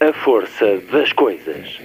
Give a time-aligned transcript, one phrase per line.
[0.00, 1.78] A força das coisas.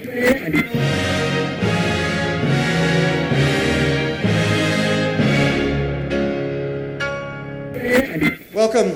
[8.53, 8.93] Welcome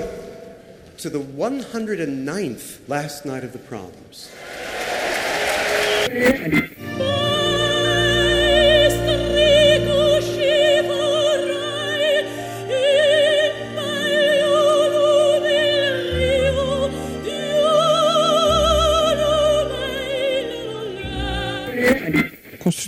[1.00, 4.30] to the 109th last night of the proms.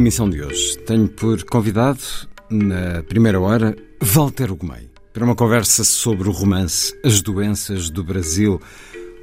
[0.00, 2.00] emissão de hoje, tenho por convidado,
[2.48, 8.58] na primeira hora, Walter Ugumei, para uma conversa sobre o romance As Doenças do Brasil,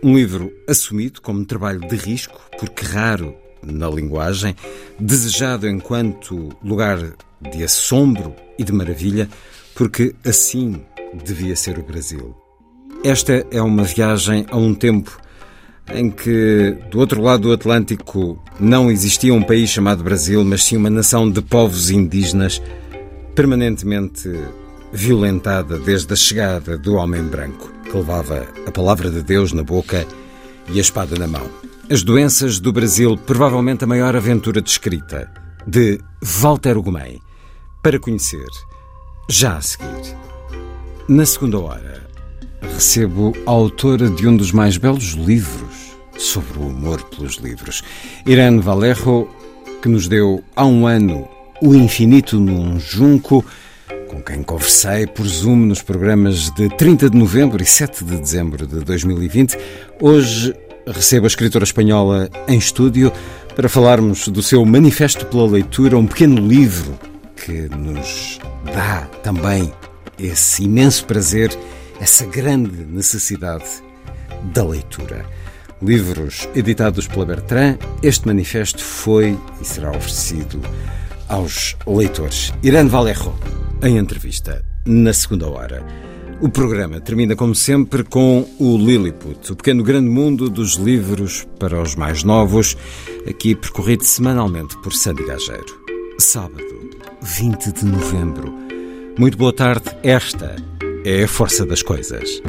[0.04, 4.56] um livro assumido como trabalho de risco, porque raro na linguagem,
[5.00, 7.00] desejado enquanto lugar
[7.42, 9.28] de assombro e de maravilha,
[9.74, 10.86] porque assim
[11.26, 12.36] devia ser o Brasil.
[13.04, 15.18] Esta é uma viagem a um tempo
[15.94, 20.78] em que do outro lado do Atlântico não existia um país chamado Brasil, mas sim
[20.78, 22.62] uma nação de povos indígenas
[23.36, 24.30] permanentemente
[24.92, 30.06] violentada desde a chegada do homem branco, que levava a palavra de Deus na boca
[30.70, 31.48] e a espada na mão.
[31.90, 35.32] As doenças do Brasil, provavelmente a maior aventura descrita,
[35.66, 37.22] de Walter Ugumem,
[37.82, 38.48] para conhecer,
[39.30, 40.18] já a seguir.
[41.08, 42.07] Na segunda hora,
[42.62, 47.84] recebo a autora de um dos mais belos livros sobre o amor pelos livros,
[48.26, 49.30] Irene Valerro,
[49.82, 51.28] que nos deu há um ano
[51.62, 53.46] O Infinito num Junco,
[54.08, 58.66] com quem conversei por Zoom nos programas de 30 de novembro e 7 de dezembro
[58.66, 59.58] de 2020.
[60.02, 63.12] Hoje recebo a escritora espanhola em estúdio
[63.56, 66.98] para falarmos do seu Manifesto pela Leitura, um pequeno livro
[67.36, 69.72] que nos dá também
[70.20, 71.58] esse imenso prazer,
[72.00, 73.66] essa grande necessidade
[74.54, 75.26] da leitura.
[75.82, 80.62] Livros editados pela Bertrand, este manifesto foi e será oferecido
[81.28, 82.54] aos leitores.
[82.64, 83.38] Irene Valerro,
[83.84, 85.86] em entrevista, na segunda hora.
[86.40, 91.82] O programa termina, como sempre, com o Lilliput, o pequeno grande mundo dos livros para
[91.82, 92.78] os mais novos,
[93.28, 95.82] aqui percorrido semanalmente por Sandy Gageiro.
[96.20, 96.92] Sábado,
[97.22, 98.54] 20 de novembro.
[99.18, 100.56] Muito boa tarde, esta
[101.08, 102.42] é a força das coisas.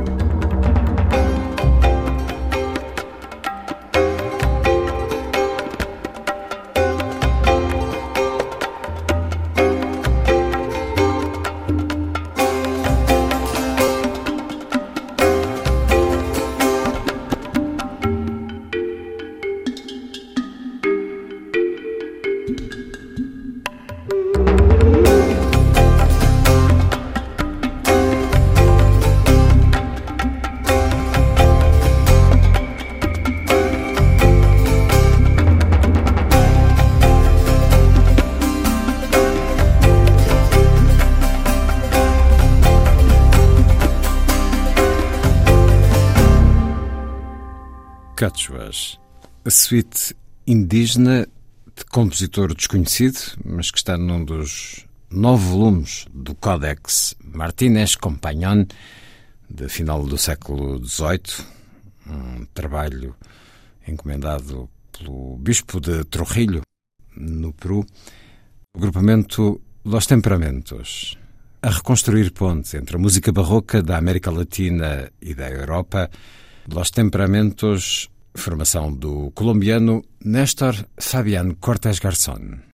[48.18, 48.98] Quechuas,
[49.44, 50.12] a suíte
[50.44, 51.24] indígena
[51.76, 58.66] de compositor desconhecido, mas que está num dos nove volumes do Codex Martínez Compagnon,
[59.48, 61.46] de final do século XVIII,
[62.08, 63.14] um trabalho
[63.86, 66.62] encomendado pelo Bispo de Trujillo,
[67.16, 67.86] no Peru,
[68.74, 71.16] o agrupamento Los Temperamentos,
[71.62, 76.10] a reconstruir pontes entre a música barroca da América Latina e da Europa,
[76.70, 82.67] Los Temperamentos, formação do colombiano Néstor Fabián Cortés Garzón.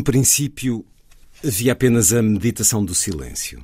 [0.00, 0.82] No princípio,
[1.44, 3.62] havia apenas a meditação do silêncio.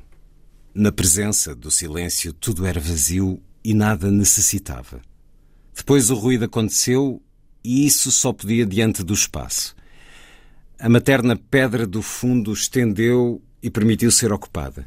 [0.74, 5.00] Na presença do silêncio, tudo era vazio e nada necessitava.
[5.74, 7.22] Depois o ruído aconteceu
[7.64, 9.74] e isso só podia diante do espaço.
[10.78, 14.84] A materna pedra do fundo estendeu e permitiu ser ocupada.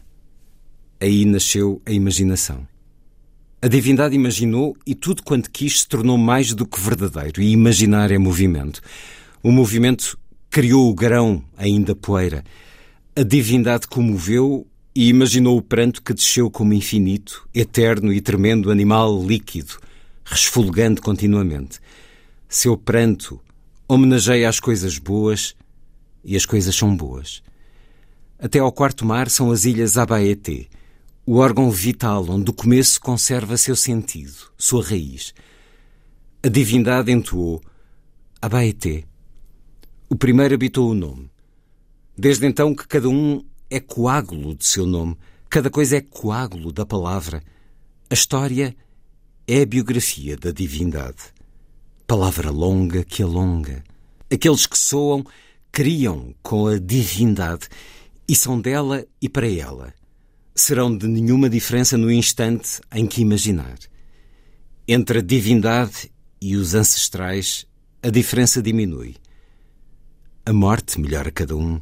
[1.00, 2.68] Aí nasceu a imaginação.
[3.60, 8.12] A divindade imaginou e tudo quanto quis se tornou mais do que verdadeiro, e imaginar
[8.12, 8.84] é movimento.
[9.42, 10.16] O movimento
[10.50, 12.44] criou o grão, ainda poeira.
[13.16, 14.66] A divindade comoveu
[14.96, 19.78] e imaginou o pranto que desceu como infinito, eterno e tremendo animal líquido,
[20.26, 21.80] resfolgando continuamente.
[22.48, 23.40] Seu pranto
[23.88, 25.56] homenageia as coisas boas
[26.24, 27.44] e as coisas são boas.
[28.38, 30.66] Até ao quarto mar são as ilhas Abaeté,
[31.26, 35.34] o órgão vital onde o começo conserva seu sentido, sua raiz.
[36.42, 37.62] A divindade entoou
[38.42, 39.09] Abaeté.
[40.12, 41.30] O primeiro habitou o nome.
[42.18, 45.16] Desde então que cada um é coágulo de seu nome,
[45.48, 47.44] cada coisa é coágulo da palavra.
[48.10, 48.76] A história
[49.48, 51.32] é a biografia da divindade.
[52.08, 53.84] Palavra longa que alonga.
[54.34, 55.24] Aqueles que soam
[55.72, 57.70] criam com a divindade
[58.28, 59.94] e são dela e para ela.
[60.56, 63.78] Serão de nenhuma diferença no instante em que imaginar.
[64.88, 66.12] Entre a divindade
[66.42, 67.68] e os ancestrais,
[68.02, 69.16] a diferença diminui.
[70.46, 71.82] A morte melhora cada um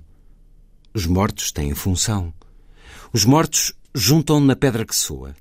[0.97, 2.33] os mortos têm função.
[3.13, 5.35] Os mortos juntam na pedra que soa.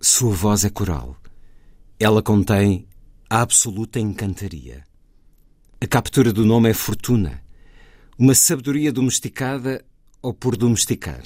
[0.00, 1.16] Sua voz é coral.
[1.98, 2.86] Ela contém
[3.28, 4.84] a absoluta encantaria.
[5.80, 7.42] A captura do nome é fortuna,
[8.16, 9.84] uma sabedoria domesticada
[10.22, 11.24] ou por domesticar.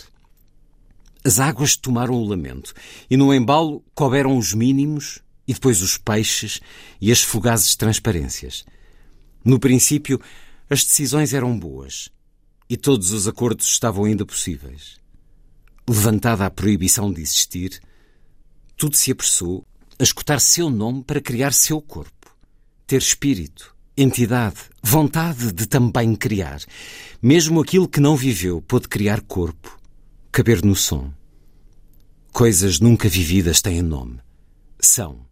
[1.23, 2.73] As águas tomaram o lamento
[3.11, 6.59] e no embalo couberam os mínimos e depois os peixes
[7.03, 8.65] e as fugazes transparências.
[9.45, 10.19] No princípio,
[10.71, 12.11] as decisões eram boas
[12.69, 14.99] e todos os acordos estavam ainda possíveis.
[15.89, 17.81] Levantada a proibição de existir,
[18.77, 19.67] tudo se apressou
[19.99, 22.37] a escutar seu nome para criar seu corpo,
[22.87, 26.61] ter espírito, entidade, vontade de também criar.
[27.23, 29.81] Mesmo aquilo que não viveu pôde criar corpo,
[30.31, 31.11] caber no som.
[32.31, 34.21] Coisas nunca vividas têm nome.
[34.79, 35.27] São.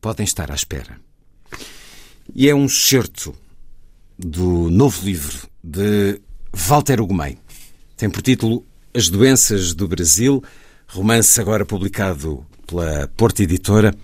[0.00, 0.98] Podem estar à espera.
[2.34, 3.34] E é um excerto
[4.26, 6.20] do novo livro de
[6.52, 7.38] Walter Ugumem.
[7.96, 10.42] Tem por título As Doenças do Brasil,
[10.86, 13.94] romance agora publicado pela Porta Editora.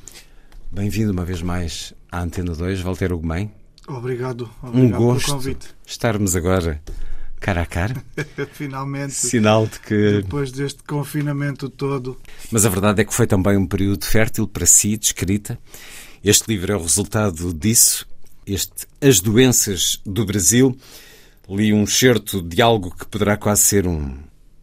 [0.72, 3.52] Bem-vindo uma vez mais à Antena 2, Walter Ugumem.
[3.86, 5.68] Obrigado, obrigado um gosto pelo convite.
[5.86, 6.82] estarmos agora
[7.38, 8.02] cara a cara.
[8.52, 9.12] Finalmente.
[9.12, 10.22] Sinal de que.
[10.22, 12.16] Depois deste confinamento todo.
[12.50, 15.58] Mas a verdade é que foi também um período fértil para si, de escrita.
[16.24, 18.06] Este livro é o resultado disso.
[18.46, 20.76] Este As Doenças do Brasil
[21.48, 24.18] li um certo de algo que poderá quase ser um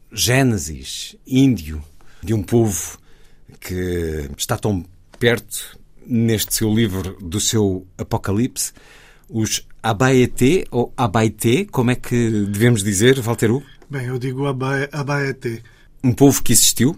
[0.09, 1.83] Gênesis índio
[2.23, 2.97] de um povo
[3.59, 4.85] que está tão
[5.19, 8.71] perto neste seu livro do seu Apocalipse,
[9.29, 13.65] os Abaeté ou Abaité, como é que devemos dizer, Walter Hugo?
[13.89, 15.61] Bem, eu digo Abaeté.
[16.01, 16.95] Um povo que existiu?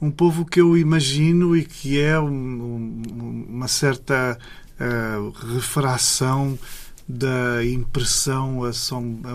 [0.00, 3.02] Um povo que eu imagino e que é um,
[3.48, 4.38] uma certa
[4.80, 6.58] uh, refração
[7.10, 8.62] da impressão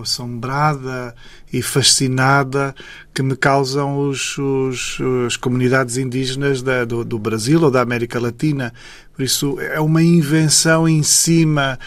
[0.02, 1.14] assombrada
[1.52, 2.74] e fascinada
[3.14, 4.98] que me causam os, os
[5.28, 8.74] as comunidades indígenas da, do, do Brasil ou da América Latina.
[9.14, 11.78] Por isso, é uma invenção em cima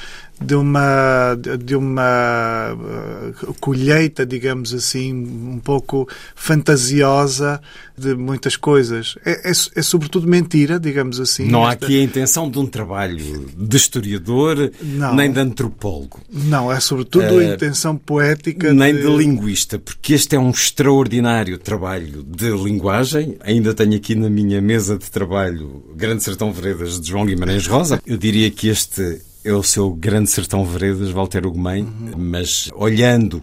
[0.40, 7.60] de uma de uma uh, colheita, digamos assim, um pouco fantasiosa
[7.96, 9.16] de muitas coisas.
[9.24, 11.46] É, é, é sobretudo mentira, digamos assim.
[11.46, 16.20] Não há aqui a intenção de um trabalho de historiador, não, nem de antropólogo.
[16.30, 18.72] Não, é sobretudo uh, a intenção poética.
[18.72, 19.02] Nem de...
[19.02, 23.36] de linguista, porque este é um extraordinário trabalho de linguagem.
[23.40, 28.00] Ainda tenho aqui na minha mesa de trabalho Grande Sertão Veredas de João Guimarães Rosa.
[28.06, 32.12] Eu diria que este é o seu grande sertão veredas, Walter Ugumem, uhum.
[32.16, 33.42] mas olhando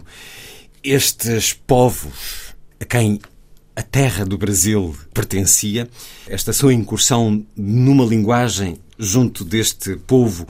[0.82, 3.20] estes povos a quem
[3.74, 5.88] a terra do Brasil pertencia,
[6.26, 10.46] esta sua incursão numa linguagem junto deste povo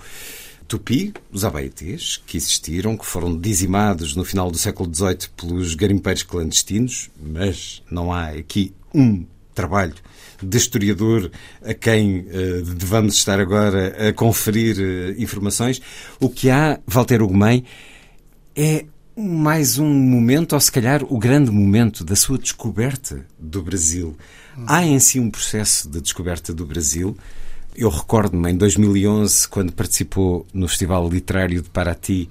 [0.69, 6.23] tupi, os abaetés, que existiram, que foram dizimados no final do século XVIII pelos garimpeiros
[6.23, 9.25] clandestinos, mas não há aqui um
[9.55, 9.95] trabalho
[10.43, 11.31] de historiador
[11.65, 15.81] a quem uh, devamos estar agora a conferir uh, informações.
[16.21, 17.65] O que há, Walter Ugumem,
[18.55, 18.85] é
[19.17, 24.17] mais um momento, ou se calhar o grande momento da sua descoberta do Brasil.
[24.67, 27.17] Há em si um processo de descoberta do Brasil.
[27.75, 32.29] Eu recordo-me em 2011, quando participou no Festival Literário de Paraty,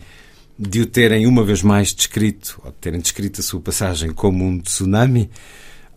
[0.57, 4.43] de o terem uma vez mais descrito, ou de terem descrito a sua passagem como
[4.43, 5.29] um tsunami,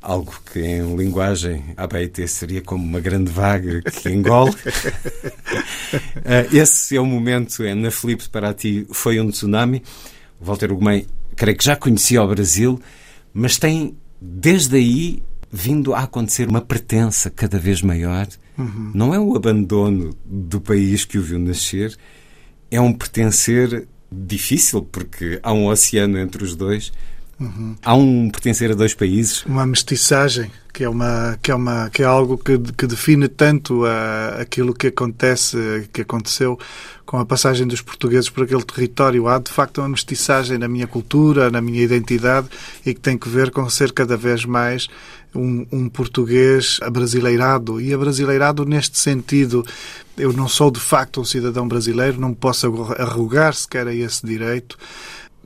[0.00, 4.55] algo que em linguagem ABT seria como uma grande vaga que engole.
[6.52, 9.83] Esse é o momento na Felipe para ti foi um tsunami.
[10.40, 12.81] O Walter Ugumem, creio que já conhecia o Brasil,
[13.33, 18.26] mas tem desde aí vindo a acontecer uma pertença cada vez maior.
[18.57, 18.90] Uhum.
[18.95, 21.97] Não é o abandono do país que o viu nascer,
[22.71, 26.93] é um pertencer difícil, porque há um oceano entre os dois.
[27.40, 27.76] Uhum.
[27.85, 29.45] Há um pertencer a dois países.
[29.45, 33.85] Uma mestiçagem, que é, uma, que é, uma, que é algo que, que define tanto
[33.85, 36.59] a, aquilo que acontece, que aconteceu
[37.07, 39.28] com a passagem dos portugueses por aquele território.
[39.28, 42.49] Há, de facto, uma mestiçagem na minha cultura, na minha identidade
[42.85, 44.88] e que tem que ver com ser cada vez mais
[45.35, 47.80] um, um português abrasileirado.
[47.80, 49.64] E abrasileirado neste sentido,
[50.16, 52.66] eu não sou de facto um cidadão brasileiro, não posso
[52.99, 54.76] arrogar sequer a esse direito,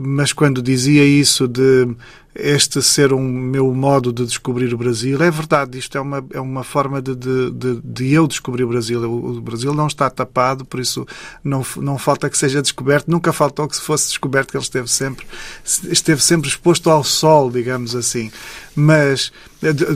[0.04, 1.88] mas quando dizia isso de
[2.34, 6.40] este ser um meu modo de descobrir o Brasil, é verdade, isto é uma, é
[6.40, 9.00] uma forma de, de, de, de eu descobrir o Brasil.
[9.02, 11.06] O, o, Brasil não está tapado, por isso
[11.44, 14.88] não, não falta que seja descoberto, nunca faltou que se fosse descoberto, que ele esteve
[14.88, 15.26] sempre,
[15.64, 18.30] esteve sempre exposto ao sol, digamos assim.
[18.74, 19.30] Mas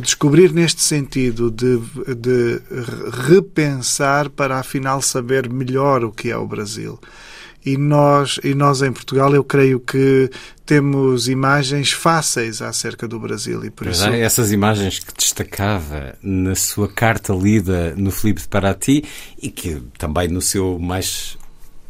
[0.02, 1.78] descobrir neste sentido de,
[2.14, 2.60] de
[3.26, 7.00] repensar para afinal saber melhor o que é o Brasil
[7.66, 10.30] e nós, e nós em Portugal eu creio que
[10.64, 14.06] temos imagens fáceis acerca do Brasil e por isso...
[14.06, 19.04] É, essas imagens que destacava na sua carta lida no Filipe de Paraty
[19.42, 21.36] e que também no seu mais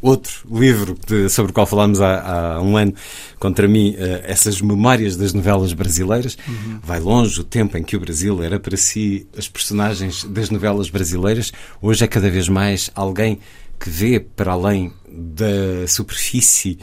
[0.01, 2.93] outro livro de, sobre o qual falámos há, há, um ano,
[3.39, 6.37] contra mim, uh, essas memórias das novelas brasileiras.
[6.47, 6.79] Uhum.
[6.83, 10.89] Vai longe o tempo em que o Brasil era para si as personagens das novelas
[10.89, 11.51] brasileiras.
[11.81, 13.39] Hoje é cada vez mais alguém
[13.79, 16.77] que vê para além da superfície,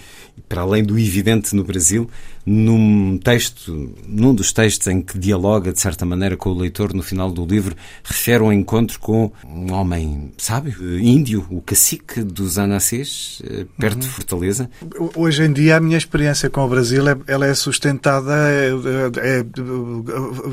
[0.49, 2.11] para além do evidente no Brasil,
[2.47, 7.03] num texto, num dos textos em que dialoga de certa maneira com o leitor no
[7.03, 13.41] final do livro, refere um encontro com um homem sábio, índio, o cacique dos Anacês,
[13.45, 14.01] eh, perto uhum.
[14.01, 14.71] de Fortaleza.
[15.17, 19.41] Hoje em dia a minha experiência com o Brasil é, ela é sustentada é, é,
[19.41, 19.45] é,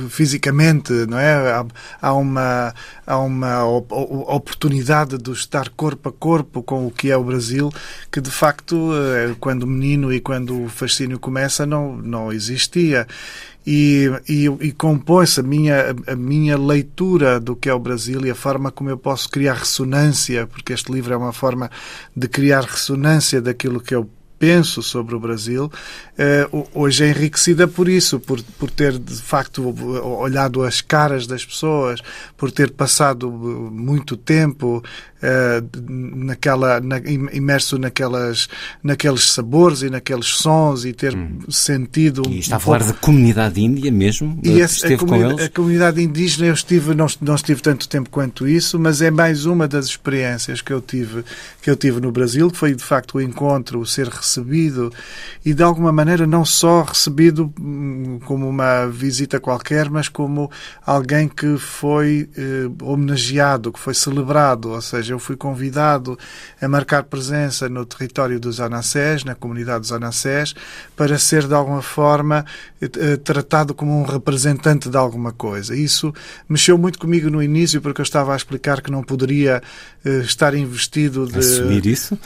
[0.10, 1.52] fisicamente, não é?
[1.52, 1.66] Há,
[2.02, 2.74] há, uma
[3.06, 7.72] há uma oportunidade de estar corpo a corpo com o que é o Brasil
[8.12, 13.08] que de facto eh, quando menino e quando o fascínio começa não não, existia.
[13.66, 18.32] E, e, e compõe-se a minha, a minha leitura do que é o Brasil e
[18.32, 21.70] a forma como eu posso criar ressonância, porque este livro é uma forma
[22.16, 24.10] de criar ressonância daquilo que eu
[24.42, 25.72] penso sobre o Brasil,
[26.18, 29.64] eh, hoje é enriquecida por isso, por, por ter de facto
[30.20, 32.02] olhado as caras das pessoas,
[32.36, 34.84] por ter passado muito tempo
[35.88, 38.48] naquela, na, imerso naquelas,
[38.84, 41.40] naqueles sabores e naqueles sons e ter hum.
[41.50, 42.24] sentido.
[42.30, 42.94] E está um a falar pouco...
[42.94, 44.40] da comunidade índia mesmo?
[44.44, 48.48] E esse, a, comuni a, comunidade indígena eu estive, não, não estive tanto tempo quanto
[48.48, 51.24] isso, mas é mais uma das experiências que eu tive,
[51.62, 54.92] que eu tive no Brasil, que foi de facto o encontro, o ser recebido
[55.46, 60.50] e de alguma maneira não só recebido hum, como uma visita qualquer, mas como
[60.86, 66.18] alguém que foi eh, homenageado, que foi celebrado, ou seja, eu fui convidado
[66.62, 70.54] a marcar presença no território dos Anassés, na comunidade dos Anassés,
[70.96, 72.46] para ser de alguma forma
[72.82, 75.76] eh, tratado como um representante de alguma coisa.
[75.76, 76.12] Isso
[76.50, 79.62] mexeu muito comigo no início, porque eu estava a explicar que não poderia
[80.04, 81.40] eh, estar investido de,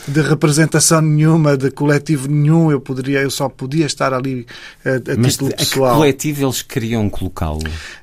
[0.07, 4.45] de representação nenhuma, de coletivo nenhum, eu poderia, eu só podia estar ali
[4.85, 5.91] a, eh, a Mas título a pessoal.
[5.91, 7.59] que coletivo eles queriam colocá-lo?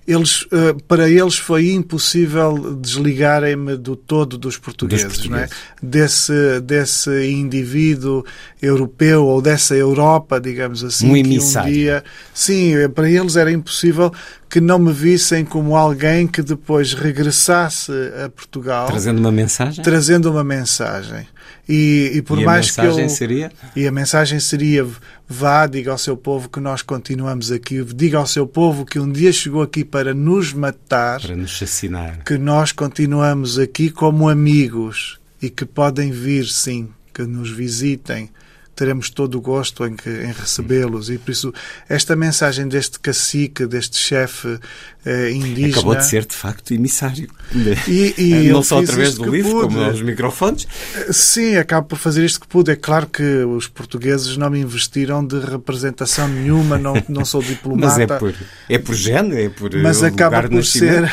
[0.07, 0.47] Eles,
[0.87, 5.51] para eles foi impossível desligarem-me do todo dos portugueses, portugueses.
[5.51, 5.55] É?
[5.83, 8.25] desse, desse indivíduo
[8.61, 11.71] europeu ou dessa Europa, digamos assim, um emissário.
[11.71, 14.13] um dia, sim, para eles era impossível
[14.49, 17.93] que não me vissem como alguém que depois regressasse
[18.25, 21.27] a Portugal, trazendo uma mensagem, trazendo uma mensagem.
[21.69, 23.53] E, e por e mais que eu seria?
[23.77, 24.87] e a mensagem seria
[25.29, 29.11] vá diga ao seu povo que nós continuamos aqui, diga ao seu povo que um
[29.11, 35.19] dia chegou aqui para nos matar, para nos assassinar, que nós continuamos aqui como amigos
[35.41, 38.29] e que podem vir sim, que nos visitem
[38.75, 41.11] teremos todo o gosto em, em recebê-los.
[41.11, 41.53] E por isso,
[41.89, 44.59] esta mensagem deste cacique, deste chefe
[45.05, 45.79] eh, indígena.
[45.79, 47.29] Acabou de ser, de facto, emissário.
[47.89, 49.75] E, e Não só através do livro, pude.
[49.75, 50.67] como aos microfones.
[51.11, 52.71] Sim, acabo por fazer isto que pude.
[52.71, 57.87] É claro que os portugueses não me investiram de representação nenhuma, não, não sou diplomata.
[57.99, 58.35] Mas é por,
[58.69, 61.13] é por género, é por Mas acaba por ser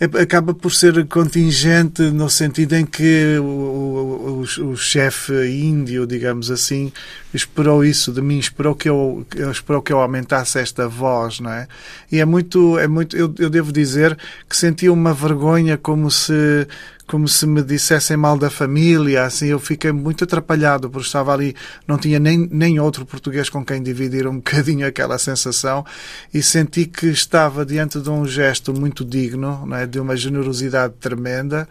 [0.00, 6.90] acaba por ser contingente no sentido em que o, o, o chefe índio, digamos assim,
[7.34, 11.68] esperou isso de mim, esperou que eu, esperou que eu aumentasse esta voz, não é?
[12.10, 14.16] E é muito, é muito, eu, eu devo dizer
[14.48, 16.66] que senti uma vergonha como se
[17.10, 21.56] como se me dissessem mal da família, assim, eu fiquei muito atrapalhado, porque estava ali,
[21.84, 25.84] não tinha nem, nem outro português com quem dividir um bocadinho aquela sensação,
[26.32, 29.88] e senti que estava diante de um gesto muito digno, é?
[29.88, 31.68] de uma generosidade tremenda,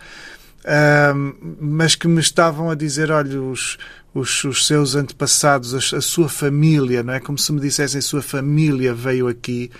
[1.57, 3.77] mas que me estavam a dizer, olha, os,
[4.13, 7.19] os, os seus antepassados, a, a, sua família, não é?
[7.21, 9.71] Como se me dissessem, sua família veio aqui,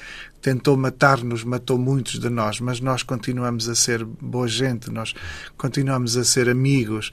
[0.41, 5.13] tentou matar-nos, matou muitos de nós, mas nós continuamos a ser boa gente, nós
[5.57, 7.11] continuamos a ser amigos.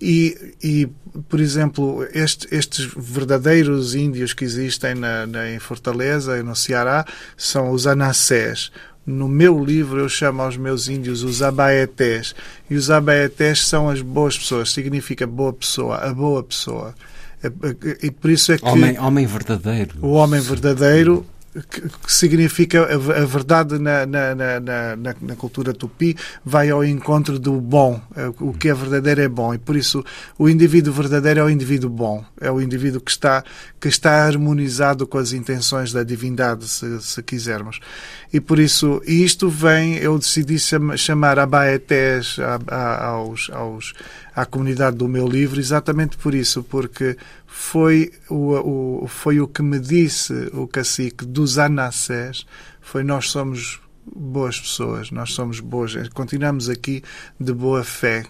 [0.00, 0.88] E, e
[1.28, 7.04] por exemplo, este, estes verdadeiros índios que existem na, na, em Fortaleza e no Ceará
[7.36, 8.70] são os anassés.
[9.04, 12.34] No meu livro eu chamo aos meus índios os abaetés.
[12.68, 16.94] E os abaetés são as boas pessoas, significa boa pessoa, a boa pessoa.
[18.02, 18.66] E por isso é que.
[18.66, 19.94] Homem, homem verdadeiro.
[20.02, 21.24] O homem verdadeiro
[21.70, 28.00] que, significa a, verdade na, na, na, na, cultura tupi vai ao encontro do bom.
[28.14, 29.54] É, o que é verdadeiro é bom.
[29.54, 30.04] E por isso
[30.38, 32.24] o indivíduo verdadeiro é o indivíduo bom.
[32.40, 33.42] É o indivíduo que está,
[33.80, 37.80] que está harmonizado com as intenções da divindade, se, se quisermos.
[38.32, 40.58] E por isso, isto vem, eu decidi
[40.96, 42.36] chamar Abaetés
[43.00, 43.94] aos, aos,
[44.34, 47.16] à comunidade do meu livro exatamente por isso, porque
[47.50, 52.46] foi o, o, foi o que me disse o cacique dos Anassés,
[52.80, 53.80] foi nós somos
[54.14, 57.02] boas pessoas, nós somos boas, continuamos aqui
[57.40, 58.24] de boa fé.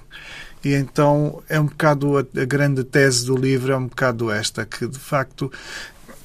[0.64, 4.86] E então é um bocado a, grande tese do livro, é um bocado esta, que
[4.86, 5.52] de facto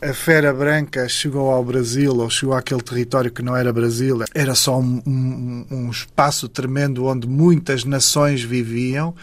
[0.09, 4.53] a Fera Branca chegou ao Brasil, ou chegou àquele território que não era Brasil, era
[4.53, 9.15] só um, um, um, espaço tremendo onde muitas nações viviam,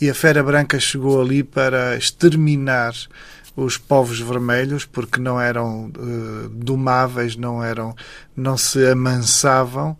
[0.00, 2.94] e a Fera Branca chegou ali para exterminar
[3.54, 7.94] os povos vermelhos porque não eram uh, domáveis, não eram,
[8.34, 9.90] não se amansavam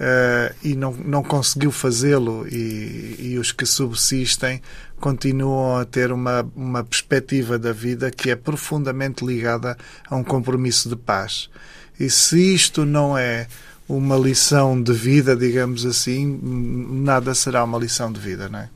[0.00, 2.46] uh, e não, não conseguiu fazê-lo.
[2.48, 4.60] E, e, os que subsistem
[5.00, 9.76] continuam a ter uma, uma perspectiva da vida que é profundamente ligada
[10.08, 11.48] a um compromisso de paz.
[11.98, 13.46] E se isto não é
[13.88, 18.68] uma lição de vida, digamos assim, nada será uma lição de vida, não é?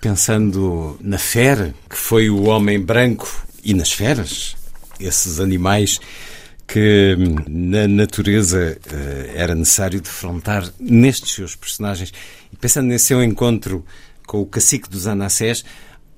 [0.00, 3.28] Pensando na fera, que foi o homem branco,
[3.62, 4.56] e nas feras,
[5.00, 6.00] esses animais
[6.66, 7.16] que
[7.48, 12.12] na natureza uh, era necessário defrontar nestes seus personagens.
[12.52, 13.84] E pensando nesse seu encontro
[14.26, 15.64] com o cacique dos Anassés,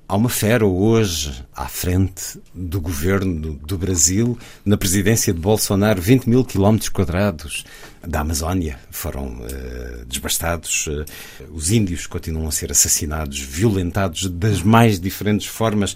[0.07, 6.29] há uma fera hoje à frente do governo do Brasil, na presidência de Bolsonaro, 20
[6.29, 7.65] mil quilómetros quadrados
[8.07, 10.87] da Amazónia foram uh, desbastados.
[10.87, 11.05] Uh,
[11.51, 15.95] os índios continuam a ser assassinados, violentados das mais diferentes formas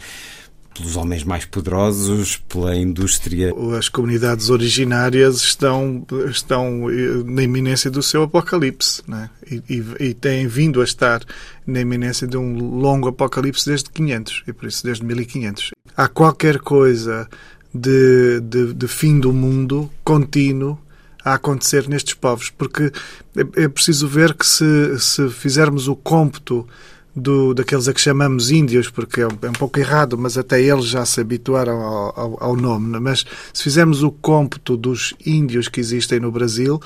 [0.81, 3.53] pelos homens mais poderosos, pela indústria.
[3.77, 9.29] As comunidades originárias estão, estão eh, na iminência do seu apocalipse né?
[9.49, 11.21] e, e, e têm vindo a estar
[11.65, 15.71] na iminência de um longo apocalipse desde 500 e por isso desde 1500.
[15.95, 17.29] Há qualquer coisa
[17.73, 20.79] de, de, de fim do mundo contínuo
[21.23, 22.91] a acontecer nestes povos, porque
[23.37, 26.67] é, é preciso ver que se, se fizermos o cômputo
[27.15, 30.61] do, daqueles a que chamamos índios, porque é um, é um pouco errado, mas até
[30.61, 32.99] eles já se habituaram ao, ao, ao nome.
[32.99, 36.79] Mas se fizermos o cômputo dos índios que existem no Brasil,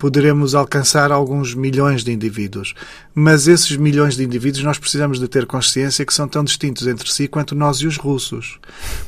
[0.00, 2.74] poderemos alcançar alguns milhões de indivíduos.
[3.14, 7.12] Mas esses milhões de indivíduos nós precisamos de ter consciência que são tão distintos entre
[7.12, 8.58] si quanto nós e os russos.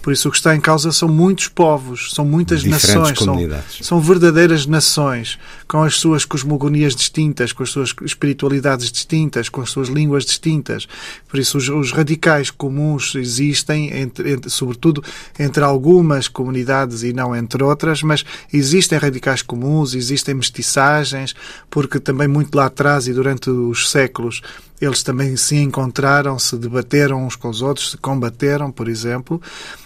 [0.02, 3.38] Por isso o que está em causa são muitos povos, são muitas nações, são,
[3.80, 9.70] são, verdadeiras nações, com as suas cosmogonias distintas, com as suas espiritualidades distintas, com as
[9.70, 10.86] suas línguas distintas.
[11.26, 15.02] Por isso os, os radicais comuns existem, entre, entre, sobretudo
[15.38, 21.34] entre algumas comunidades e não entre outras, mas existem radicais comuns, existem mestiçados, mensagens,
[21.70, 24.42] porque também muito lá atrás e durante os séculos
[24.80, 29.40] eles também se encontraram, se debateram uns com os outros, se combateram, por exemplo.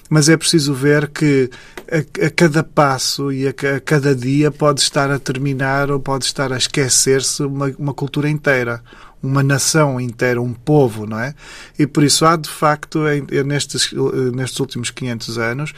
[0.09, 1.51] Mas é preciso ver que
[1.91, 6.25] a, a cada passo e a, a, cada dia pode estar a terminar ou pode
[6.25, 8.83] estar a esquecer-se uma, uma cultura inteira
[9.23, 11.35] uma nação inteira, um povo, não é?
[11.77, 13.01] E por isso há, de facto,
[13.45, 13.93] nestes,
[14.33, 15.75] nestes últimos 500 anos,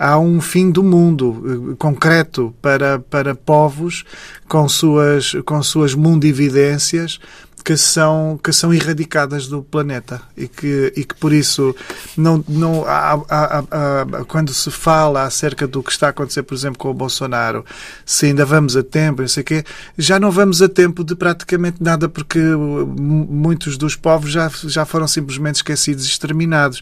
[0.00, 4.02] há um fim do mundo eh, concreto para, para povos
[4.48, 7.20] com suas, com suas mundividências
[7.62, 11.76] que são, que são erradicadas do planeta e que, e que por isso
[12.16, 16.54] não, não há, há, há, quando se fala acerca do que está a acontecer, por
[16.54, 17.62] exemplo, com o Bolsonaro,
[18.06, 19.64] se ainda vamos a tempo, não sei quê,
[19.98, 25.06] já não vamos a tempo de praticamente nada porque muitos dos povos já, já foram
[25.06, 26.80] simplesmente esquecidos e exterminados.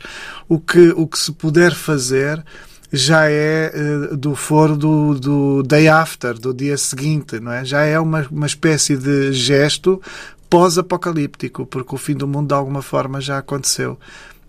[0.48, 2.44] O que, o que se puder fazer
[2.92, 7.64] já é uh, do foro do, do day after, do dia seguinte, não é?
[7.64, 10.00] Já é uma, uma espécie de gesto
[10.48, 13.98] pós-apocalíptico, porque o fim do mundo de alguma forma já aconteceu.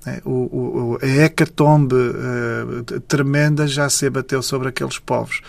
[0.05, 5.41] É, o, o, a hecatombe uh, tremenda já se abateu sobre aqueles povos.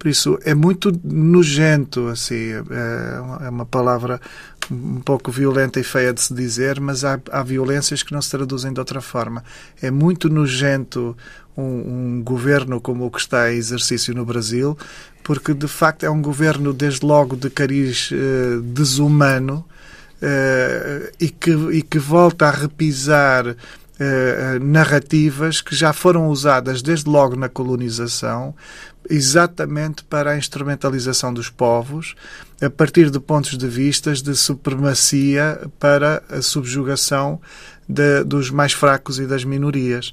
[0.00, 4.18] Por isso, é muito nojento, assim, é, é uma palavra
[4.70, 8.30] um pouco violenta e feia de se dizer, mas há, há violências que não se
[8.30, 9.44] traduzem de outra forma.
[9.82, 11.14] É muito nojento
[11.54, 14.74] um, um, governo como o que está em exercício no Brasil,
[15.22, 19.66] porque de facto é um governo, desde logo, de cariz uh, desumano
[20.22, 23.54] uh, e, que, e que volta a repisar
[24.02, 28.54] Uh, narrativas que já foram usadas desde logo na colonização,
[29.08, 32.14] exatamente para a instrumentalização dos povos,
[32.60, 37.40] a partir de pontos de vistas de supremacia para a subjugação
[37.88, 40.12] de, dos mais fracos e das minorias.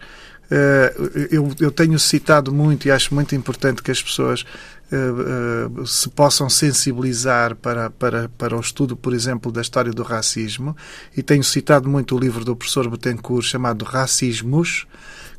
[0.50, 4.46] Uh, eu, eu, tenho citado muito e acho muito importante que as pessoas
[4.90, 10.04] uh, uh, se possam sensibilizar para, para, para o estudo, por exemplo, da história do
[10.04, 10.76] racismo,
[11.18, 14.88] e tenho citado muito o livro do professor Betancourt chamado Racismos,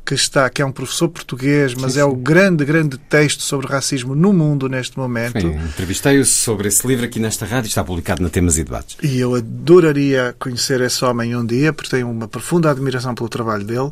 [0.05, 1.99] que está, que é um professor português, mas sim, sim.
[1.99, 5.37] é o grande, grande texto sobre racismo no mundo neste momento.
[5.37, 8.97] Entrevistei-o sobre esse livro aqui nesta rádio, está publicado na Temas e Debates.
[9.03, 13.63] E eu adoraria conhecer esse homem um dia, porque tenho uma profunda admiração pelo trabalho
[13.63, 13.91] dele.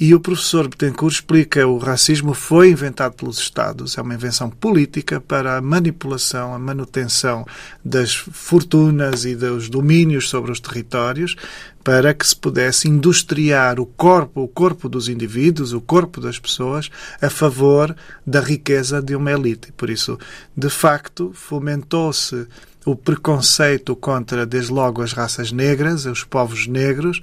[0.00, 5.20] E o professor Betancourt explica o racismo foi inventado pelos Estados, é uma invenção política
[5.20, 7.46] para a manipulação, a manutenção
[7.84, 11.36] das fortunas e dos domínios sobre os territórios,
[11.84, 16.90] para que se pudesse industriar o corpo, o corpo dos indivíduos, o corpo das pessoas,
[17.20, 17.94] a favor
[18.26, 19.72] da riqueza de uma elite.
[19.72, 20.18] Por isso,
[20.56, 22.46] de facto, fomentou-se
[22.84, 27.20] o preconceito contra, desde logo, as raças negras, os povos negros,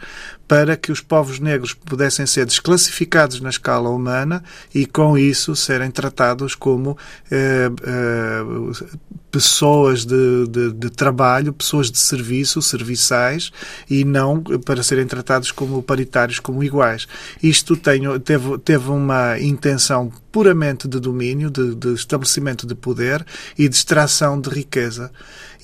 [0.50, 5.92] para que os povos negros pudessem ser desclassificados na escala humana e, com isso, serem
[5.92, 6.98] tratados como
[7.30, 8.88] eh, eh,
[9.30, 13.52] pessoas de, de, de, trabalho, pessoas de serviço, serviçais,
[13.88, 17.08] e não para serem tratados como paritários, como iguais.
[17.44, 23.24] Isto teve, teve uma intenção puramente de domínio, de, de estabelecimento de poder
[23.56, 25.12] e de extração de riqueza.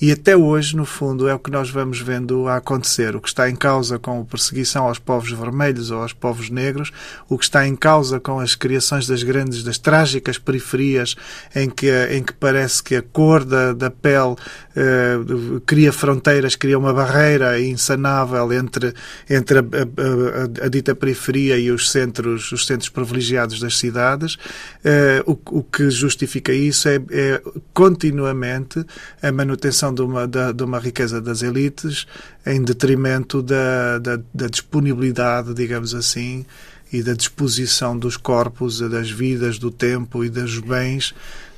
[0.00, 3.16] E até hoje, no fundo, é o que nós vamos vendo a acontecer.
[3.16, 6.92] O que está em causa com a perseguição aos povos vermelhos ou aos povos negros,
[7.28, 11.16] o que está em causa com as criações das grandes, das trágicas periferias,
[11.54, 14.36] em que, em que parece que a cor da, da pele
[14.76, 15.16] eh,
[15.64, 18.92] cria fronteiras, cria uma barreira insanável entre,
[19.30, 24.36] entre a, a, a, a, dita periferia e os centros, os centros privilegiados das cidades.
[24.84, 28.84] Eh, o, o que justifica isso é, é continuamente
[29.22, 32.06] a manutenção de uma, da, de uma riqueza das elites
[32.44, 36.44] em detrimento da, da, da disponibilidade, digamos assim,
[36.92, 41.14] e da disposição dos corpos, das vidas, do tempo e dos bens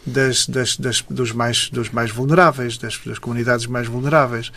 [0.08, 4.50] das, das, das, dos, mais, dos mais vulneráveis, das, das comunidades mais vulneráveis.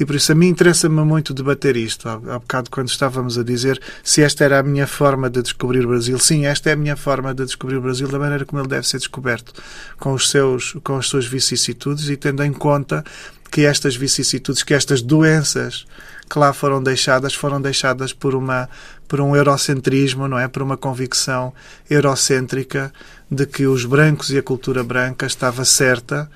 [0.00, 2.08] E por isso a mim interessa-me muito debater isto.
[2.08, 5.88] Há, bocado, quando estávamos a dizer se esta era a minha forma de descobrir o
[5.88, 8.68] Brasil, sim, esta é a minha forma de descobrir o Brasil da maneira como ele
[8.68, 9.52] deve ser descoberto,
[9.98, 13.04] com, os seus, com as suas vicissitudes e tendo em conta
[13.50, 15.84] que estas vicissitudes, que estas doenças
[16.30, 18.70] que lá foram deixadas, foram deixadas por uma
[19.06, 20.46] por um eurocentrismo, não é?
[20.46, 21.52] Por uma convicção
[21.90, 22.92] eurocêntrica
[23.28, 26.30] de que os brancos e a cultura branca estava certa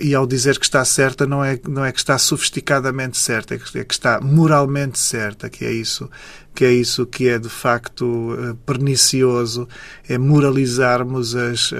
[0.00, 3.58] e ao dizer que está certa não é não é que está sofisticadamente certa é
[3.58, 6.08] que, é que, está moralmente certa que é isso
[6.54, 9.68] que é isso que é de facto uh, pernicioso
[10.08, 11.76] é moralizarmos as, uh,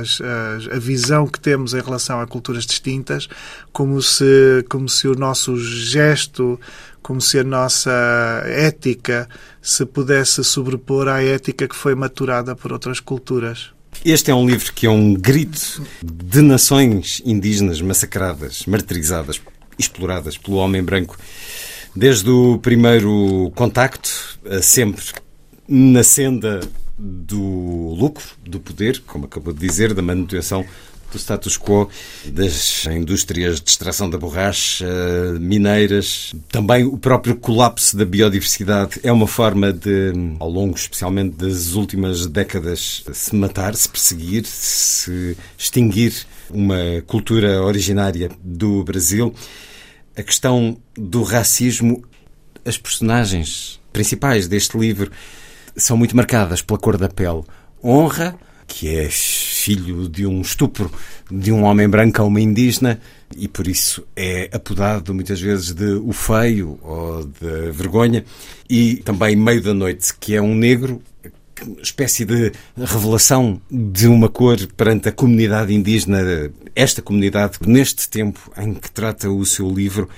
[0.00, 3.26] as, as, a visão que temos em relação a culturas distintas
[3.72, 6.60] como se como se o nosso gesto
[7.02, 9.26] como se a nossa ética
[9.62, 14.72] se pudesse sobrepor à ética que foi maturada por outras culturas este é um livro
[14.72, 19.40] que é um grito de nações indígenas massacradas, martirizadas,
[19.78, 21.18] exploradas pelo homem branco.
[21.94, 25.04] Desde o primeiro contacto, sempre
[25.66, 26.60] na senda
[26.98, 30.64] do lucro, do poder, como acabou de dizer, da manutenção
[31.10, 31.88] do status quo
[32.26, 34.86] das indústrias de extração da borracha,
[35.40, 36.34] mineiras.
[36.50, 42.26] Também o próprio colapso da biodiversidade é uma forma de, ao longo especialmente das últimas
[42.26, 49.34] décadas, se matar, se perseguir, se extinguir uma cultura originária do Brasil.
[50.18, 52.02] a questão do racismo.
[52.64, 55.10] As personagens principais deste livro
[55.76, 57.44] são muito marcadas pela cor da pele.
[57.82, 58.36] Honra,
[58.68, 60.92] que é filho de um estupro
[61.28, 63.00] de um homem branco a uma indígena
[63.36, 68.24] e por isso é apodado muitas vezes de o feio ou de vergonha,
[68.68, 71.02] e também Meio da Noite, que é um negro
[71.82, 76.20] espécie de revelação de uma cor perante a comunidade indígena,
[76.74, 80.08] esta comunidade, neste tempo em que trata o seu livro,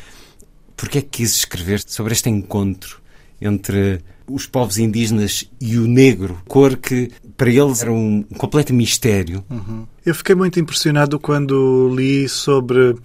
[0.77, 3.00] porque é que quis escrever sobre este encontro
[3.40, 9.44] entre os povos indígenas e o negro, cor que para eles era um completo mistério.
[9.50, 9.87] Uhum.
[10.05, 12.96] Eu fiquei muito impressionado quando li sobre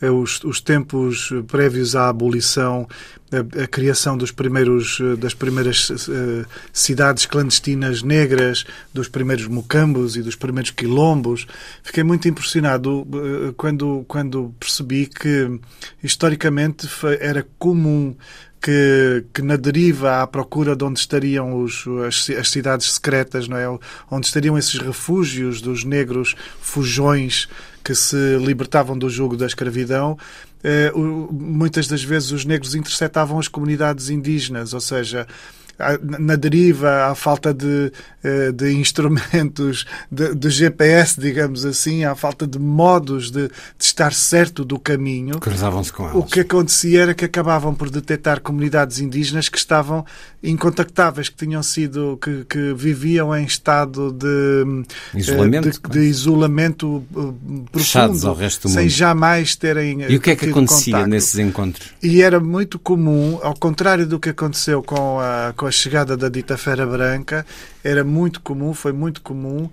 [0.00, 2.88] eh, os, os tempos prévios à abolição,
[3.30, 10.16] a, a, criação dos primeiros, eh, das primeiras uh, cidades clandestinas negras, dos primeiros mocambos
[10.16, 11.46] e dos primeiros quilombos.
[11.82, 15.60] Fiquei muito impressionado uh, quando, quando percebi que,
[16.02, 16.88] historicamente,
[17.20, 18.14] era comum
[18.62, 23.56] que, que na deriva à procura de onde estariam os, as, as, cidades secretas, não
[23.56, 23.68] é?
[24.08, 27.48] onde estariam esses refúgios dos negros fujões
[27.82, 30.16] que se libertavam do jugo da escravidão,
[30.62, 35.26] eh, muitas das vezes os negros interceptavam as comunidades indígenas, ou seja,
[36.00, 42.46] na deriva, à falta de, eh, de instrumentos de, de, GPS, digamos assim, à falta
[42.46, 43.52] de modos de, de
[43.84, 45.38] estar certo do caminho.
[45.40, 46.16] Cruzavam-se com elas.
[46.16, 50.04] O que acontecia era que acabavam por detectar comunidades indígenas que estavam
[50.42, 57.68] incontactáveis, que tinham sido, que, que viviam em estado de isolamento, de, de isolamento eh,
[57.70, 58.90] profundo, ao resto do sem mundo.
[58.90, 60.02] jamais terem.
[60.02, 61.10] E o que é que acontecia contacto.
[61.10, 61.88] nesses encontros?
[62.02, 66.28] E era muito comum, ao contrário do que aconteceu com a, com a chegada da
[66.28, 67.46] dita Fera Branca,
[67.84, 69.70] era muito comum, foi muito comum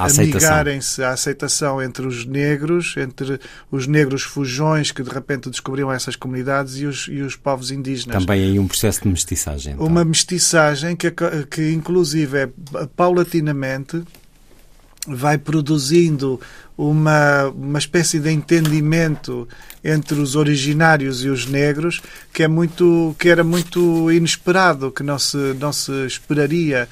[0.00, 3.38] amigarem-se à aceitação entre os negros, entre
[3.70, 8.18] os negros fujões que de repente descobriam essas comunidades e os, e os povos indígenas.
[8.24, 9.74] Também aí um processo de mestiçagem.
[9.74, 9.86] Então.
[9.86, 11.12] Uma mestiçagem que,
[11.50, 12.48] que inclusive é
[12.96, 14.02] paulatinamente
[15.06, 16.40] vai produzindo
[16.76, 19.48] uma, uma espécie de entendimento
[19.82, 22.00] entre os originários e os negros
[22.32, 26.88] que é muito que era muito inesperado que não se não se esperaria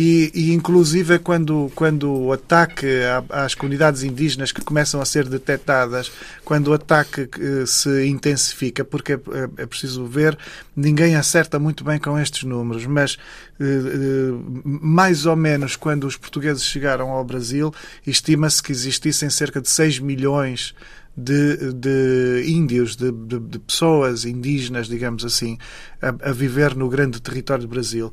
[0.00, 2.86] e, e inclusive é quando, quando o ataque
[3.28, 6.12] às comunidades indígenas que começam a ser detectadas,
[6.44, 10.38] quando o ataque eh, se intensifica, porque é, é, é preciso ver,
[10.76, 13.18] ninguém acerta muito bem com estes números, mas
[13.58, 17.74] eh, eh, mais ou menos quando os portugueses chegaram ao Brasil,
[18.06, 20.76] estima-se que existissem cerca de 6 milhões
[21.16, 25.58] de, de índios, de, de, de, pessoas indígenas, digamos assim,
[26.00, 28.12] a, a, viver no grande território do Brasil.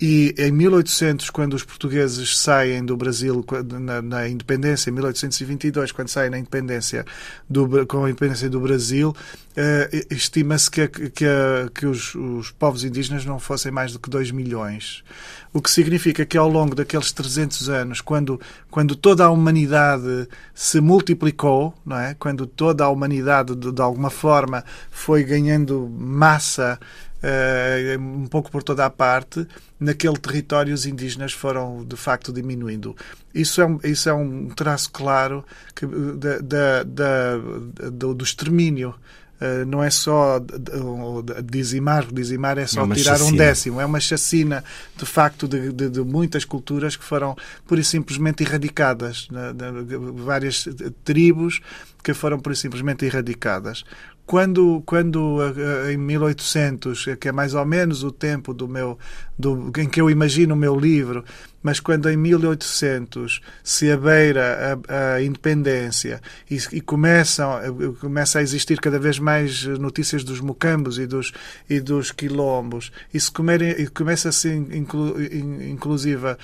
[0.00, 3.44] E em 1800, quando os portugueses saem do Brasil
[3.80, 7.04] na, na independência, em 1822, quando saem na independência
[7.48, 11.26] do, com a independência do Brasil, uh, estima-se que, que,
[11.72, 15.04] que os, os, povos indígenas não fossem mais do que 2 milhões.
[15.52, 20.80] O que significa que ao longo daqueles 300 anos, quando, quando toda a humanidade se
[20.80, 22.14] multiplicou, não é?
[22.18, 26.80] quando toda a humanidade, de, de alguma forma, foi ganhando massa
[27.24, 29.46] uh, um pouco por toda a parte,
[29.80, 32.94] naquele território os indígenas foram de facto diminuindo.
[33.34, 38.94] Isso é um, isso é um traço claro que, da, da, da do, do extermínio.
[39.34, 40.40] Uh, não é só
[41.44, 43.30] dizimar, dizimar é só é tirar chacina.
[43.30, 44.62] um décimo, é uma chacina
[44.96, 49.96] de facto de, de, de, muitas culturas que foram pura e simplesmente erradicadas, né, de,
[50.22, 50.68] várias
[51.02, 51.60] tribos
[52.02, 53.84] que foram pura e simplesmente erradicadas
[54.26, 55.38] quando, quando
[55.92, 58.98] em 1800, que é mais ou menos o tempo do meu,
[59.38, 61.24] do, em que eu imagino o meu livro,
[61.62, 67.50] mas quando em 1800 se abeira a, a independência e, e começam,
[68.00, 71.32] começa a existir cada vez mais notícias dos mocambos e dos,
[71.68, 73.30] e dos quilombos, e, se
[73.78, 76.36] e começa-se inclu, inclusive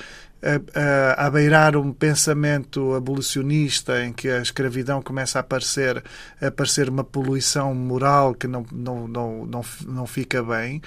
[0.42, 6.03] a, a, a, beirar um pensamento abolicionista em que a escravidão começa a aparecer,
[6.40, 10.81] a aparecer uma poluição moral que não, não, não, não, não fica bem.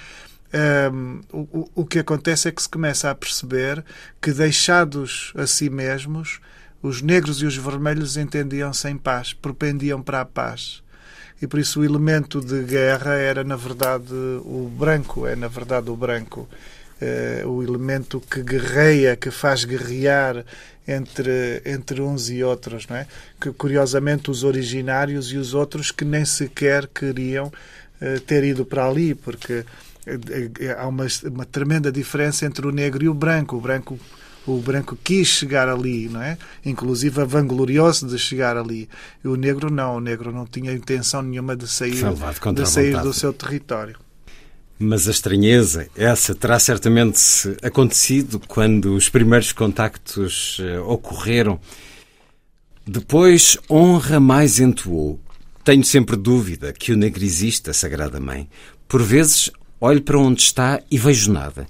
[0.92, 3.84] Um, o, o que acontece é que se começa a perceber
[4.20, 6.40] que, deixados a si mesmos,
[6.82, 10.82] os negros e os vermelhos entendiam-se em paz, propendiam para a paz.
[11.42, 15.90] E por isso o elemento de guerra era, na verdade, o branco, é, na verdade,
[15.90, 16.48] o branco
[17.04, 20.44] uh, o elemento que guerreia, que faz guerrear
[20.86, 23.06] entre, entre uns e outros, não é?
[23.40, 28.86] Que curiosamente os originários e os outros que nem sequer queriam uh, ter ido para
[28.86, 29.64] ali, porque
[30.06, 33.56] eh, há uma, uma tremenda diferença entre o negro e o branco.
[33.56, 33.98] O branco
[34.46, 36.36] O branco quis chegar ali, não é?
[36.62, 38.86] Inclusive vangloriou-se de chegar ali.
[39.24, 42.04] E o negro não, o negro não tinha intenção nenhuma de sair,
[42.54, 43.96] de sair do seu território.
[44.78, 51.60] Mas a estranheza, essa terá certamente acontecido quando os primeiros contactos uh, ocorreram.
[52.86, 55.20] Depois, honra mais entoou.
[55.62, 58.48] Tenho sempre dúvida que o negro existe, a Sagrada Mãe.
[58.88, 61.66] Por vezes, olho para onde está e vejo nada.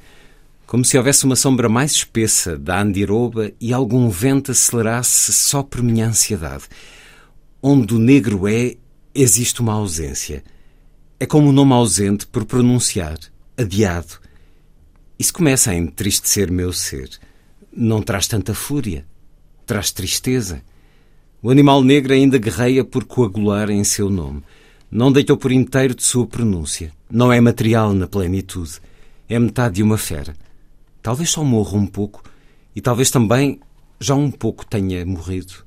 [0.67, 5.83] Como se houvesse uma sombra mais espessa da andiroba e algum vento acelerasse só por
[5.83, 6.65] minha ansiedade.
[7.63, 8.75] Onde o negro é,
[9.15, 10.43] existe uma ausência.
[11.19, 13.19] É como um nome ausente por pronunciar,
[13.57, 14.19] adiado.
[15.19, 17.09] Isso começa a entristecer meu ser.
[17.73, 19.07] Não traz tanta fúria,
[19.65, 20.63] traz tristeza.
[21.41, 24.43] O animal negro ainda guerreia por coagular em seu nome.
[24.91, 26.93] Não deitou por inteiro de sua pronúncia.
[27.11, 28.81] Não é material na plenitude.
[29.29, 30.35] É metade de uma fera.
[31.01, 32.23] Talvez só morra um pouco
[32.75, 33.61] e talvez também
[34.01, 35.65] já um pouco tenha morrido.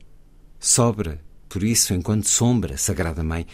[0.60, 3.46] Sobra, por isso, enquanto sombra, Sagrada Mãe,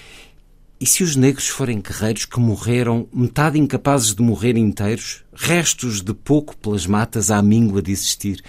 [0.83, 6.13] e se os negros forem guerreiros que morreram, metade incapazes de morrer inteiros, restos de
[6.13, 8.43] pouco pelas matas à míngua de existir?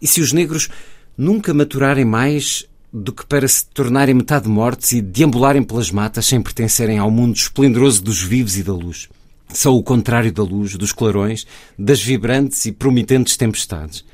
[0.00, 0.70] E se os negros
[1.14, 6.40] nunca maturarem mais do que para se tornarem metade mortos e deambularem pelas matas sem
[6.40, 9.10] pertencerem ao mundo esplendoroso dos vivos e da luz?
[9.50, 11.46] São o contrário da luz, dos clarões,
[11.78, 14.06] das vibrantes e promitentes tempestades.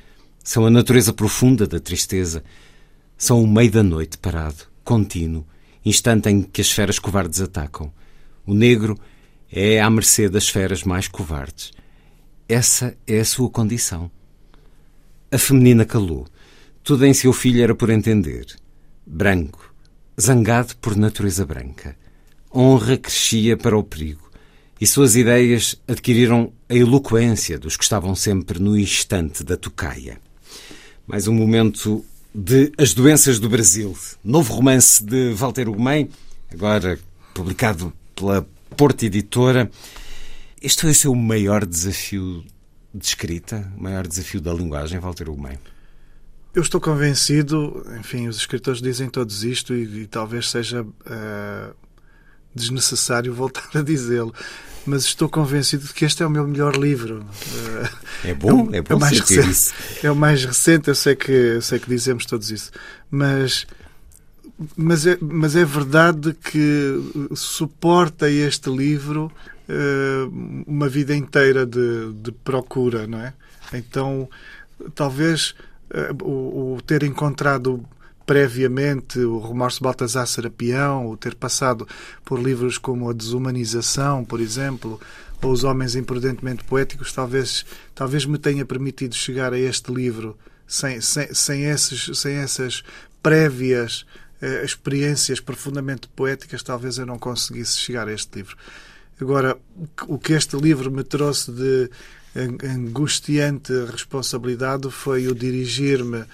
[0.42, 2.42] São a natureza profunda da tristeza.
[3.16, 5.46] São o meio da noite parado, contínuo,
[5.84, 7.92] instante em que as feras covardes atacam.
[8.46, 8.98] O negro
[9.50, 11.72] é à mercê das feras mais covardes.
[12.48, 14.10] Essa é a sua condição.
[15.30, 16.26] A feminina calou.
[16.82, 18.46] Tudo em seu filho era por entender.
[19.06, 19.74] Branco,
[20.18, 21.96] zangado por natureza branca.
[22.54, 24.30] Honra crescia para o perigo,
[24.80, 30.18] e suas ideias adquiriram a eloquência dos que estavam sempre no instante da tocaia.
[31.06, 32.04] Mais um momento
[32.34, 36.10] de As Doenças do Brasil, novo romance de Walter Ugumem,
[36.52, 36.98] agora
[37.34, 39.70] publicado pela Porta Editora.
[40.60, 42.44] Este foi o seu maior desafio
[42.94, 45.58] de escrita, o maior desafio da linguagem, Walter Ugumem?
[46.54, 51.74] Eu estou convencido, enfim, os escritores dizem todos isto e, e talvez seja uh,
[52.58, 54.34] desnecessário voltar a dizê-lo,
[54.84, 57.24] mas estou convencido de que este é o meu melhor livro.
[58.24, 59.74] É bom, é, é bom é o mais recente, isso.
[60.02, 62.70] É o mais recente, eu sei que, eu sei que dizemos todos isso,
[63.10, 63.66] mas
[64.76, 69.30] mas é, mas é verdade que suporta este livro
[69.68, 73.32] uh, uma vida inteira de, de, procura, não é?
[73.72, 74.28] Então,
[74.94, 75.54] talvez
[75.90, 77.84] uh, o, o, ter encontrado
[78.28, 81.88] previamente o Remorso Baltasar Serapião, o ter passado
[82.26, 85.00] por livros como A Desumanização, por exemplo,
[85.40, 87.64] ou Os Homens Imprudentemente Poéticos, talvez,
[87.94, 92.84] talvez me tenha permitido chegar a este livro sem, sem, sem, esses, sem essas
[93.22, 94.04] prévias
[94.42, 98.58] eh, experiências profundamente poéticas, talvez eu não conseguisse chegar a este livro.
[99.18, 99.56] Agora,
[100.06, 101.90] o que este livro me trouxe de
[102.62, 106.24] angustiante responsabilidade foi o dirigir-me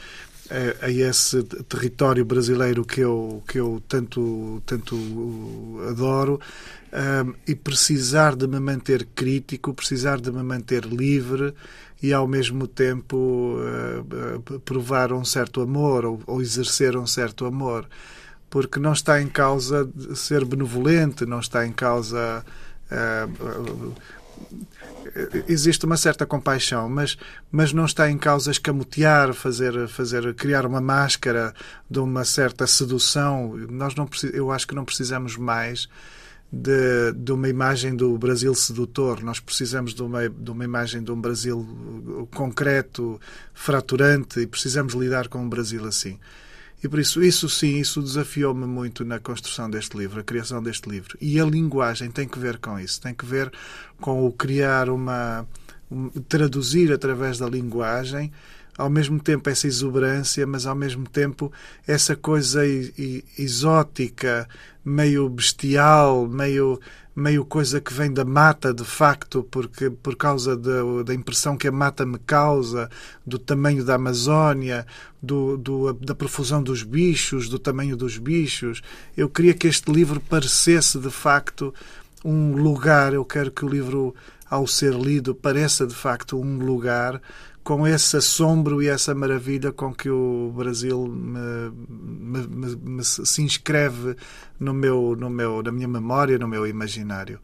[0.51, 4.97] a, a, esse território brasileiro que eu, que eu tanto, tanto
[5.89, 6.41] adoro
[6.93, 11.55] um, e precisar de me manter crítico, precisar de me manter livre
[12.03, 17.89] e ao mesmo tempo uh, provar um certo amor ou, ou exercer um certo amor.
[18.51, 22.45] Porque não está em causa ser benevolente, não está em causa.
[22.93, 23.95] Uh,
[25.49, 27.17] existe uma certa compaixão, mas,
[27.51, 31.55] mas não está em causa escamotear, fazer, fazer, criar uma máscara
[31.89, 33.57] de uma certa sedução.
[33.71, 35.89] Nós não, eu acho que não precisamos mais
[36.51, 39.23] de, de uma imagem do Brasil sedutor.
[39.23, 43.21] Nós precisamos de uma, de uma imagem de um Brasil concreto,
[43.53, 46.19] fraturante, e precisamos lidar com um Brasil assim.
[46.85, 50.87] E por isso, isso sim, isso desafiou-me muito na construção deste livro, a criação deste
[50.87, 51.17] livro.
[51.19, 53.51] E a linguagem tem que ver com isso, tem que ver
[53.99, 55.47] com o criar uma.
[55.91, 58.31] Um, traduzir através da linguagem
[58.77, 61.53] ao mesmo tempo essa exuberância, mas ao mesmo tempo
[61.87, 62.63] essa coisa
[63.39, 64.49] exótica,
[64.85, 66.81] meio bestial, meio
[67.17, 71.69] meio coisa que vem da mata de facto, porque por causa da, da impressão que
[71.69, 72.91] a mata me causa,
[73.25, 74.85] do tamanho da Amazónia,
[75.23, 78.83] do, do, da profusão dos bichos, do tamanho dos bichos.
[79.17, 81.73] Eu queria que este livro parecesse de facto
[82.25, 83.15] um lugar.
[83.15, 84.15] Eu quero que o livro,
[84.51, 87.21] ao ser lido, pareça de facto um lugar
[87.65, 93.43] com esse assombro e essa maravilha com que o Brasil me, me, me, me, se
[93.43, 94.17] inscreve
[94.61, 97.41] no meu, no meu, na minha memória, no meu imaginário.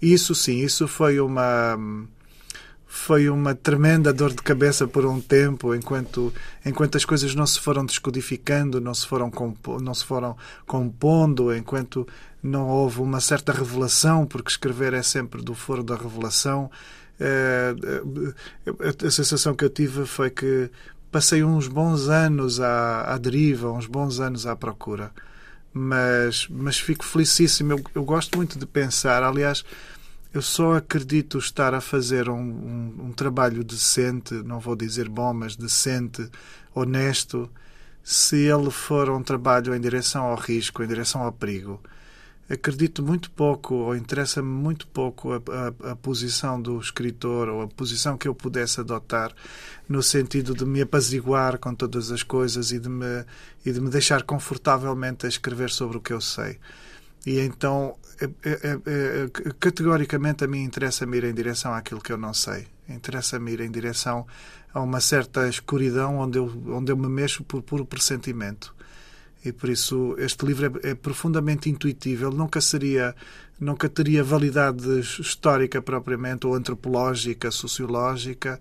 [0.00, 1.76] Isso sim, isso foi uma
[2.86, 6.34] foi uma tremenda dor de cabeça por um tempo, enquanto,
[6.66, 10.36] enquanto as coisas não se foram descodificando, não se foram, compo, não se foram
[10.66, 12.06] compondo, enquanto
[12.42, 16.68] não houve uma certa revelação, porque escrever é sempre do foro da revelação.
[17.20, 17.74] É,
[19.06, 20.70] a sensação que eu tive foi que
[21.12, 25.12] passei uns bons anos à, à deriva, uns bons anos à procura.
[25.72, 27.72] Mas, mas fico felicíssimo.
[27.72, 29.64] Eu, eu gosto muito de pensar, aliás,
[30.32, 35.34] eu só acredito estar a fazer um, um, um, trabalho decente, não vou dizer bom,
[35.34, 36.28] mas decente,
[36.74, 37.50] honesto,
[38.02, 41.80] se ele for um trabalho em direção ao risco, em direção ao perigo.
[42.50, 47.68] Acredito muito pouco, ou interessa-me muito pouco, a, a, a, posição do escritor, ou a
[47.68, 49.32] posição que eu pudesse adotar,
[49.88, 53.24] no sentido de me apaziguar com todas as coisas e de me,
[53.64, 56.58] e de me deixar confortavelmente a escrever sobre o que eu sei.
[57.24, 62.18] E então, é, é, é, categoricamente, a mim interessa-me ir em direção àquilo que eu
[62.18, 62.66] não sei.
[62.88, 64.26] Interessa-me ir em direção
[64.74, 68.74] a uma certa escuridão onde eu, onde eu me mexo por puro pressentimento.
[69.44, 72.26] E por isso este livro é, é profundamente intuitivo.
[72.28, 73.14] Ele nunca seria,
[73.58, 78.60] nunca teria validade histórica propriamente, ou antropológica, sociológica.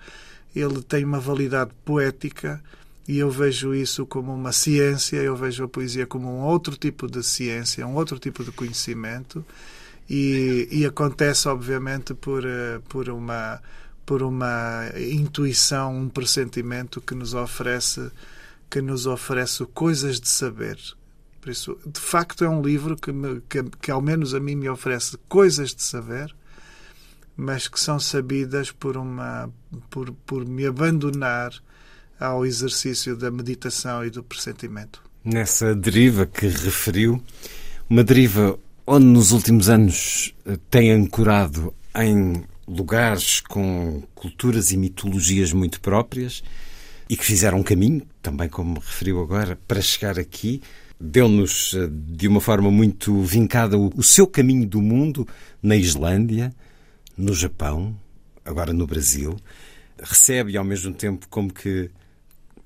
[0.55, 2.61] Ele tem uma validade poética
[3.07, 7.07] e eu vejo isso como uma ciência, eu vejo a poesia como um outro tipo
[7.07, 9.43] de ciência, um outro tipo de conhecimento
[10.09, 13.61] e, e acontece obviamente por, eh, por uma
[14.05, 18.11] por uma intuição, um pressentimento que nos oferece
[18.69, 20.77] que nos oferece coisas de saber.
[21.41, 24.55] Por isso, de facto, é um livro que, me, que, que ao menos a mim
[24.55, 26.35] me oferece coisas de saber,
[27.35, 29.49] mas que são sabidas por uma
[29.89, 31.53] por, por me abandonar
[32.19, 35.01] ao exercício da meditação e do pressentimento.
[35.23, 37.23] Nessa deriva que referiu,
[37.89, 45.53] uma deriva onde nos últimos anos eh, tem ancorado em lugares com culturas e mitologias
[45.53, 46.43] muito próprias
[47.09, 50.61] e que fizeram um caminho, também como referiu agora, para chegar aqui.
[50.99, 55.27] Deu-nos eh, de uma forma muito vincada o seu caminho do mundo
[55.61, 56.53] na Islândia,
[57.17, 57.95] no Japão,
[58.43, 59.37] agora no Brasil.
[60.01, 61.89] Recebe ao mesmo tempo como que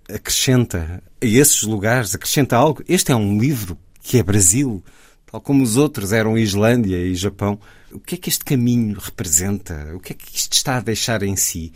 [0.09, 2.83] acrescenta a esses lugares, acrescenta algo.
[2.87, 4.83] Este é um livro que é Brasil,
[5.31, 7.59] tal como os outros eram Islândia e Japão.
[7.91, 9.91] O que é que este caminho representa?
[9.95, 11.71] O que é que isto está a deixar em si?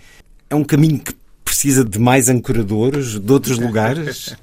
[0.50, 1.14] É um caminho que
[1.58, 4.36] precisa de mais ancoradores de outros lugares?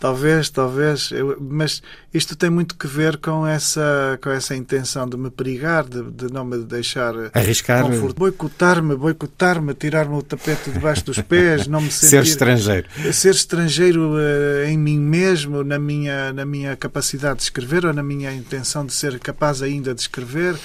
[0.00, 1.80] Talvez, talvez, eu, mas
[2.12, 6.32] isto tem muito que ver com essa, com essa intenção de me perigar, de, de
[6.32, 12.08] não me deixar arriscar, boicotar-me, boicotar-me, tirar-me o tapete debaixo dos pés, não me sentir
[12.08, 17.86] ser estrangeiro, ser estrangeiro uh, em mim mesmo, na minha na minha capacidade de escrever
[17.86, 20.56] ou na minha intenção de ser capaz ainda de escrever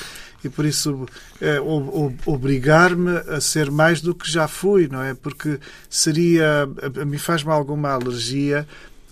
[0.43, 1.05] e por isso
[1.41, 1.59] eh,
[2.25, 5.13] obrigar-me a ser mais do que já fui, não é?
[5.13, 5.59] Porque
[5.89, 6.69] seria,
[7.01, 8.67] a mim faz-me alguma alergia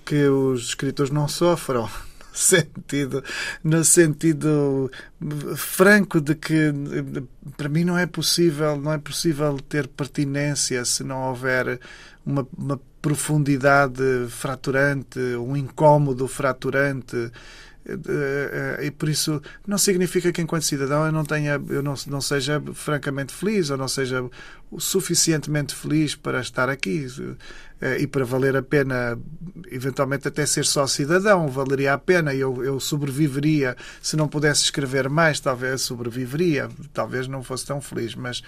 [0.06, 1.90] que os escritores não sofram
[2.32, 3.24] sentido,
[3.64, 4.92] no sentido
[5.56, 6.72] franco de que
[7.58, 11.80] para mim não é possível, não é possível ter pertinência se não houver
[12.26, 17.32] uma, uma profundidade fraturante, um incómodo fraturante
[18.82, 22.62] e por isso não significa que enquanto cidadão eu não tenha eu não, não seja
[22.74, 24.28] francamente feliz ou não seja
[24.78, 27.06] suficientemente feliz para estar aqui
[27.82, 29.18] eh, e para valer a pena
[29.72, 33.76] eventualmente até ser só cidadão valeria a pena eu, eu sobreviveria.
[34.02, 36.70] Se não pudesse escrever mais talvez sobreviveria.
[36.94, 38.42] Talvez não fosse tão feliz mas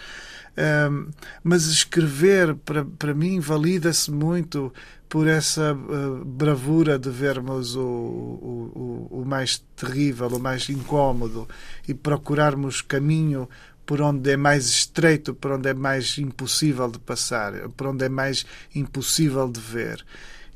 [1.43, 4.73] mas escrever para, para mim valida-se muito
[5.09, 11.47] por essa uh, bravura de vermos o, o, o, mais terrível, o mais incómodo
[11.87, 13.47] e procurarmos caminho
[13.85, 18.09] por onde é mais estreito, por onde é mais impossível de passar, por onde é
[18.09, 18.45] mais
[18.75, 20.05] impossível de ver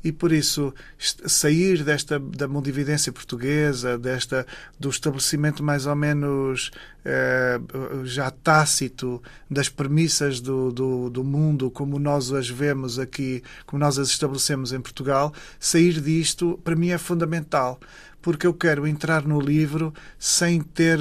[0.04, 4.46] e por isso sair desta da mundividência portuguesa, desta
[4.78, 6.70] do estabelecimento mais ou menos
[7.04, 7.60] eh,
[8.04, 13.98] já tácito das premissas do, do, do, mundo como nós as vemos aqui, como nós
[13.98, 17.80] as estabelecemos em Portugal, sair disto para mim é fundamental
[18.22, 20.98] porque eu quero entrar no livro sem ter,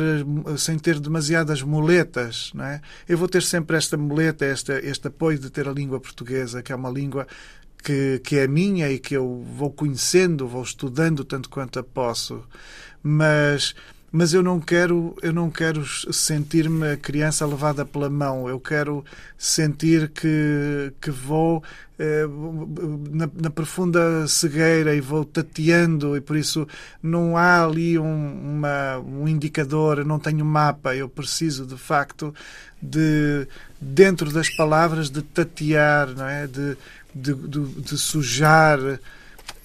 [0.58, 2.52] sem ter demasiadas muletas.
[2.54, 2.82] Não é?
[3.08, 6.74] Eu vou ter sempre esta muleta, esta, este apoio de ter a língua portuguesa, que
[6.74, 7.28] é uma língua
[7.84, 12.44] que, que é minha e que eu vou conhecendo, vou estudando tanto quanto posso,
[13.04, 13.74] mas
[14.14, 18.50] mas eu não quero eu não quero sentir-me a criança levada pela mão.
[18.50, 19.06] Eu quero
[19.38, 21.64] sentir que que vou
[21.98, 22.26] eh,
[23.10, 26.68] na, na, profunda cegueira e vou tateando e por isso
[27.02, 30.94] não há ali um, uma, um indicador não tenho mapa.
[30.94, 32.34] Eu preciso de facto
[32.82, 33.48] de
[33.80, 36.48] dentro das palavras de tatear não é?
[36.48, 36.78] De
[37.14, 38.80] de, de, de sujar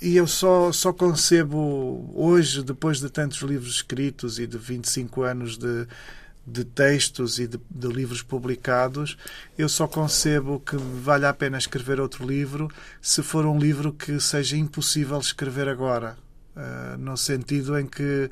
[0.01, 5.57] e eu só, só concebo hoje, depois de tantos livros escritos e de 25 anos
[5.57, 5.87] de,
[6.47, 9.17] de textos e de, de, livros publicados,
[9.57, 12.71] eu só concebo que vale a pena escrever outro livro
[13.01, 16.17] se for um livro que seja impossível escrever agora.
[16.55, 18.31] Uh, no sentido em que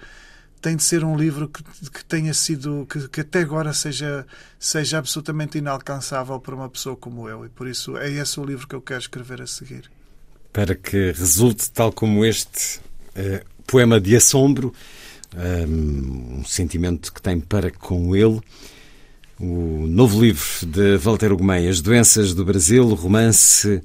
[0.65, 4.27] tem de ser um livro que, que tenha sido, que, que, até agora seja,
[4.59, 7.45] seja absolutamente inalcançável para uma pessoa como eu.
[7.45, 9.91] E por isso é esse o livro que eu quero escrever a seguir
[10.55, 14.73] para que resulte, tal como este uh, poema de assombro,
[15.37, 18.41] um, um sentimento que tem para com ele.
[19.41, 23.83] O novo livro de Walter Ugumem, As Doenças do Brasil, romance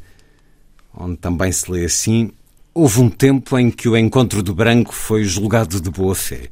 [0.93, 2.31] onde também se lê assim:
[2.71, 6.49] Houve um tempo em que o encontro do branco foi julgado de boa fé.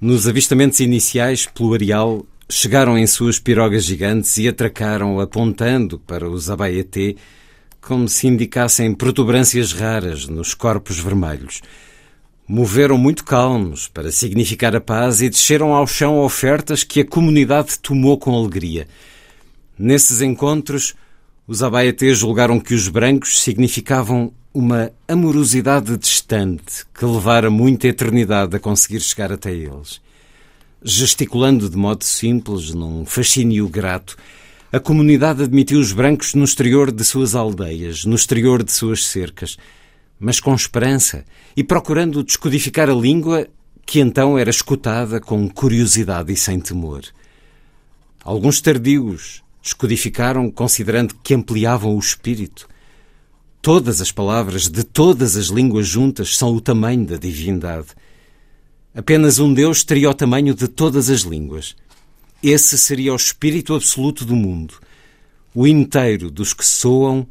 [0.00, 6.48] Nos avistamentos iniciais, pelo areal, chegaram em suas pirogas gigantes e atracaram apontando para os
[6.48, 7.16] Abaeté
[7.82, 11.60] como se indicassem protuberâncias raras nos corpos vermelhos.
[12.48, 17.78] Moveram muito calmos para significar a paz e desceram ao chão ofertas que a comunidade
[17.78, 18.88] tomou com alegria.
[19.78, 20.94] Nesses encontros,
[21.46, 28.60] os abaetés julgaram que os brancos significavam uma amorosidade distante que levara muita eternidade a
[28.60, 30.00] conseguir chegar até eles.
[30.82, 34.16] Gesticulando de modo simples, num fascínio grato,
[34.72, 39.56] a comunidade admitiu os brancos no exterior de suas aldeias, no exterior de suas cercas,
[40.18, 41.24] mas com esperança
[41.56, 43.46] e procurando descodificar a língua
[43.86, 47.02] que então era escutada com curiosidade e sem temor.
[48.22, 52.68] Alguns tardios descodificaram considerando que ampliavam o espírito.
[53.62, 57.88] Todas as palavras de todas as línguas juntas são o tamanho da divindade.
[58.94, 61.76] Apenas um Deus teria o tamanho de todas as línguas.
[62.42, 64.80] Esse seria o espírito absoluto do mundo,
[65.54, 67.26] o inteiro dos que soam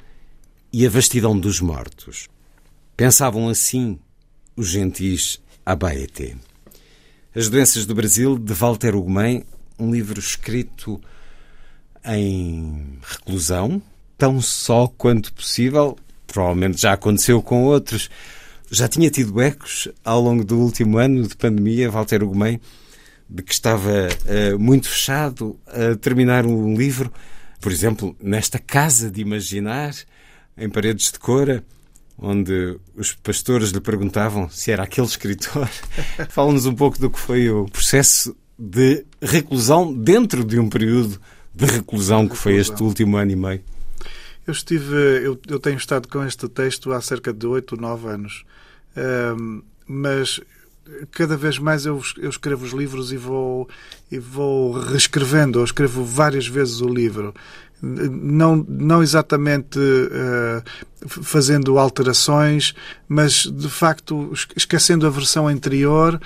[0.71, 2.27] e a vastidão dos mortos.
[2.95, 3.97] Pensavam assim
[4.55, 6.35] os gentis Abaeté.
[7.33, 9.43] As Doenças do Brasil, de Walter Ugumem,
[9.79, 11.01] um livro escrito
[12.05, 13.81] em reclusão,
[14.15, 15.97] tão só quanto possível,
[16.31, 18.09] provavelmente já aconteceu com outros.
[18.71, 22.61] Já tinha tido ecos ao longo do último ano de pandemia, Walter Ugumem,
[23.27, 27.11] de que estava uh, muito fechado a terminar um livro,
[27.59, 29.93] por exemplo, nesta casa de imaginar,
[30.57, 31.63] em paredes de cora,
[32.17, 35.67] onde os pastores lhe perguntavam se era aquele escritor.
[36.29, 41.19] Fala-nos um pouco do que foi o processo de reclusão dentro de um período
[41.53, 43.61] de reclusão que foi este último ano e meio.
[44.49, 48.43] Eu estive, eu, eu tenho estado com este texto há cerca de oito, nove anos,
[49.37, 50.41] um, mas
[51.11, 53.69] cada vez mais eu, eu escrevo os livros e vou,
[54.11, 57.31] e vou reescrevendo, eu escrevo várias vezes o livro.
[57.79, 60.63] Não, não exatamente uh,
[61.07, 62.73] fazendo alterações,
[63.07, 66.19] mas de facto esquecendo a versão anterior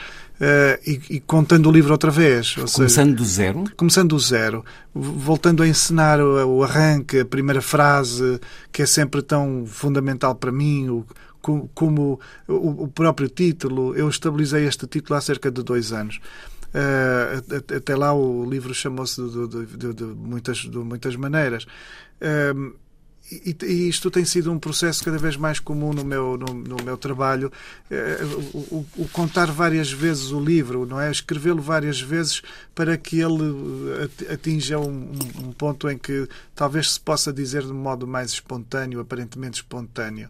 [0.85, 2.55] e, e, contando o livro outra vez.
[2.55, 3.63] começando seja, do zero?
[3.77, 4.65] Começando do zero.
[4.93, 8.39] Voltando a encenar o, o arranque, a primeira frase,
[8.71, 11.05] que é sempre tão fundamental para mim, o,
[11.73, 13.95] como, o, próprio título.
[13.95, 16.19] Eu estabilizei este título há cerca de dois anos.
[16.73, 21.65] Uh, até lá o livro chamou-se de, de, de, de, muitas, de muitas maneiras.
[22.21, 22.73] Uh,
[23.45, 26.83] e, e, isto tem sido um processo cada vez mais comum no meu, no, no
[26.83, 27.51] meu trabalho.
[27.89, 31.09] Uh, o, o, contar várias vezes o livro, não é?
[31.09, 32.41] Escrevê-lo várias vezes
[32.75, 33.43] para que ele
[34.31, 38.99] atinja um, um ponto em que talvez se possa dizer de um modo mais espontâneo,
[38.99, 40.29] aparentemente espontâneo.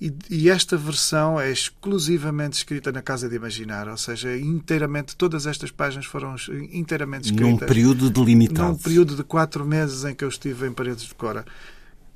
[0.00, 5.46] E, e, esta versão é exclusivamente escrita na Casa de Imaginar, ou seja, inteiramente, todas
[5.46, 6.36] estas páginas foram
[6.72, 7.50] inteiramente escritas.
[7.50, 8.70] Num período delimitado.
[8.70, 11.44] Num período de quatro meses em que eu estive em Paredes de Cora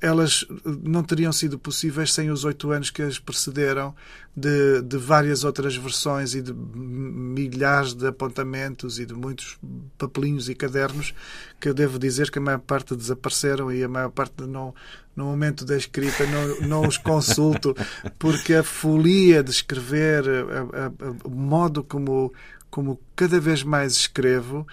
[0.01, 0.45] elas
[0.83, 3.95] não teriam sido possíveis sem os oito anos que as precederam,
[4.35, 9.57] de, de, várias outras versões e de milhares de apontamentos e de muitos
[9.97, 11.13] papelinhos e cadernos
[11.59, 14.75] que eu devo dizer que a maior parte desapareceram e a maior parte não,
[15.15, 17.73] no momento da escrita não, não os consulto
[18.19, 20.25] porque a folia de escrever,
[21.23, 22.33] o modo como,
[22.69, 24.67] como cada vez mais escrevo,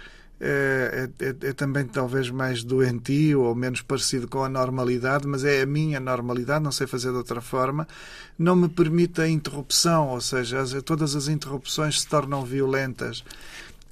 [0.44, 5.62] é, é, é, também talvez mais doentio ou menos parecido com a normalidade, mas é
[5.62, 7.86] a minha normalidade, não sei fazer de outra forma,
[8.36, 13.22] não me permite a interrupção, ou seja, as, todas as interrupções se tornam violentas.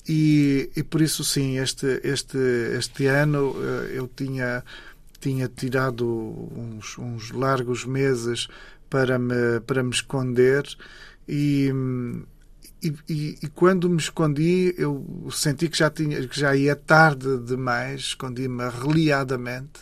[0.08, 2.36] E, e por isso, sim, este, este,
[2.76, 4.64] este ano eh, eu tinha,
[5.20, 8.48] tinha tirado uns, uns largos meses
[8.88, 10.64] para me, para me esconder
[11.28, 11.72] e,
[12.82, 17.38] e, e, e, quando me escondi eu senti que já, tinha, que já ia tarde
[17.38, 19.80] demais, escondi-me reliadamente,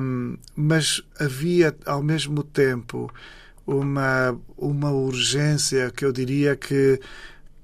[0.00, 3.12] um, mas havia ao mesmo tempo
[3.66, 7.00] uma, uma urgência que eu diria que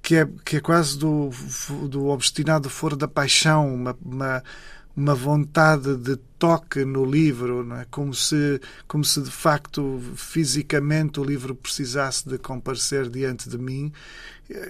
[0.06, 1.30] que é, que é quase do,
[1.88, 4.40] do obstinado foro da paixão, uma, uma,
[4.96, 7.86] uma vontade de toque no livro, não é?
[7.90, 13.92] como, se, como se de facto fisicamente o livro precisasse de comparecer diante de mim.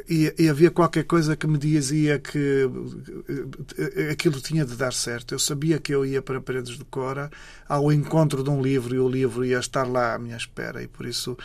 [0.08, 2.66] E, e, havia qualquer coisa que me dizia que
[3.76, 5.34] eh, aquilo tinha de dar certo.
[5.34, 7.30] Eu sabia que eu ia para Paredes de Cora
[7.68, 10.82] ao encontro de um livro e o livro ia estar lá à minha espera.
[10.82, 11.36] E por isso,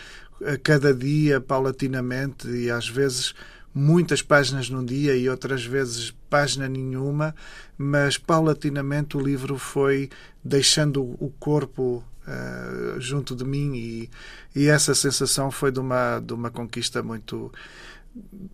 [0.46, 3.36] a cada dia, paulatinamente, e às vezes
[3.74, 7.36] muitas páginas num dia e outras vezes página nenhuma,
[7.78, 10.10] mas paulatinamente o livro foi
[10.44, 14.10] deixando o corpo uh, junto de mim e,
[14.56, 17.52] e, essa sensação foi de uma, de uma conquista muito,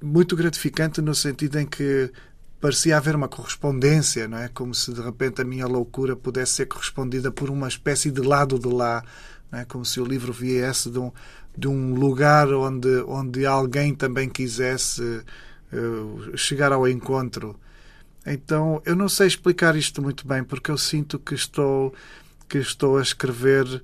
[0.02, 2.12] muito gratificante no sentido em que
[2.60, 4.48] parecia haver uma correspondência, não é?
[4.48, 8.58] Como se de repente a minha loucura pudesse ser correspondida por uma espécie de lado
[8.58, 9.04] de lá,
[9.52, 9.66] não é?
[9.66, 11.12] Como se o livro viesse de um,
[11.58, 15.02] de um lugar onde, onde alguém também quisesse
[15.74, 17.60] uh, chegar ao encontro.
[18.26, 21.94] Então, eu não sei explicar isto muito bem, porque eu sinto que estou,
[22.48, 23.82] que estou a escrever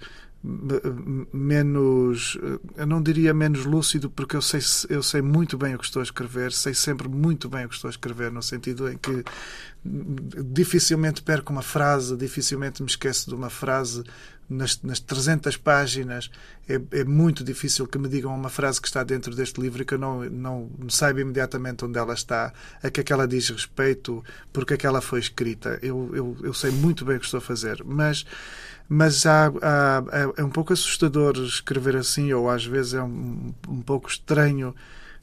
[1.31, 2.37] menos
[2.75, 4.59] eu não diria menos lúcido porque eu sei
[4.89, 7.75] eu sei muito bem o que estou a escrever sei sempre muito bem o que
[7.75, 9.23] estou a escrever no sentido em que
[10.51, 14.03] dificilmente perco uma frase dificilmente me esqueço de uma frase
[14.53, 16.29] nas, nas 300 páginas
[16.67, 19.85] é, é, muito difícil que me digam uma frase que está dentro deste livro e
[19.85, 24.75] que eu não, não saiba imediatamente onde ela está, a que aquela diz respeito, porque
[24.75, 25.79] aquela foi escrita.
[25.81, 28.25] Eu, eu, eu sei muito bem o que estou a fazer, mas
[28.87, 30.03] mas há, há,
[30.37, 34.75] é um pouco assustador escrever assim, ou às vezes é um, um pouco estranho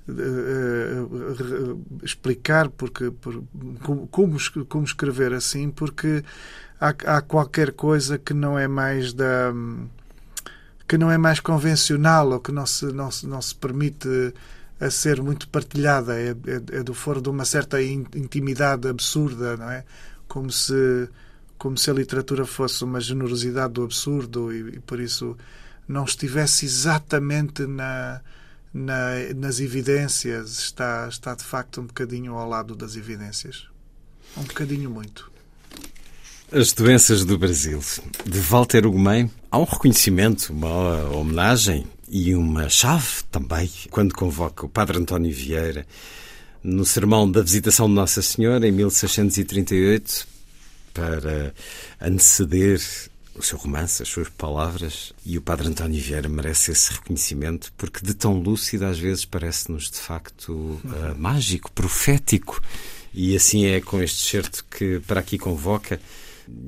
[0.08, 3.42] uh, uh, explicar porque, por,
[3.80, 4.36] como,
[4.68, 6.24] como escrever assim, porque
[6.80, 9.52] há, há qualquer coisa que não é mais da
[10.88, 14.08] que não é mais convencional ou que não se, não se, não se permite
[14.80, 16.18] a ser muito partilhada.
[16.18, 19.84] É, é, é do foro de uma certa intimidade absurda, não é?
[20.26, 21.08] Como se,
[21.56, 25.36] como se a literatura fosse uma generosidade do absurdo e, e por isso
[25.86, 28.20] não estivesse exatamente na,
[28.72, 30.58] na, nas evidências.
[30.58, 33.66] Está, está de facto um bocadinho ao lado das evidências.
[34.36, 35.30] Um bocadinho muito.
[36.52, 37.80] As doenças do Brasil,
[38.26, 44.68] de Walter Ugumem, há um reconhecimento, uma homenagem e uma chave também, quando convoca o
[44.68, 45.86] Padre António Vieira
[46.62, 50.26] no sermão da visitação de Nossa Senhora em 1638
[50.92, 51.54] para
[52.00, 52.80] anteceder
[53.40, 58.04] o seu romance, as suas palavras, e o Padre António Vieira merece esse reconhecimento porque
[58.04, 62.60] de tão lúcido às vezes parece-nos de facto uh, mágico, profético.
[63.12, 66.00] E assim é com este certo que para aqui convoca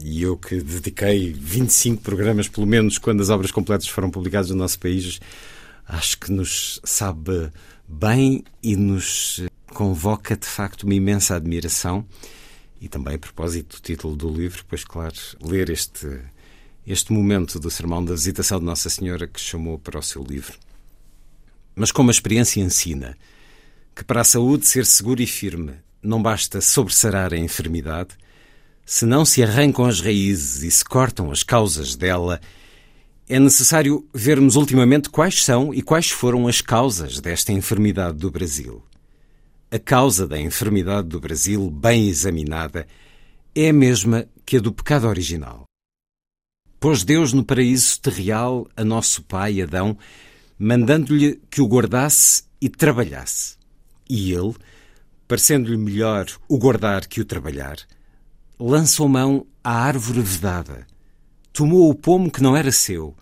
[0.03, 4.57] e eu que dediquei 25 programas, pelo menos, quando as obras completas foram publicadas no
[4.57, 5.21] nosso país,
[5.87, 7.51] acho que nos sabe
[7.87, 9.43] bem e nos
[9.73, 12.07] convoca de facto uma imensa admiração.
[12.81, 16.21] E também, a propósito do título do livro, pois, claro, ler este,
[16.87, 20.59] este momento do sermão da visitação de Nossa Senhora que chamou para o seu livro.
[21.75, 23.17] Mas como a experiência ensina
[23.95, 28.11] que para a saúde ser segura e firme não basta sobressarar a enfermidade,
[28.85, 32.41] se não se arrancam as raízes e se cortam as causas dela,
[33.29, 38.83] é necessário vermos ultimamente quais são e quais foram as causas desta enfermidade do Brasil.
[39.71, 42.87] A causa da enfermidade do Brasil, bem examinada,
[43.55, 45.65] é a mesma que a do pecado original.
[46.83, 49.97] Pôs Deus no paraíso terreal a nosso pai Adão,
[50.59, 53.55] mandando-lhe que o guardasse e trabalhasse.
[54.11, 54.57] E ele,
[55.29, 57.77] parecendo-lhe melhor o guardar que o trabalhar,
[58.59, 60.85] lançou mão à árvore vedada,
[61.53, 63.17] tomou o pomo que não era seu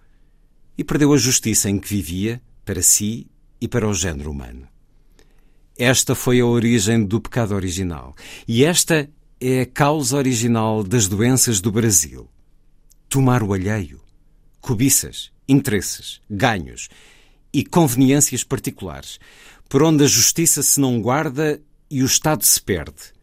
[0.78, 3.26] e perdeu a justiça em que vivia para si
[3.60, 4.66] e para o género humano.
[5.78, 8.16] Esta foi a origem do pecado original
[8.48, 9.06] e esta
[9.38, 12.26] é a causa original das doenças do Brasil.
[13.10, 14.00] Tomar o alheio,
[14.58, 16.88] cobiças, interesses, ganhos
[17.52, 19.20] e conveniências particulares,
[19.68, 23.20] por onde a justiça se não guarda e o Estado se perde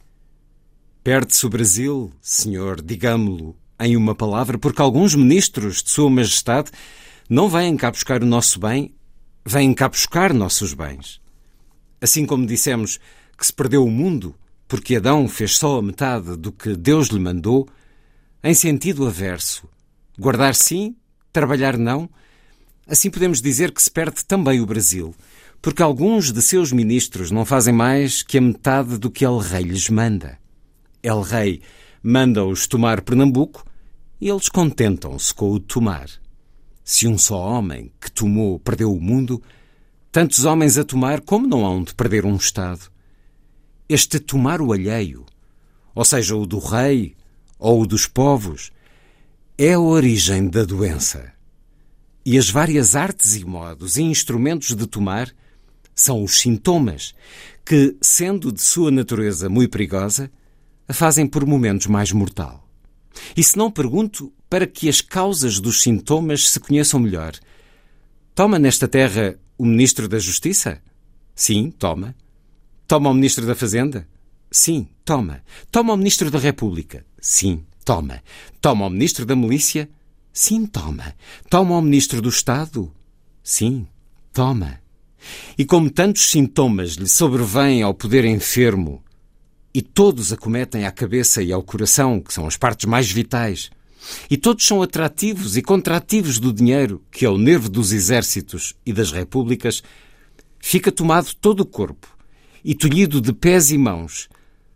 [1.08, 6.70] Perde-se o Brasil, senhor, digamo-lo em uma palavra, porque alguns ministros de Sua Majestade
[7.30, 8.94] não vêm cá buscar o nosso bem,
[9.46, 11.22] vêm cá buscar nossos bens.
[12.02, 13.00] Assim como dissemos
[13.38, 14.36] que se perdeu o mundo
[14.68, 17.70] porque Adão fez só a metade do que Deus lhe mandou,
[18.44, 19.64] em sentido averso,
[20.20, 20.96] guardar sim,
[21.32, 22.10] trabalhar não,
[22.88, 25.14] assim podemos dizer que se perde também o Brasil,
[25.62, 29.64] porque alguns de seus ministros não fazem mais que a metade do que El Rei
[29.64, 30.38] lhes manda.
[31.04, 31.62] El Rei
[32.02, 33.66] manda-os tomar Pernambuco
[34.20, 36.10] e eles contentam-se com o tomar.
[36.84, 39.42] Se um só homem que tomou perdeu o mundo,
[40.12, 42.90] tantos homens a tomar como não hão de perder um Estado.
[43.90, 45.26] Este tomar o alheio,
[45.94, 47.16] ou seja, o do rei
[47.60, 48.72] ou o dos povos,
[49.60, 51.34] é a origem da doença.
[52.24, 55.34] E as várias artes e modos e instrumentos de tomar
[55.96, 57.16] são os sintomas
[57.66, 60.30] que, sendo de sua natureza muito perigosa,
[60.88, 62.70] a fazem por momentos mais mortal.
[63.36, 67.34] E se não pergunto para que as causas dos sintomas se conheçam melhor,
[68.36, 70.80] toma nesta terra o Ministro da Justiça?
[71.34, 72.16] Sim, toma.
[72.88, 74.08] Toma o Ministro da Fazenda?
[74.52, 75.42] Sim, toma.
[75.72, 77.04] Toma o Ministro da República?
[77.20, 78.22] Sim, toma.
[78.60, 79.90] Toma o Ministro da Milícia?
[80.34, 81.16] Sim, toma.
[81.50, 82.92] Toma o Ministro do Estado?
[83.42, 83.88] Sim,
[84.34, 84.82] toma.
[85.58, 89.02] E como tantos sintomas lhe sobrevêm ao poder enfermo
[89.74, 93.72] e todos acometem à cabeça e ao coração, que são as partes mais vitais.
[94.30, 98.92] E todos são atrativos e contrativos do dinheiro, que é o nervo dos exércitos e
[98.92, 99.82] das repúblicas.
[100.60, 102.08] Fica tomado todo o corpo
[102.66, 104.28] e tolhido de pés e mãos,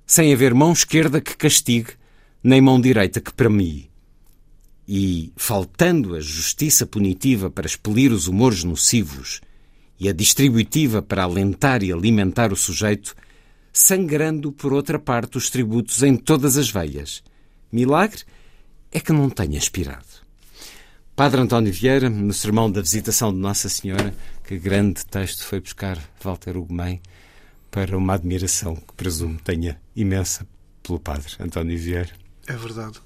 [0.06, 2.00] sem haver mão esquerda que castigue,
[2.44, 3.90] nem mão direita que premie.
[4.88, 9.42] E, faltando a justiça punitiva para expelir os humores nocivos
[10.00, 13.16] e a distributiva para alentar e alimentar o sujeito,
[13.72, 17.24] sangrando por outra parte os tributos em todas as veias.
[17.72, 18.24] Milagre
[18.92, 20.22] é que não tenha expirado.
[21.16, 24.14] Padre António Vieira, no sermão da visitação de Nossa Senhora,
[24.44, 27.00] que grande texto foi buscar Walter Ugumem
[27.70, 30.48] para uma admiração que presumo tenha imensa
[30.82, 32.21] pelo Padre António Vieira.
[32.52, 33.00] É verdade.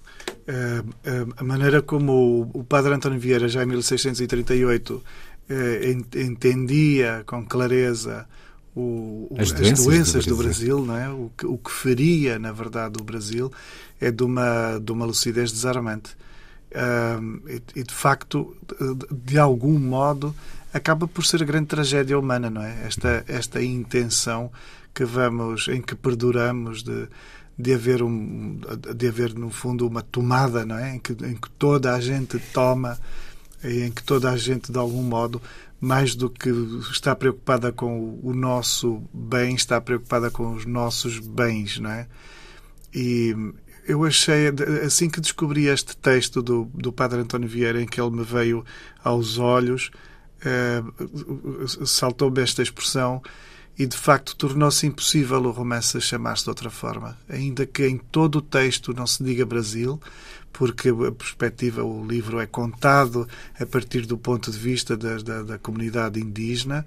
[0.47, 5.03] Eh, eh, a maneira como o Padre António Vieira, já em 1638,
[5.49, 8.27] eh, entendia com clareza
[8.75, 11.09] o, as, doenças, as doenças do, Brasil, do Brasil não é?
[11.09, 13.51] o, que, o que faria, na verdade, o Brasil
[14.01, 16.17] é de uma, de uma lucidez desarmante.
[16.75, 20.35] Um, e, e, de facto, de, de, algum modo,
[20.73, 22.85] acaba por ser a grande tragédia humana, não é?
[22.85, 24.51] Esta, esta intenção
[24.93, 27.07] que vamos, em que perduramos de,
[27.57, 28.59] de haver um,
[28.95, 30.95] de haver no fundo uma tomada, não é?
[30.95, 32.99] Em que, em que toda a gente toma,
[33.63, 35.41] em que toda a gente de algum modo
[35.79, 36.49] mais do que
[36.91, 42.07] está preocupada com o nosso bem, está preocupada com os nossos bens, não é?
[42.93, 43.35] E
[43.87, 44.47] eu achei,
[44.85, 48.65] assim que descobri este texto do, do Padre António Vieira, em que ele me veio
[49.03, 49.91] aos olhos,
[50.43, 50.81] eh,
[51.85, 53.21] saltou-me esta expressão
[53.77, 57.17] e de facto tornou-se impossível o romance chamar-se de outra forma.
[57.27, 59.99] Ainda que em todo o texto não se diga Brasil,
[60.53, 63.27] porque a perspectiva, o livro é contado
[63.59, 66.85] a partir do ponto de vista da, da, da comunidade indígena,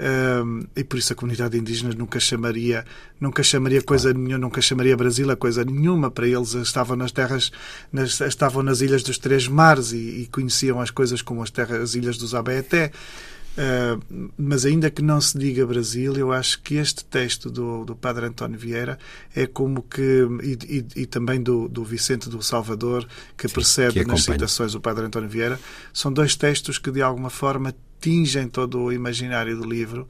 [0.00, 2.86] um, e por isso a comunidade indígena nunca chamaria
[3.20, 6.10] nunca chamaria coisa nenhuma nunca chamaria Brasil a coisa nenhuma.
[6.10, 7.52] Para eles estavam nas terras
[7.92, 11.82] nas, estavam nas ilhas dos três mares e, e conheciam as coisas como as terras
[11.82, 12.92] as ilhas dos Abaeté
[13.60, 17.94] Uh, mas ainda que não se diga Brasil, eu acho que este texto do, do
[17.94, 18.98] Padre António Vieira
[19.36, 23.06] é como que, e, e, e também do, do Vicente do Salvador,
[23.36, 25.60] que Sim, precede que nas citações do Padre António Vieira,
[25.92, 30.08] são dois textos que de alguma forma tingem todo o imaginário do livro,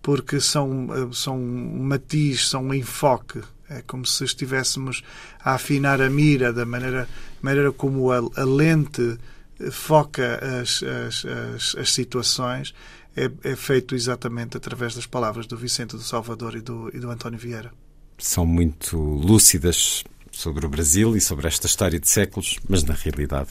[0.00, 3.40] porque são, ah, são um matiz, são um enfoque.
[3.68, 5.02] É como se estivéssemos
[5.42, 7.08] a afinar a mira da maneira,
[7.40, 9.18] maneira como a, a lente
[9.70, 12.74] foca as, as, as, as situações
[13.16, 17.10] é, é, feito exatamente através das palavras do Vicente do Salvador e do, e do
[17.10, 17.72] António Vieira.
[18.18, 23.50] São muito lúcidas sobre o Brasil e sobre esta história de séculos, mas na realidade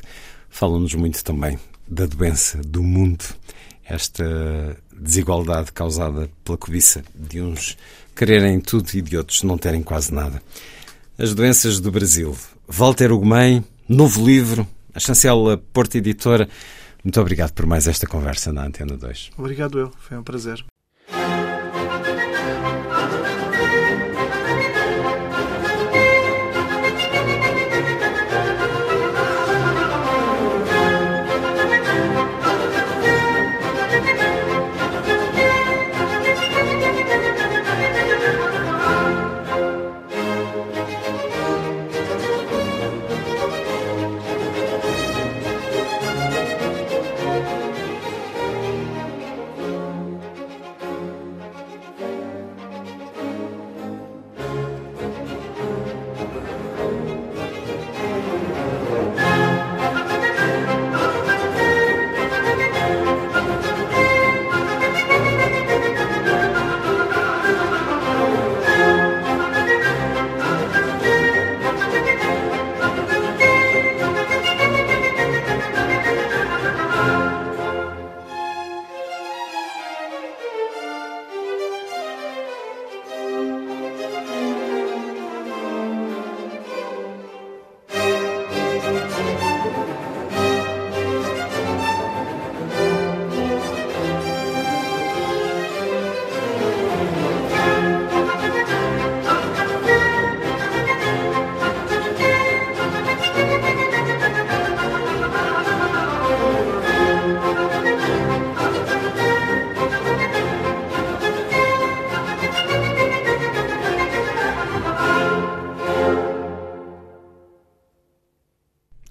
[0.49, 3.23] falam-nos muito também da doença do mundo,
[3.83, 7.77] esta desigualdade causada pela cobiça de uns
[8.15, 10.41] quererem tudo e de outros não terem quase nada.
[11.17, 12.35] As doenças do Brasil.
[12.67, 16.47] Walter Ugumem, novo livro, a chancela Porta Editora.
[17.03, 19.31] Muito obrigado por mais esta conversa na Antena 2.
[19.37, 20.63] Obrigado eu, foi um prazer.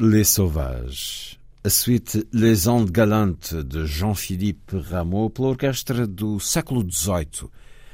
[0.02, 1.38] Les Sauvages.
[1.62, 7.50] A suite Les Ondes Galantes de Jean-Philippe Rameau pela orquestra do século XVIII.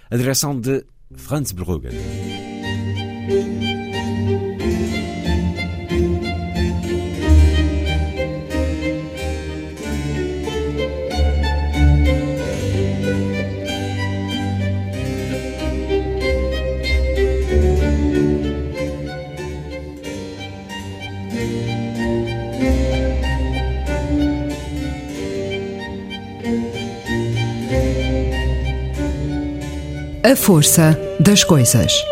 [0.09, 0.87] A direção de
[1.17, 1.91] Franz Bruggen.
[30.27, 32.05] A força das coisas.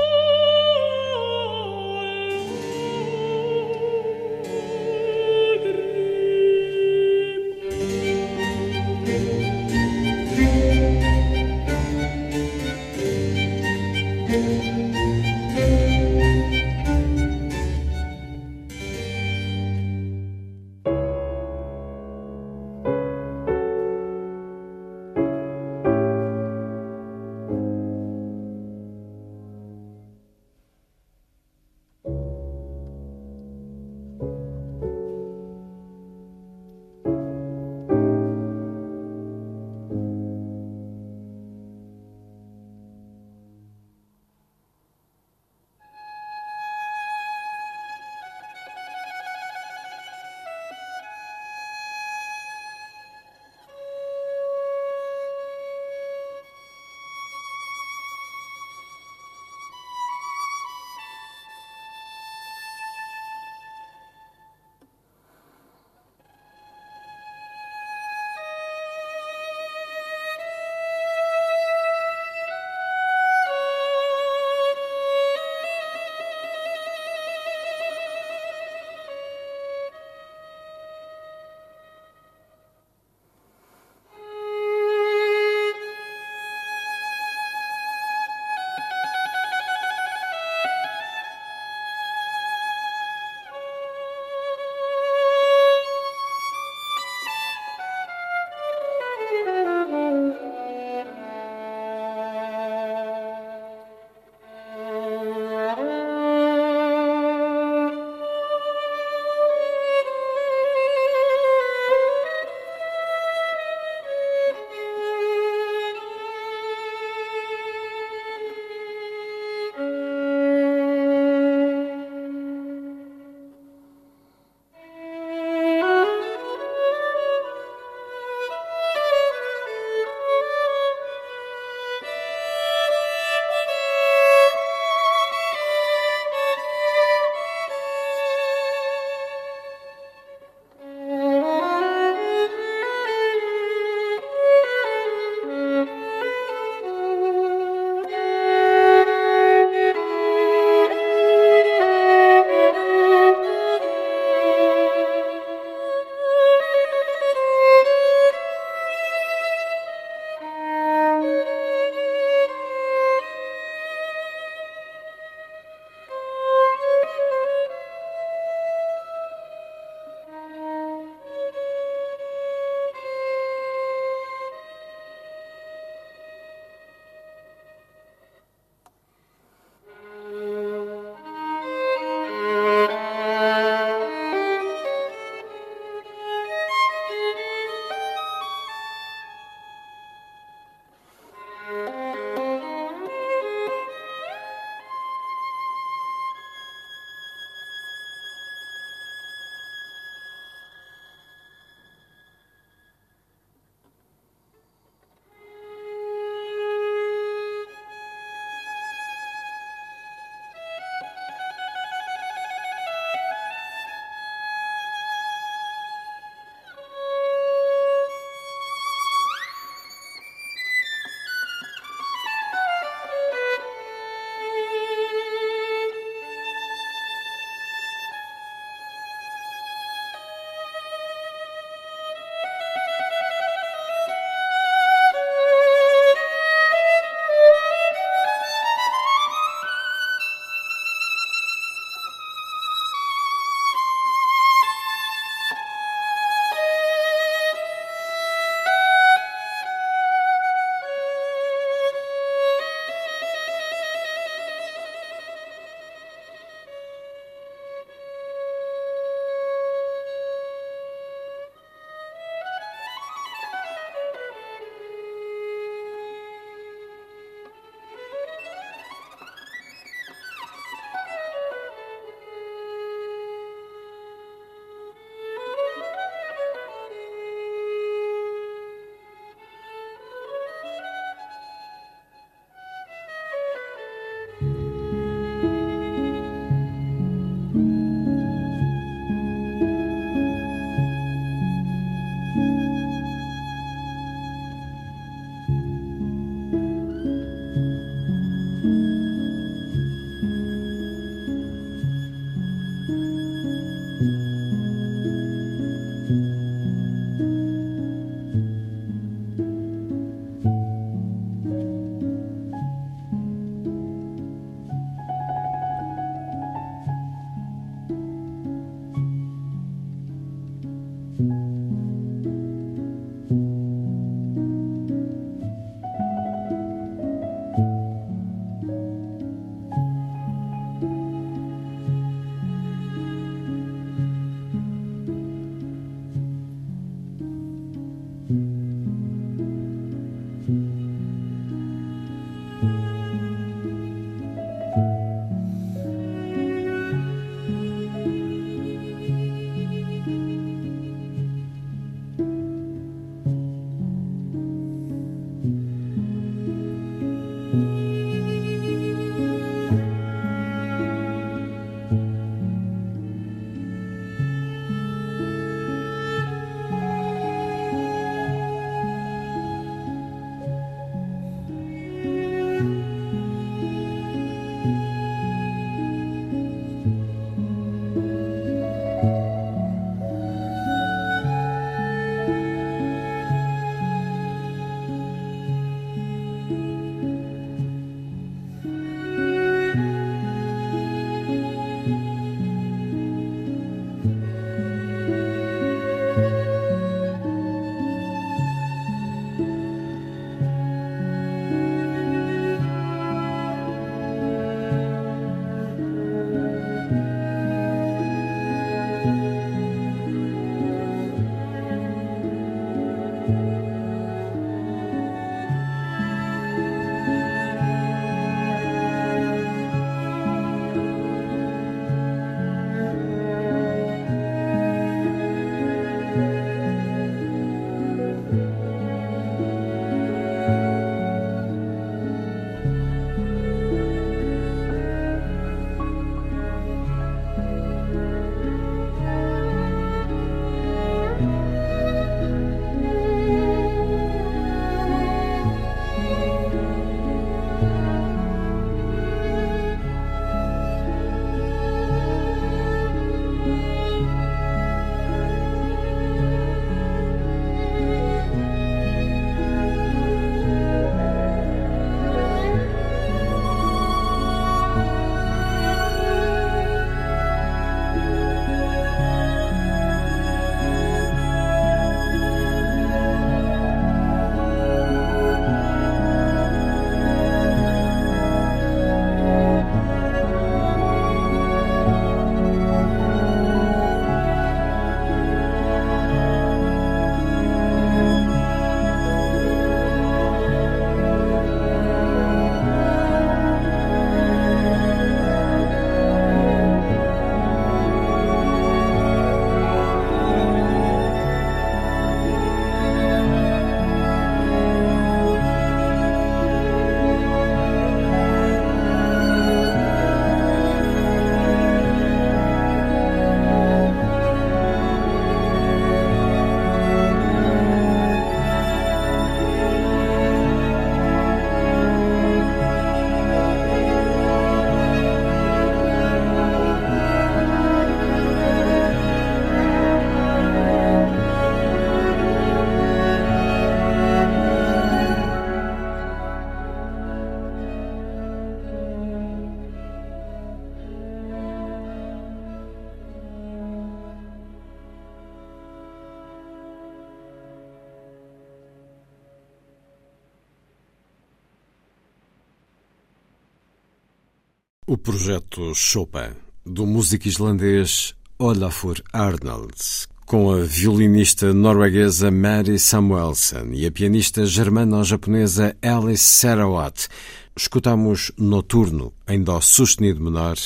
[555.05, 556.33] Projeto Chopin,
[556.65, 565.77] do músico islandês Olafur Arnalds, com a violinista norueguesa Mary Samuelson e a pianista germano-japonesa
[565.83, 567.09] Alice Sarawat,
[567.55, 570.57] escutamos Noturno em Dó sustenido menor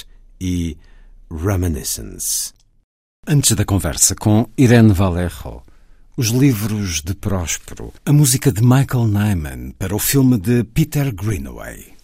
[0.40, 0.77] e
[1.28, 2.52] Reminiscence.
[3.27, 5.65] Antes da conversa com Irene Valerro,
[6.16, 11.98] os livros de Próspero, a música de Michael Nyman para o filme de Peter Greenaway.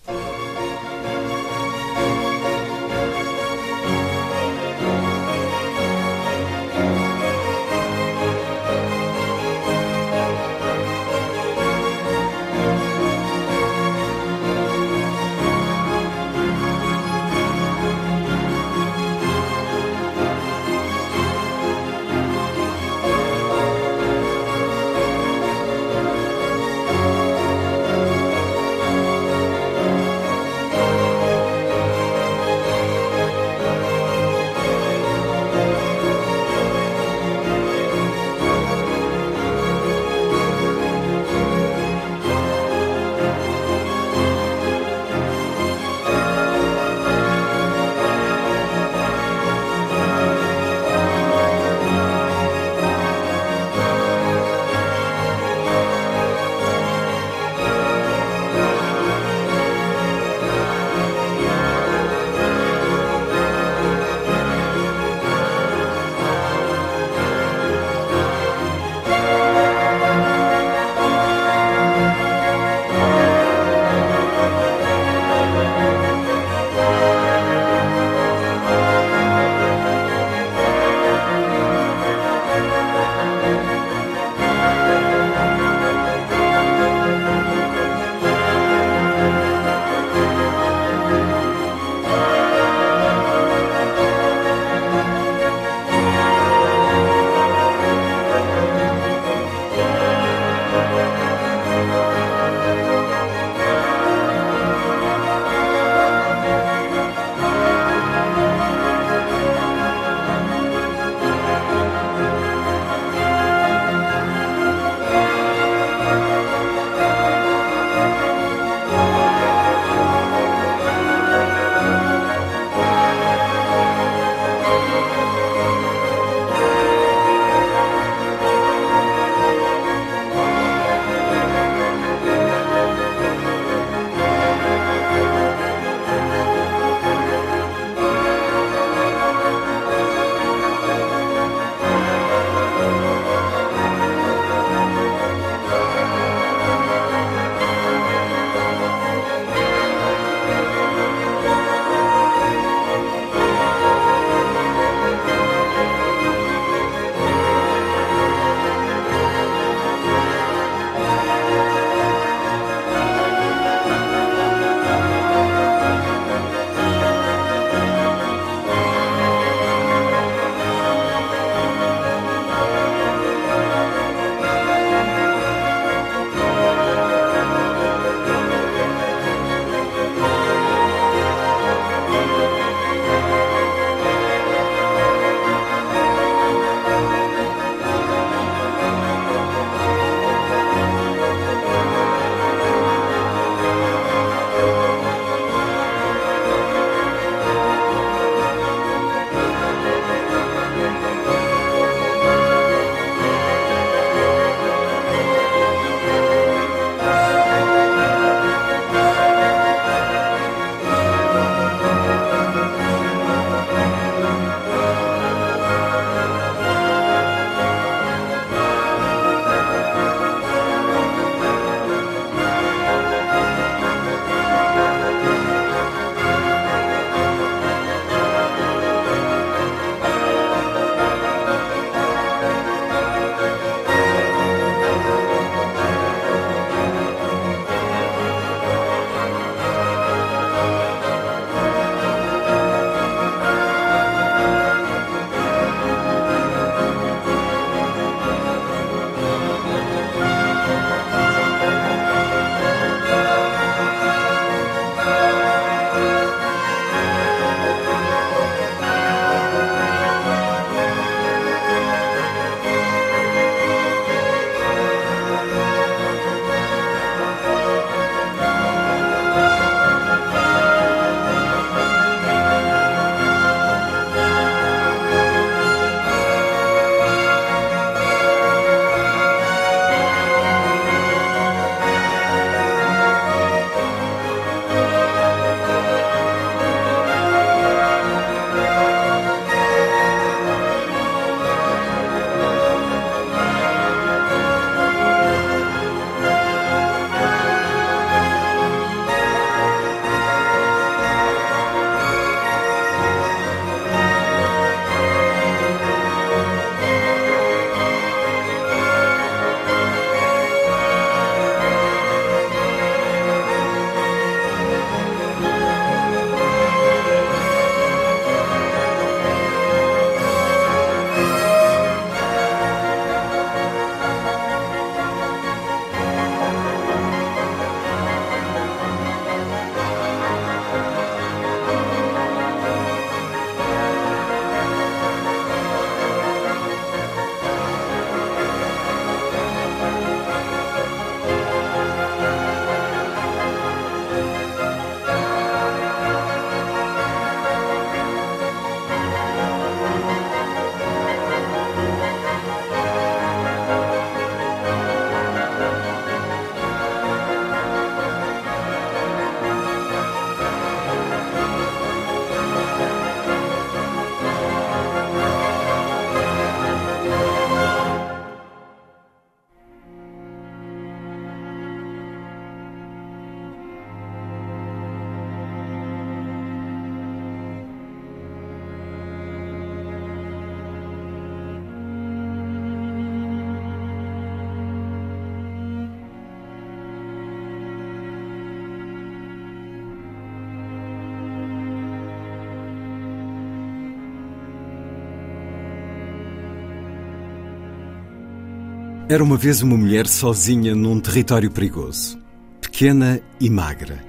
[399.14, 402.18] Era uma vez uma mulher sozinha num território perigoso,
[402.60, 404.04] pequena e magra.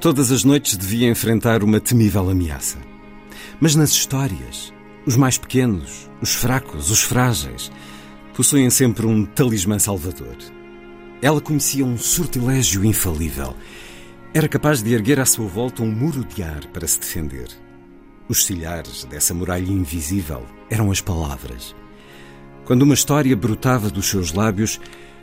[0.00, 2.78] Todas as noites devia enfrentar uma temível ameaça.
[3.60, 4.72] Mas nas histórias,
[5.04, 7.70] os mais pequenos, os fracos, os frágeis,
[8.34, 10.38] possuem sempre um talismã salvador.
[11.20, 13.54] Ela conhecia um sortilégio infalível.
[14.32, 17.48] Era capaz de erguer à sua volta um muro de ar para se defender.
[18.30, 21.74] Os silhares dessa muralha invisível eram as palavras.
[22.64, 24.80] Quando uma história brotava dos seus lábios,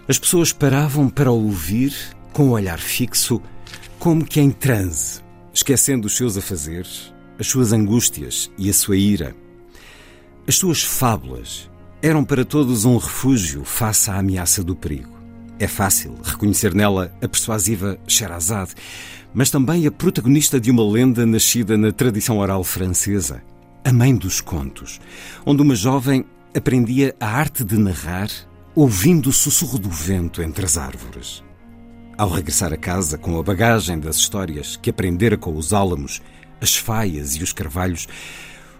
[0.07, 1.93] as pessoas paravam para ouvir
[2.33, 3.41] com o olhar fixo,
[3.97, 5.21] como que em transe,
[5.53, 9.35] esquecendo os seus afazeres, as suas angústias e a sua ira.
[10.47, 11.69] As suas fábulas
[12.01, 15.17] eram para todos um refúgio face à ameaça do perigo.
[15.59, 18.73] É fácil reconhecer nela a persuasiva Sherazade,
[19.33, 23.43] mas também a protagonista de uma lenda nascida na tradição oral francesa,
[23.83, 24.99] a mãe dos contos,
[25.45, 26.25] onde uma jovem
[26.55, 28.29] aprendia a arte de narrar
[28.75, 31.43] ouvindo o sussurro do vento entre as árvores.
[32.17, 36.21] Ao regressar a casa com a bagagem das histórias que aprendera com os álamos,
[36.59, 38.07] as faias e os carvalhos,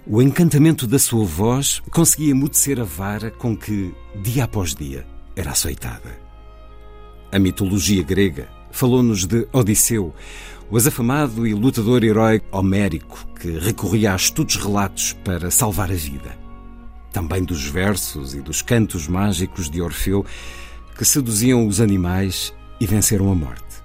[0.06, 5.06] o encantamento da sua voz conseguia emudecer a vara com que, dia após dia,
[5.36, 6.18] era açoitada.
[7.32, 10.14] A mitologia grega falou-nos de Odisseu,
[10.72, 16.39] o azafamado e lutador herói homérico que recorria a estudos relatos para salvar a vida
[17.12, 20.26] também dos versos e dos cantos mágicos de Orfeu
[20.98, 23.84] que seduziam os animais e venceram a morte.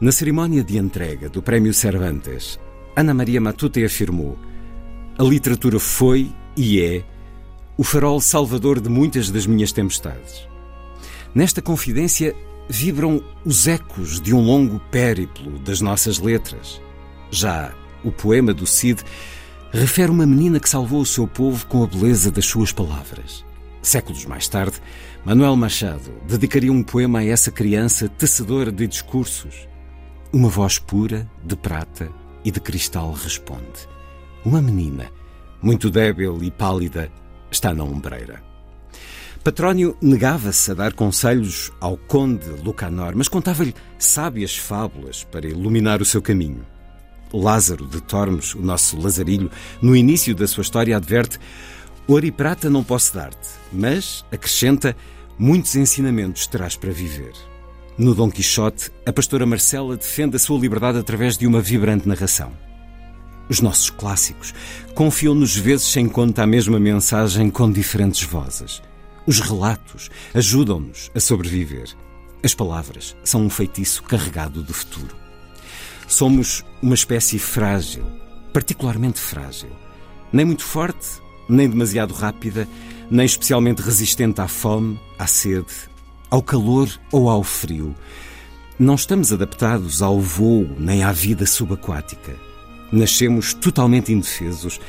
[0.00, 2.58] Na cerimónia de entrega do Prémio Cervantes,
[2.96, 4.38] Ana Maria Matute afirmou:
[5.18, 7.04] A literatura foi e é
[7.76, 10.46] o farol salvador de muitas das minhas tempestades.
[11.34, 12.34] Nesta confidência
[12.68, 16.80] vibram os ecos de um longo périplo das nossas letras.
[17.30, 17.74] Já
[18.04, 19.02] o poema do Cid
[19.74, 23.44] refere uma menina que salvou o seu povo com a beleza das suas palavras.
[23.82, 24.80] Séculos mais tarde,
[25.24, 29.68] Manuel Machado dedicaria um poema a essa criança tecedora de discursos.
[30.32, 32.08] Uma voz pura, de prata
[32.44, 33.88] e de cristal responde.
[34.44, 35.10] Uma menina,
[35.60, 37.10] muito débil e pálida,
[37.50, 38.42] está na ombreira.
[39.42, 46.04] Patrónio negava-se a dar conselhos ao conde Lucanor, mas contava-lhe sábias fábulas para iluminar o
[46.04, 46.64] seu caminho.
[47.38, 49.50] Lázaro de Tormes, o nosso Lazarilho,
[49.80, 51.38] no início da sua história adverte:
[52.06, 54.96] Ouro e prata não posso dar-te, mas, acrescenta,
[55.38, 57.32] muitos ensinamentos terás para viver.
[57.96, 62.52] No Dom Quixote, a pastora Marcela defende a sua liberdade através de uma vibrante narração.
[63.48, 64.54] Os nossos clássicos
[64.94, 68.82] confiam-nos vezes sem conta a mesma mensagem com diferentes vozes.
[69.26, 71.88] Os relatos ajudam-nos a sobreviver.
[72.42, 75.23] As palavras são um feitiço carregado de futuro.
[76.14, 78.04] Somos uma espécie frágil,
[78.52, 79.70] particularmente frágil.
[80.32, 82.68] Nem muito forte, nem demasiado rápida,
[83.10, 85.74] nem especialmente resistente à fome, à sede,
[86.30, 87.96] ao calor ou ao frio.
[88.78, 92.36] Não estamos adaptados ao voo nem à vida subaquática.
[92.92, 94.80] Nascemos totalmente indefesos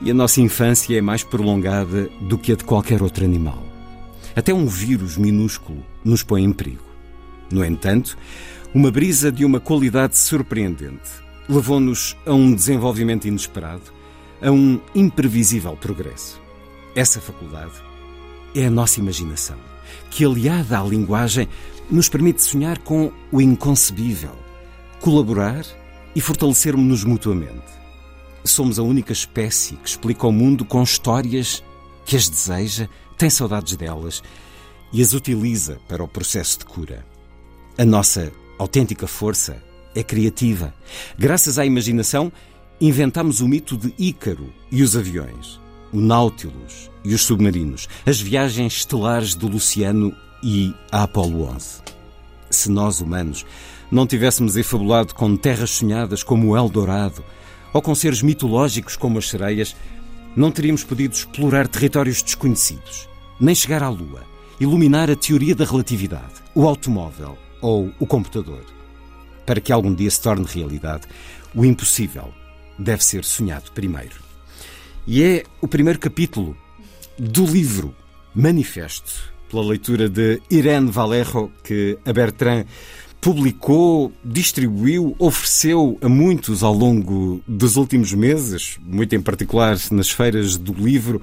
[0.00, 3.62] e a nossa infância é mais prolongada do que a de qualquer outro animal.
[4.34, 6.88] Até um vírus minúsculo nos põe em perigo.
[7.52, 8.16] No entanto,
[8.74, 11.10] uma brisa de uma qualidade surpreendente
[11.48, 13.82] levou-nos a um desenvolvimento inesperado,
[14.40, 16.40] a um imprevisível progresso.
[16.94, 17.72] Essa faculdade
[18.54, 19.56] é a nossa imaginação,
[20.10, 21.48] que, aliada à linguagem,
[21.90, 24.36] nos permite sonhar com o inconcebível,
[25.00, 25.64] colaborar
[26.14, 27.80] e fortalecermos-nos mutuamente.
[28.44, 31.64] Somos a única espécie que explica o mundo com histórias
[32.04, 32.88] que as deseja,
[33.18, 34.22] tem saudades delas
[34.92, 37.04] e as utiliza para o processo de cura.
[37.76, 39.56] A nossa autêntica força
[39.94, 40.74] é criativa.
[41.18, 42.30] Graças à imaginação,
[42.78, 45.58] inventamos o mito de Ícaro e os aviões,
[45.90, 51.80] o Nautilus e os submarinos, as viagens estelares do Luciano e a Apolo 11.
[52.50, 53.46] Se nós, humanos,
[53.90, 57.24] não tivéssemos efabulado com terras sonhadas como o Eldorado
[57.72, 59.74] ou com seres mitológicos como as sereias,
[60.36, 63.08] não teríamos podido explorar territórios desconhecidos,
[63.40, 64.22] nem chegar à Lua,
[64.60, 68.64] iluminar a teoria da relatividade, o automóvel ou o computador.
[69.46, 71.06] Para que algum dia se torne realidade,
[71.54, 72.32] o impossível
[72.78, 74.16] deve ser sonhado primeiro.
[75.06, 76.56] E é o primeiro capítulo
[77.18, 77.94] do livro
[78.34, 82.64] Manifesto, pela leitura de Irene Valerro, que a Bertrand
[83.20, 90.56] publicou, distribuiu, ofereceu a muitos ao longo dos últimos meses, muito em particular nas feiras
[90.56, 91.20] do livro.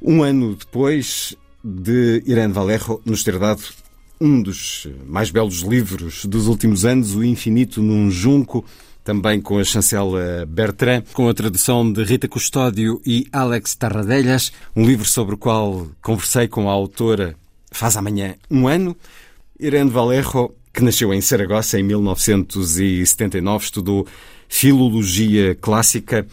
[0.00, 3.62] Um ano depois de Irene Valerro nos ter dado
[4.22, 8.64] um dos mais belos livros dos últimos anos, O Infinito num Junco,
[9.02, 14.86] também com a chancela Bertrand, com a tradução de Rita Custódio e Alex Tarradelhas, um
[14.86, 17.34] livro sobre o qual conversei com a autora
[17.72, 18.96] faz amanhã um ano.
[19.58, 24.06] Irene Valerro, que nasceu em Saragossa em 1979, estudou
[24.48, 26.24] Filologia Clássica.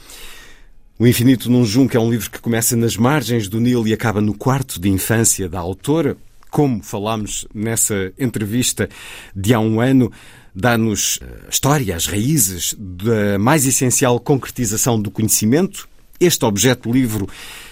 [0.99, 4.21] O Infinito num Junco é um livro que começa nas margens do Nilo e acaba
[4.21, 6.15] no quarto de infância da autora.
[6.49, 8.89] Como falámos nessa entrevista
[9.35, 10.11] de há um ano,
[10.53, 15.87] dá-nos a história, as raízes da mais essencial concretização do conhecimento.
[16.19, 17.27] Este objeto livro,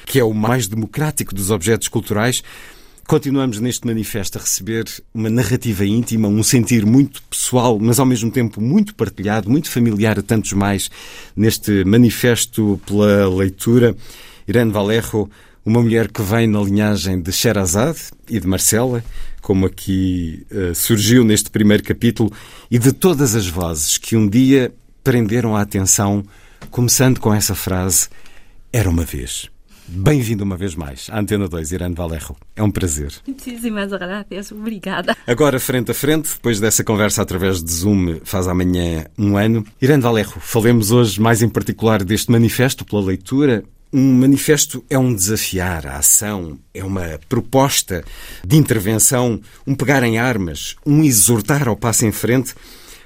[0.06, 2.44] que é o mais democrático dos objetos culturais,
[3.08, 4.84] Continuamos neste manifesto a receber
[5.14, 10.20] uma narrativa íntima, um sentir muito pessoal, mas ao mesmo tempo muito partilhado, muito familiar
[10.20, 10.92] a tantos mais
[11.34, 13.96] neste manifesto pela leitura.
[14.46, 15.32] Irene Valerro,
[15.68, 18.00] uma mulher que vem na linhagem de Sherazade
[18.30, 19.04] e de Marcela,
[19.42, 22.32] como aqui uh, surgiu neste primeiro capítulo,
[22.72, 24.74] e de todas as vozes que um dia
[25.04, 26.24] prenderam a atenção,
[26.72, 28.08] começando com essa frase:
[28.72, 29.50] Era uma vez.
[29.90, 32.38] Bem-vindo uma vez mais à Antena 2, Irene Valerro.
[32.56, 33.12] É um prazer.
[33.28, 35.18] Muitíssimas graças, obrigada.
[35.28, 39.66] Agora, frente a frente, depois dessa conversa através de Zoom, faz amanhã um ano.
[39.82, 43.66] Irene Valerro, falemos hoje mais em particular deste manifesto pela leitura.
[43.92, 48.04] Um manifesto é um desafiar a ação, é uma proposta
[48.46, 52.54] de intervenção, um pegar em armas, um exortar ao passo em frente.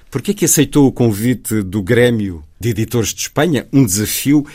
[0.10, 4.46] Por que é que aceitou o convite do Grêmio de Editores de Espanha, um desafio?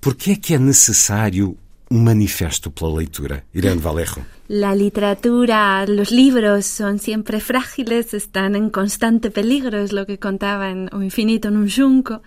[0.00, 1.56] Por que é que é necessário
[1.94, 3.44] un manifiesto pela lectura.
[3.52, 4.24] Irene Valejo.
[4.48, 10.70] La literatura, los libros son siempre frágiles, están en constante peligro, es lo que contaba
[10.70, 12.22] en O Infinito en un Junco,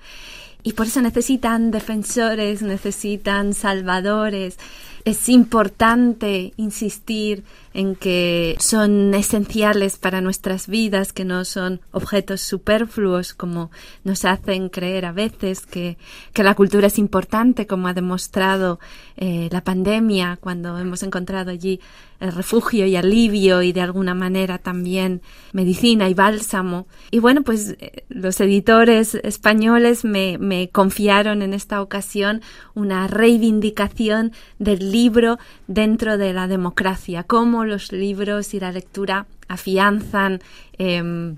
[0.68, 4.57] y por eso necesitan defensores, necesitan salvadores.
[5.06, 7.45] Es importante insistir
[7.78, 13.70] en que son esenciales para nuestras vidas, que no son objetos superfluos como
[14.04, 15.99] nos hacen creer a veces, que,
[16.34, 18.80] que la cultura es importante, como ha demostrado
[19.16, 21.80] eh, la pandemia, cuando hemos encontrado allí
[22.20, 25.22] el refugio y alivio y de alguna manera también
[25.54, 26.88] medicina y bálsamo.
[27.12, 32.41] Y bueno, pues eh, los editores españoles me, me confiaron en esta ocasión
[32.74, 35.38] una reivindicación del libro
[35.68, 40.41] dentro de la democracia, cómo los libros y la lectura afianzan
[40.77, 41.35] eh,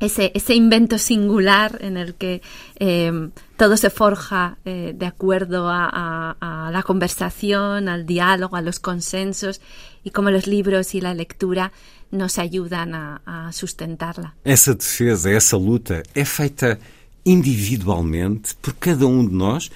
[0.00, 2.42] ese, ese, invento singular en el que
[2.78, 6.36] eh, todo se forja eh, de acuerdo a,
[6.70, 9.60] la conversación, al diálogo, a los consensos
[10.04, 11.72] y cómo los libros y la lectura
[12.10, 14.34] nos ayudan a, sustentarla.
[14.44, 16.78] Essa defesa, essa luta é feita
[17.24, 19.70] individualmente por cada um de nós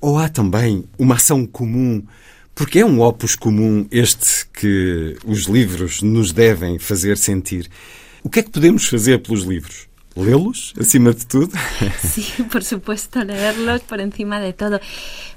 [0.00, 2.02] ou há também uma ação comum
[2.54, 7.68] Porque é um opus comum este que os livros nos devem fazer sentir.
[8.22, 9.88] O que é que podemos fazer pelos livros?
[10.16, 11.50] ¿Leerlos, acima de todo?
[12.00, 14.80] Sí, por supuesto, leerlos por encima de todo.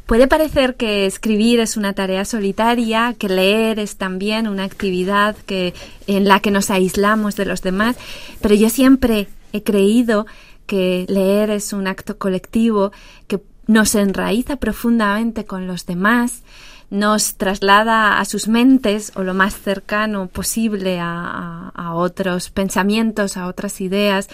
[0.05, 5.73] Puede parecer que escribir es una tarea solitaria, que leer es también una actividad que,
[6.05, 7.95] en la que nos aislamos de los demás,
[8.39, 10.27] pero yo siempre he creído
[10.67, 12.91] que leer es un acto colectivo
[13.27, 16.43] que nos enraiza profundamente con los demás,
[16.89, 23.81] nos traslada a sus mentes o lo más cercano posible a, otros pensamientos, a otras
[23.81, 24.29] ideas.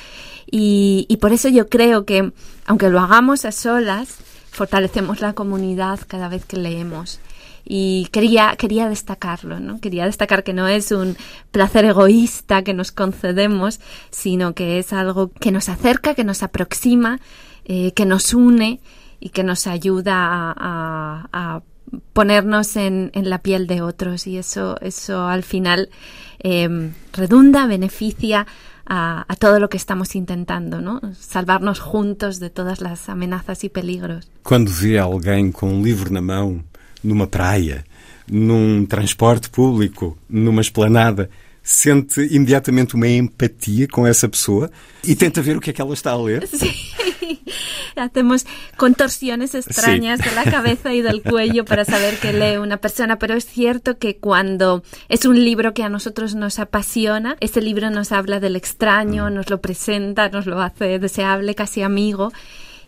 [0.50, 2.32] Y, por eso yo creo que,
[2.66, 4.18] aunque lo hagamos a solas,
[4.52, 7.20] fortalecemos la comunidad cada vez que leemos.
[7.66, 9.80] Y quería, quería destacarlo, ¿no?
[9.80, 11.16] Quería destacar que no es un
[11.52, 13.80] placer egoísta que nos concedemos,
[14.12, 17.22] sino que es algo que nos acerca, que nos aproxima,
[17.64, 18.82] eh, que nos une
[19.22, 21.62] y que nos ayuda a
[22.14, 25.90] ponernos en, en, la piel de otros y eso, eso al final
[26.40, 28.46] eh, redunda, beneficia
[28.86, 31.02] a, a, todo lo que estamos intentando, ¿no?
[31.18, 34.30] Salvarnos juntos de todas las amenazas y peligros.
[34.44, 36.64] Quando vê alguém com um livro na mão,
[37.04, 37.86] numa praia,
[38.28, 41.30] num transporte público, numa esplanada,
[41.64, 44.70] sente imediatamente uma empatia com essa pessoa
[45.02, 46.46] e tenta ver o que é que ela está a ler.
[46.52, 46.74] Sim.
[47.96, 48.46] Hacemos
[48.76, 50.30] contorsiones extrañas sí.
[50.30, 53.98] de la cabeza y del cuello para saber que lee una persona, pero es cierto
[53.98, 58.56] que cuando es un libro que a nosotros nos apasiona, ese libro nos habla del
[58.56, 62.34] extraño, nos lo presenta, nos lo hace deseable, casi amigo.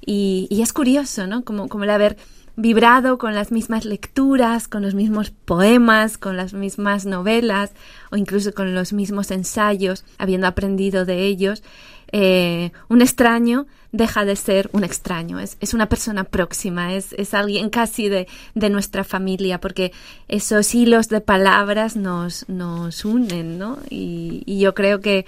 [0.06, 1.43] Y, y es curioso, ¿no?
[1.43, 2.18] Como, como el haber
[2.56, 7.72] vibrado con las mismas lecturas, con los mismos poemas, con las mismas novelas
[8.11, 11.64] o incluso con los mismos ensayos, habiendo aprendido de ellos,
[12.11, 17.34] eh, un extraño deja de ser un extraño, es, es una persona próxima, es, es
[17.34, 19.91] alguien casi de, de, nuestra familia, porque
[20.27, 23.80] esos hilos de palabras nos, nos unen, ¿no?
[23.90, 25.26] Y, y yo creo que,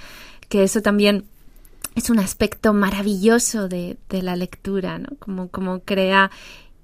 [0.49, 1.26] que eso también
[1.95, 5.10] es un aspecto maravilloso de, de la lectura, ¿no?
[5.20, 6.30] Como, como crea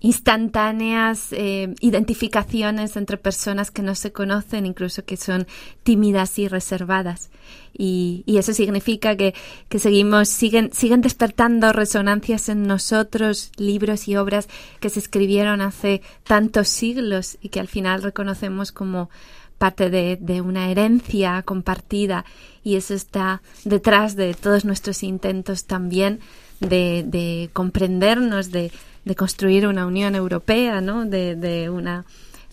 [0.03, 5.47] instantáneas eh, identificaciones entre personas que no se conocen, incluso que son
[5.83, 7.31] tímidas y reservadas.
[7.75, 9.33] Y, eso significa que,
[9.69, 14.49] que, seguimos, siguen, siguen despertando resonancias en nosotros, libros y obras
[14.81, 19.09] que se escribieron hace tantos siglos y que al final reconocemos como
[19.57, 22.25] parte de, de una herencia compartida
[22.61, 26.19] y eso está detrás de todos nuestros intentos también
[26.59, 28.71] de, de comprendernos, de
[29.05, 31.05] de construir una Unión Europea, ¿no?
[31.05, 32.05] de, de una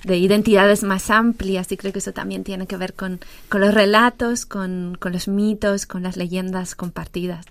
[0.05, 3.74] de identidades más amplias y creo que eso también tiene que ver con, con los
[3.74, 7.44] relatos, con, con los mitos, con las leyendas compartidas.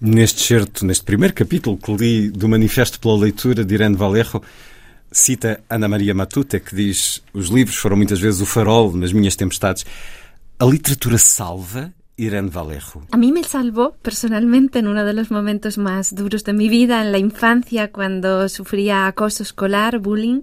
[0.00, 4.42] Neste certo, neste primeiro capítulo que li do Manifesto pela Leitura de Irene Valerro,
[5.12, 9.36] cita Ana Maria Matute, que diz: Os livros foram muitas vezes o farol nas minhas
[9.36, 9.86] tempestades.
[10.58, 11.94] A literatura salva
[13.10, 17.02] A mí me salvó personalmente en uno de los momentos más duros de mi vida,
[17.02, 20.42] en la infancia, cuando sufría acoso escolar, bullying.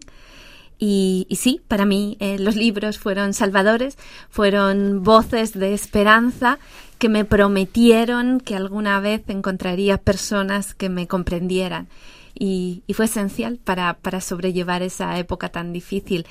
[0.77, 3.97] Y, sí, para mí eh, los libros fueron salvadores,
[4.29, 6.57] fueron voces de esperanza
[6.97, 11.87] que me prometieron que alguna vez encontraría personas que me comprendieran.
[12.33, 16.25] Y, fue esencial para sobrellevar esa época tan difícil.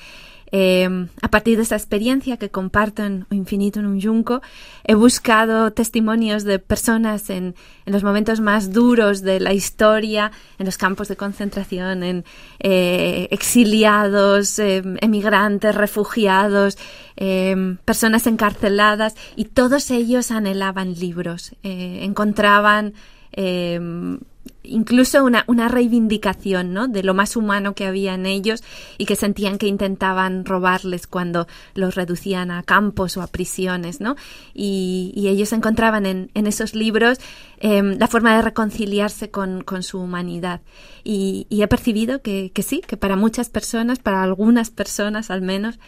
[0.51, 4.41] Em, a partir de esa experiencia que comparto en Infinito en un Junco,
[4.85, 7.55] he buscado testimonios de personas en,
[7.85, 12.25] los momentos más duros de la historia, en los campos de concentración, en
[12.61, 16.79] eh, exiliados, em, emigrantes, refugiados,
[17.16, 22.95] em, personas encarceladas, y todos ellos anhelaban libros, eh, encontraban
[24.62, 26.89] incluso una, una reivindicación ¿no?
[26.89, 28.62] de lo más humano que había en ellos
[28.99, 34.01] y que sentían que intentaban robarles cuando los reducían a campos o a prisiones.
[34.01, 34.16] ¿no?
[34.55, 37.19] Y, ellos encontraban en, en esos libros
[37.59, 40.62] em, la forma de reconciliarse con, con su humanidad.
[41.05, 45.43] Y, y he percibido que, que, sí, que para muchas personas, para algunas personas al
[45.43, 45.79] menos,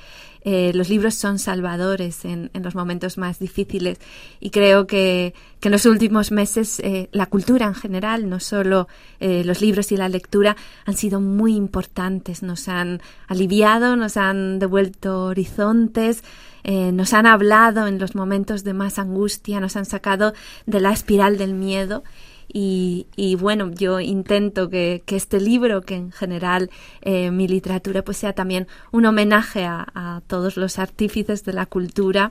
[0.43, 3.99] eh, los libros son salvadores en, en, los momentos más difíciles
[4.41, 8.89] y creo que, que en los últimos meses eh, la cultura en general, no solo
[9.21, 10.57] eh, los libros y la lectura,
[10.87, 16.25] han sido muy importantes, nos han aliviado, nos han devuelto horizontes,
[16.63, 20.35] nos han hablado en los momentos de más angustia, nos han sacado
[20.67, 22.05] de la espiral del miedo
[22.53, 26.71] y, bueno, yo intento que, este libro, que en general
[27.03, 32.31] eh, mi literatura, pues sea también un homenaje a, todos los artífices de la cultura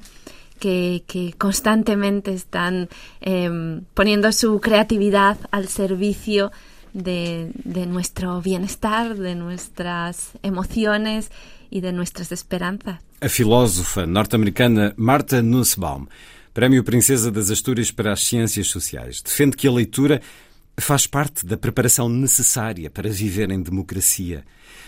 [0.59, 1.03] que,
[1.37, 2.89] constantemente están
[3.21, 6.51] eh, poniendo su creatividad al servicio
[6.93, 7.51] de,
[7.87, 11.31] nuestro bienestar, de nuestras emociones
[11.69, 13.01] y de nuestras esperanzas.
[13.21, 16.07] A filósofa norte-americana Martha Nussbaum
[16.59, 19.21] Prémio Princesa das Astúrias para as Ciências Sociais.
[19.21, 20.21] Defende que a leitura
[20.77, 24.43] faz parte da preparação necessária para viver em democracia.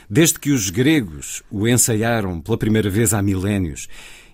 [0.10, 3.88] Desde que os gregos o ensaiaram pela primeira vez há milénios,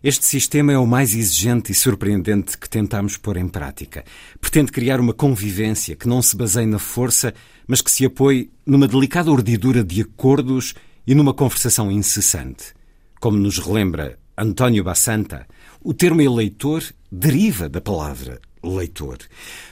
[0.04, 4.04] este sistema é o mais exigente e surpreendente que tentamos pôr em prática.
[4.42, 7.36] Pretende criar uma convivência que não se baseie na força,
[7.68, 10.74] mas que se apoie numa delicada urdidura de acordos
[11.06, 12.74] e numa conversação incessante.
[13.20, 15.46] Como nos relembra António Bassanta,
[15.82, 19.20] o termo eleitor deriva da palavra leitor.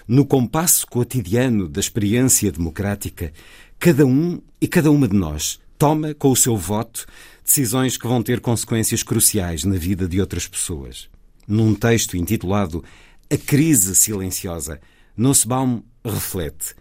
[0.07, 3.34] No compasso cotidiano da experiência democrática,
[3.80, 7.06] cada um e cada uma de nós toma, com o seu voto,
[7.44, 11.10] decisões que vão ter consequências cruciais na vida de outras pessoas.
[11.48, 12.84] Num texto intitulado
[13.30, 14.80] A Crise Silenciosa,
[15.18, 16.76] Nussbaum reflete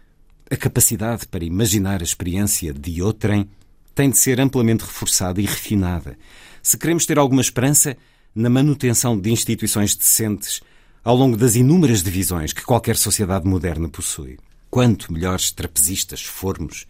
[0.51, 3.49] a capacidade para imaginar a experiência de outrem
[3.95, 6.19] tem de ser amplamente reforçada e refinada.
[6.63, 7.97] Se queremos ter alguma esperança,
[8.35, 10.61] na manutenção de instituições decentes
[11.05, 14.39] ao longo das inúmeras divisões que qualquer sociedade moderna possui.
[14.71, 16.87] Quanto melhores trapezistas formos,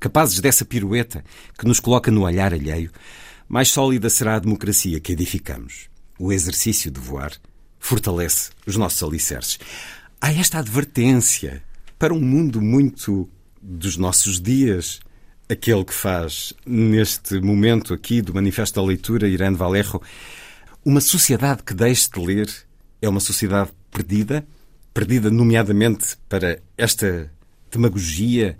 [0.00, 1.22] capazes dessa pirueta
[1.58, 2.90] que nos coloca no olhar alheio,
[3.48, 5.88] mais sólida será a democracia que edificamos.
[6.18, 7.32] O exercício de voar
[7.78, 9.58] fortalece os nossos alicerces.
[10.20, 11.62] Há esta advertência
[11.98, 13.28] para um mundo muito
[13.60, 15.00] dos nossos dias,
[15.48, 20.00] aquele que faz neste momento aqui do Manifesto da Leitura, Irene Valerro,
[20.84, 22.48] uma sociedade que deixe de ler
[23.02, 24.46] é uma sociedade perdida,
[24.92, 27.30] perdida nomeadamente para esta
[27.70, 28.56] demagogia,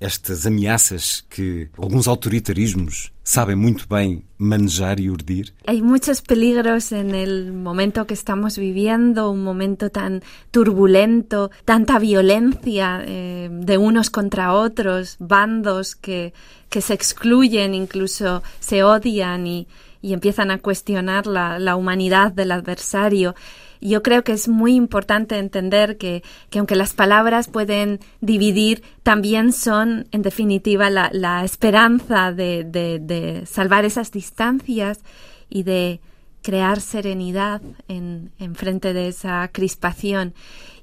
[0.00, 5.52] estas ameaças que alguns autoritarismos sabem muito bem manejar e urdir?
[5.66, 10.20] Há muitos peligros no momento que estamos vivendo, um momento tan
[10.50, 16.32] turbulento, tanta violência eh, de unos contra outros, bandos que,
[16.70, 19.66] que se excluyen, incluso se odian y
[20.02, 23.34] y empiezan a cuestionar la, la humanidad del adversario.
[23.80, 29.52] yo creo que es muy importante entender que, que aunque las palabras pueden dividir, también
[29.52, 35.00] son, en definitiva, la, la esperanza de, de, de salvar esas distancias
[35.48, 36.00] y de
[36.42, 40.34] crear serenidad en, en frente de esa crispación.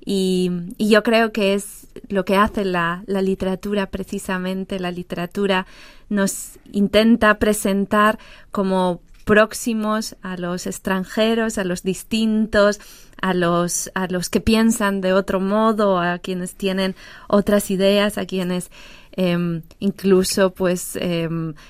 [0.06, 4.80] Y, y, yo creo que es lo que hace la, la, literatura precisamente.
[4.80, 5.66] La literatura
[6.08, 8.18] nos intenta presentar
[8.52, 12.80] como próximos a los extranjeros, a los distintos,
[13.22, 16.96] a los, a los que piensan de otro modo, a quienes tienen
[17.28, 18.72] otras ideas, a quienes
[19.18, 21.28] eh, incluso pues eh,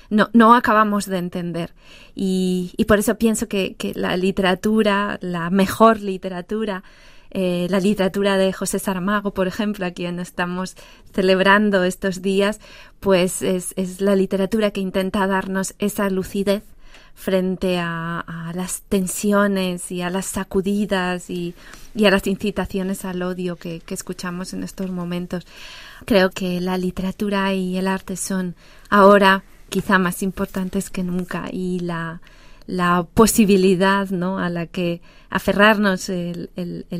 [0.08, 1.74] no, no acabamos de entender.
[2.14, 6.84] Y, y por eso pienso que, que, la literatura, la mejor literatura,
[7.32, 10.76] eh, la literatura de José Saramago, por ejemplo, a quien estamos
[11.12, 12.60] celebrando estos días,
[13.00, 16.62] pues es, es la literatura que intenta darnos esa lucidez
[17.18, 21.54] frente a, las tensiones y a las sacudidas y,
[21.94, 25.44] y a las incitaciones al odio que, escuchamos en estos momentos.
[26.06, 28.54] Creo que la literatura y el arte son
[28.88, 32.20] ahora quizá más importantes que nunca y la,
[33.14, 34.38] posibilidad ¿no?
[34.38, 36.50] a la que aferrarnos, el,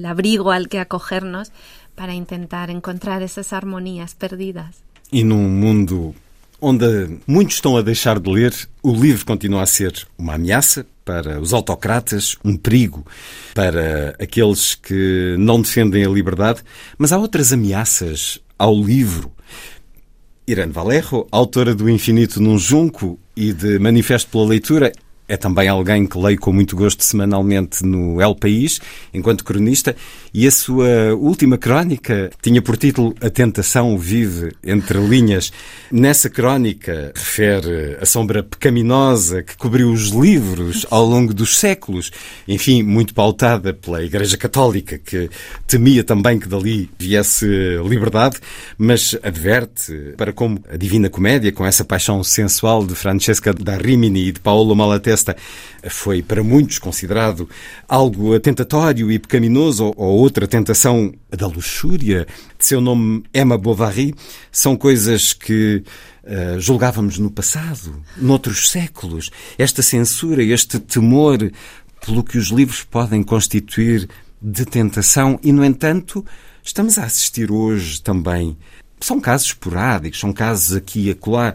[0.05, 1.53] abrigo al que acogernos
[1.95, 4.83] para intentar encontrar esas armonías perdidas.
[5.11, 6.15] E num mundo
[6.61, 11.41] onde muitos estão a deixar de ler, o livro continua a ser uma ameaça para
[11.41, 13.07] os autocratas, um perigo
[13.55, 16.63] para aqueles que não defendem a liberdade,
[16.99, 19.33] mas há outras ameaças ao livro.
[20.47, 24.93] Irene Valerro, autora do Infinito num Junco e de Manifesto pela Leitura,
[25.29, 28.81] é também alguém que leio com muito gosto semanalmente no El País,
[29.13, 29.95] enquanto cronista,
[30.33, 35.53] e a sua última crónica tinha por título A Tentação Vive Entre Linhas.
[35.93, 42.11] Nessa crónica refere a sombra pecaminosa que cobriu os livros ao longo dos séculos,
[42.47, 45.29] enfim, muito pautada pela Igreja Católica, que
[45.67, 47.47] temia também que dali viesse
[47.87, 48.39] liberdade,
[48.79, 54.29] mas adverte para como a Divina Comédia, com essa paixão sensual de Francesca da Rimini
[54.29, 55.18] e de Paolo Malatesta,
[55.89, 57.49] foi para muitos considerado
[57.89, 62.27] algo atentatório e pecaminoso, ou outra tentação da luxúria,
[62.59, 64.15] de seu nome Emma Bovary,
[64.51, 65.83] são coisas que
[66.25, 69.31] uh, julgávamos no passado, noutros séculos.
[69.57, 71.39] Esta censura, este temor
[72.05, 74.09] pelo que os livros podem constituir
[74.41, 76.25] de tentação, e, no entanto,
[76.63, 78.57] estamos a assistir hoje também.
[79.01, 81.55] São casos esporádicos, são casos aqui e acolá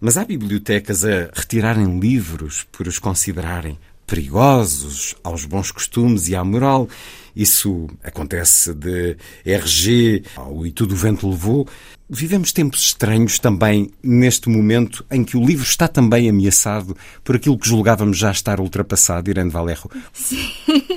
[0.00, 6.44] mas há bibliotecas a retirarem livros por os considerarem perigosos aos bons costumes e à
[6.44, 6.88] moral.
[7.34, 11.68] Isso acontece de RG ao E Tudo o Vento Levou.
[12.08, 17.58] Vivemos tempos estranhos também neste momento em que o livro está também ameaçado por aquilo
[17.58, 19.90] que julgávamos já estar ultrapassado, Irene Valerro.
[20.12, 20.38] Sí,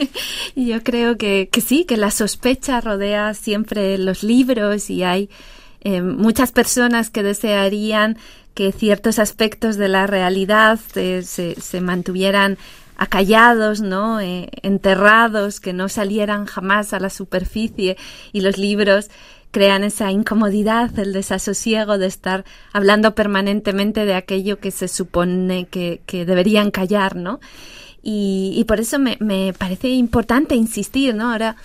[0.56, 5.30] yo creo que, que sí, que la sospecha rodea siempre los libros y hay
[5.82, 8.18] eh, muchas personas que desearían
[8.54, 12.58] que ciertos aspectos de la realidad eh, se, se, mantuvieran
[12.98, 14.20] acallados, ¿no?
[14.20, 17.96] Eh, enterrados, que no salieran jamás a la superficie
[18.34, 19.10] y los libros
[19.52, 22.44] crean esa incomodidad, el desasosiego de estar
[22.74, 27.40] hablando permanentemente de aquello que se supone que, que deberían callar, ¿no?
[28.02, 31.32] Y, y por eso me, me, parece importante insistir, ¿no?
[31.32, 31.56] Ahora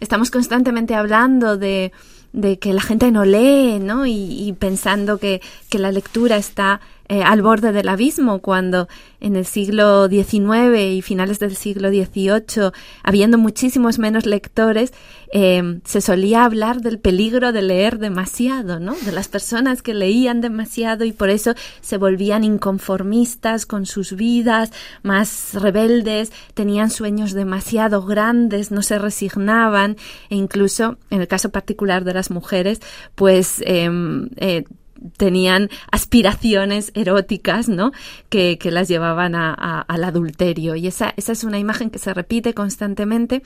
[0.00, 1.92] estamos constantemente hablando de,
[2.36, 4.06] de que la gente no lee, ¿no?
[4.06, 5.40] Y, y pensando que,
[5.70, 8.88] que, la lectura está eh, al borde del abismo, cuando
[9.20, 12.70] en el siglo XIX y finales del siglo XVIII,
[13.02, 14.92] habiendo muchísimos menos lectores,
[15.32, 18.94] eh, se solía hablar del peligro de leer demasiado, ¿no?
[19.04, 24.70] De las personas que leían demasiado y por eso se volvían inconformistas con sus vidas,
[25.02, 29.96] más rebeldes, tenían sueños demasiado grandes, no se resignaban
[30.30, 32.80] e incluso, en el caso particular de las mujeres,
[33.14, 33.90] pues eh,
[34.36, 34.64] eh,
[35.16, 37.92] tenían aspiraciones eróticas, ¿no?
[38.28, 40.74] Que, que las llevaban a, al adulterio.
[40.74, 43.42] Y esa, esa es una imagen que se repite constantemente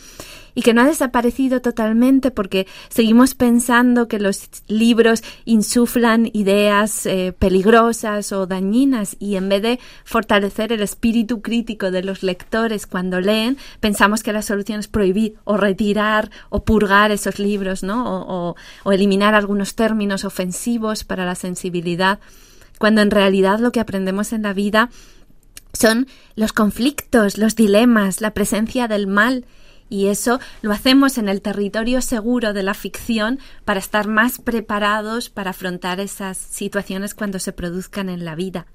[0.55, 7.35] y que no ha desaparecido totalmente porque seguimos pensando que los libros insuflan ideas eh,
[7.39, 13.21] peligrosas o dañinas y en vez de fortalecer el espíritu crítico de los lectores cuando
[13.21, 18.05] leen, pensamos que la solución es prohibir o retirar o purgar esos libros, ¿no?
[18.05, 22.21] O, o, o eliminar algunos términos ofensivos para la sensibilidad,
[22.79, 24.91] cuando en realidad lo que aprendemos en la vida
[25.73, 29.45] son los conflictos, los dilemas, la presencia del mal
[29.93, 35.31] Y eso lo hacemos en el territorio seguro de la ficción para estar más preparados
[35.31, 38.67] para afrontar esas situaciones cuando se produzcan en la vida.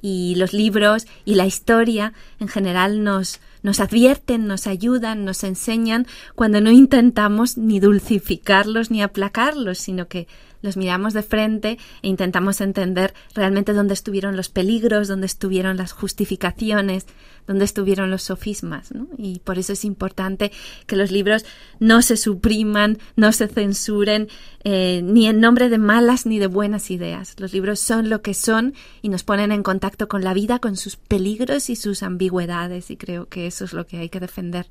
[0.00, 6.06] Y los libros y la historia en general nos, nos advierten, nos ayudan, nos enseñan
[6.36, 10.28] cuando no intentamos ni dulcificarlos ni aplacarlos, sino que
[10.62, 15.92] los miramos de frente e intentamos entender realmente dónde estuvieron los peligros, dónde estuvieron las
[15.92, 17.06] justificaciones,
[17.46, 18.92] dónde estuvieron los sofismas.
[18.92, 19.08] ¿no?
[19.16, 20.52] Y por eso es importante
[20.86, 21.44] que los libros
[21.78, 24.28] no se supriman, no se censuren,
[24.64, 27.34] eh, ni en nombre de malas ni de buenas ideas.
[27.38, 30.76] Los libros son lo que son y nos ponen en contacto con la vida, con
[30.76, 34.66] sus peligros y sus ambigüedades, y creo que eso es lo que hay que defender.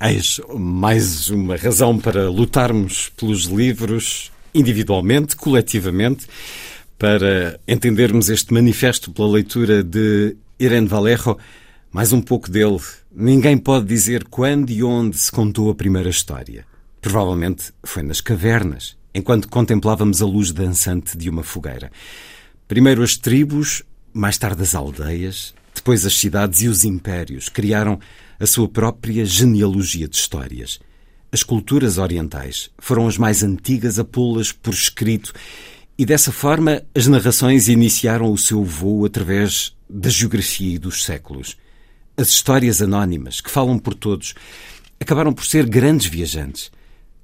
[0.00, 6.26] Eis mais uma razão para lutarmos pelos livros individualmente, coletivamente,
[6.98, 11.38] para entendermos este manifesto pela leitura de Irene Valerro.
[11.90, 12.80] Mais um pouco dele.
[13.14, 16.64] Ninguém pode dizer quando e onde se contou a primeira história.
[17.00, 21.90] Provavelmente foi nas cavernas, enquanto contemplávamos a luz dançante de uma fogueira.
[22.68, 23.82] Primeiro as tribos,
[24.14, 27.98] mais tarde as aldeias, depois as cidades e os impérios criaram
[28.38, 30.78] a sua própria genealogia de histórias.
[31.34, 35.32] As culturas orientais foram as mais antigas a pô-las por escrito
[35.96, 41.56] e dessa forma as narrações iniciaram o seu voo através da geografia e dos séculos.
[42.18, 44.34] As histórias anónimas, que falam por todos,
[45.00, 46.70] acabaram por ser grandes viajantes.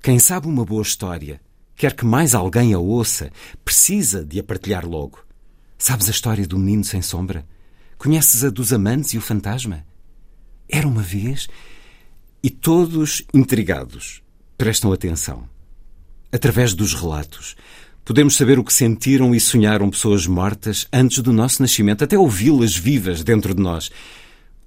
[0.02, 1.38] Quem sabe uma boa história,
[1.76, 3.30] quer que mais alguém a ouça,
[3.62, 5.22] precisa de a partilhar logo.
[5.76, 7.46] Sabes a história do menino sem sombra?
[7.98, 9.84] Conheces a dos amantes e o fantasma?
[10.66, 11.46] Era uma vez
[12.42, 14.22] e todos intrigados
[14.56, 15.48] prestam atenção.
[16.30, 17.56] Através dos relatos,
[18.04, 22.76] podemos saber o que sentiram e sonharam pessoas mortas antes do nosso nascimento, até ouvi-las
[22.76, 23.90] vivas dentro de nós.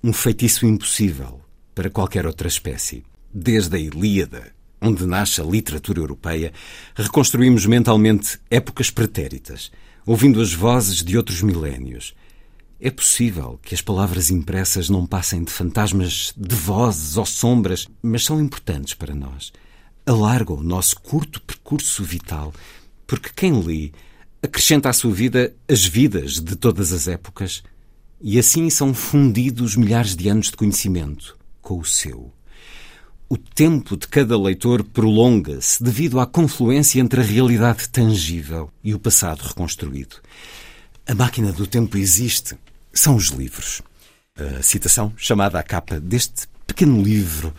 [0.04, 1.42] Um feitiço impossível
[1.76, 3.04] para qualquer outra espécie.
[3.34, 6.52] Desde a Ilíada, onde nasce a literatura europeia,
[6.96, 9.72] reconstruímos mentalmente épocas pretéritas,
[10.06, 12.16] ouvindo as vozes de outros milénios
[12.84, 18.26] é possível que as palavras impressas não passem de fantasmas de vozes ou sombras, mas
[18.26, 19.54] são importantes para nós.
[20.04, 22.52] Alargam o nosso curto percurso vital,
[23.06, 23.92] porque quem lê
[24.42, 27.62] acrescenta à sua vida as vidas de todas as épocas,
[28.20, 32.34] e assim são fundidos milhares de anos de conhecimento com o seu.
[33.30, 39.00] O tempo de cada leitor prolonga-se devido à confluência entre a realidade tangível e o
[39.00, 40.16] passado reconstruído.
[41.08, 42.58] A máquina do tempo existe
[42.94, 43.82] são os livros.
[44.38, 47.54] A citação chamada à capa deste pequeno livro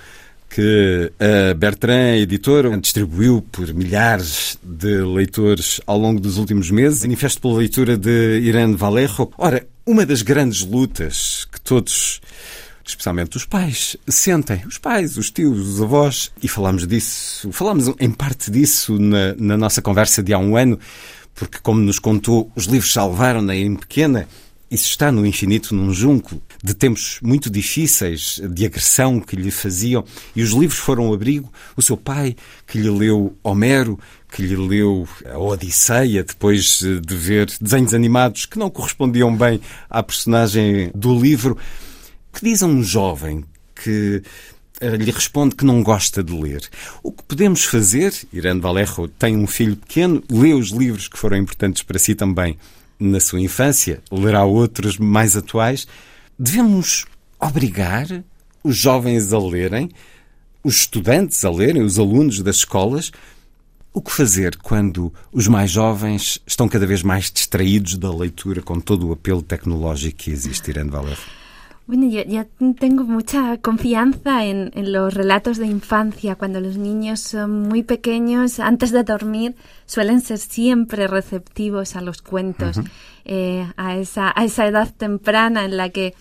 [0.54, 7.40] que a Bertrand Editora distribuiu por milhares de leitores ao longo dos últimos meses, manifesto
[7.40, 9.32] pela leitura de Irene Valerro.
[9.38, 12.20] Ora, uma das grandes lutas que todos,
[12.84, 18.10] especialmente os pais, sentem, os pais, os tios, os avós, e falámos disso, falámos em
[18.10, 20.78] parte disso na, na nossa conversa de há um ano,
[21.34, 24.28] porque, como nos contou, os livros salvaram-na em pequena,
[24.72, 30.02] isso está no infinito, num junco de tempos muito difíceis de agressão que lhe faziam,
[30.34, 31.52] e os livros foram o abrigo.
[31.76, 32.34] O seu pai,
[32.66, 34.00] que lhe leu Homero,
[34.32, 40.02] que lhe leu a Odisseia, depois de ver desenhos animados que não correspondiam bem à
[40.02, 41.58] personagem do livro.
[42.32, 43.44] Que diz a um jovem
[43.74, 44.22] que
[44.80, 46.66] eh, lhe responde que não gosta de ler.
[47.02, 51.36] O que podemos fazer, Irene Valerro tem um filho pequeno, lê os livros que foram
[51.36, 52.56] importantes para si também
[53.02, 55.86] na sua infância, lerá outros mais atuais.
[56.38, 57.04] Devemos
[57.40, 58.06] obrigar
[58.62, 59.90] os jovens a lerem,
[60.62, 63.10] os estudantes a lerem, os alunos das escolas.
[63.92, 68.80] O que fazer quando os mais jovens estão cada vez mais distraídos da leitura com
[68.80, 71.18] todo o apelo tecnológico que existe, Irene Valer?
[71.86, 72.44] Bueno, yo, yo,
[72.78, 76.36] tengo mucha confianza en, en, los relatos de infancia.
[76.36, 79.56] Cuando los niños son muy pequeños, antes de dormir,
[79.86, 82.90] suelen ser siempre receptivos a los cuentos, uh -huh.
[83.24, 86.14] eh, a, esa, a esa edad temprana en la que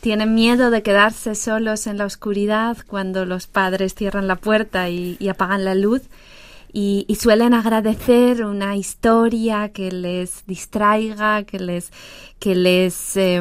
[0.00, 5.16] tienen miedo de quedarse solos en la oscuridad cuando los padres cierran la puerta y,
[5.18, 6.02] y apagan la luz
[6.72, 11.90] y, y, suelen agradecer una historia que les distraiga, que les,
[12.38, 13.40] que les eh,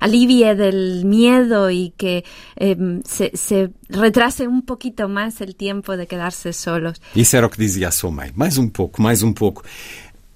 [0.00, 2.24] alivie del miedo y que
[2.56, 7.00] eh, se, se, retrase um pouquinho mais o tempo de quedarse solos.
[7.14, 8.30] Isso era o que dizia a sua mãe.
[8.34, 9.62] Mais um pouco, mais um pouco.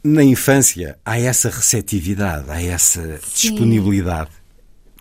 [0.03, 3.51] Na infância há essa receptividade, há essa Sim.
[3.51, 4.31] disponibilidade.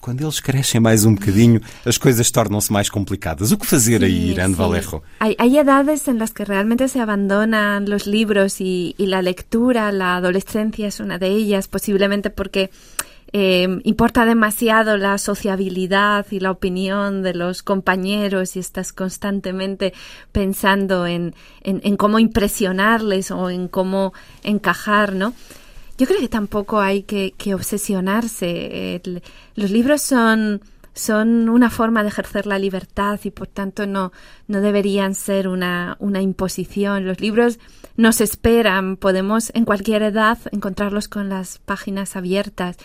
[0.03, 3.53] Quando eles crescem mais um bocadinho, as coisas tornam-se mais complicadas.
[3.53, 4.55] O que fazer sí, aí, Irán sí.
[4.55, 5.01] Valerro?
[5.21, 9.93] Hay, hay, edades en las que realmente se abandonan los libros y, y la lectura,
[9.93, 12.69] la adolescencia es una de ellas, posiblemente porque
[13.31, 19.93] eh, importa demasiado la sociabilidad y la opinión de los compañeros y estás constantemente
[20.33, 24.11] pensando en, en, cómo impresionarles o en cómo
[24.43, 25.33] encajar, ¿no?
[25.97, 29.01] Yo creo que tampoco hay que, obsesionarse.
[29.55, 30.61] los libros son
[30.95, 34.11] son una forma de ejercer la libertad y por tanto no,
[34.47, 37.07] no deberían ser una, una imposición.
[37.07, 37.59] Los libros
[37.97, 42.77] nos esperan, podemos en cualquier edad encontrarlos con las páginas abiertas.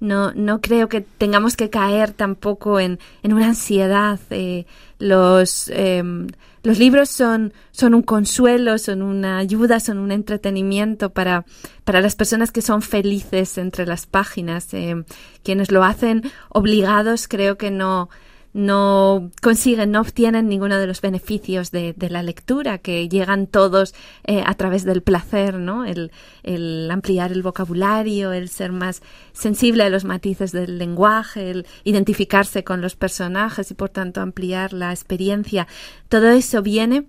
[0.00, 4.20] No, no creo que tengamos que caer tampoco en, en una ansiedad.
[4.30, 4.64] Eh,
[4.98, 6.28] los, em,
[6.62, 11.44] los libros son, son un consuelo, son una ayuda, son un entretenimiento para,
[11.84, 14.72] para las personas que son felices entre las páginas.
[14.72, 15.04] Eh,
[15.42, 18.08] quienes lo hacen obligados creo que no,
[18.52, 23.94] no consiguen, no obtienen ninguno de los beneficios de, la lectura, que llegan todos
[24.24, 25.84] eh, a través del placer, ¿no?
[25.84, 26.10] El,
[26.42, 29.02] el, ampliar el vocabulario, el ser más
[29.32, 34.72] sensible a los matices del lenguaje, el identificarse con los personajes y por tanto ampliar
[34.72, 35.66] la experiencia.
[36.08, 37.06] Todo eso viene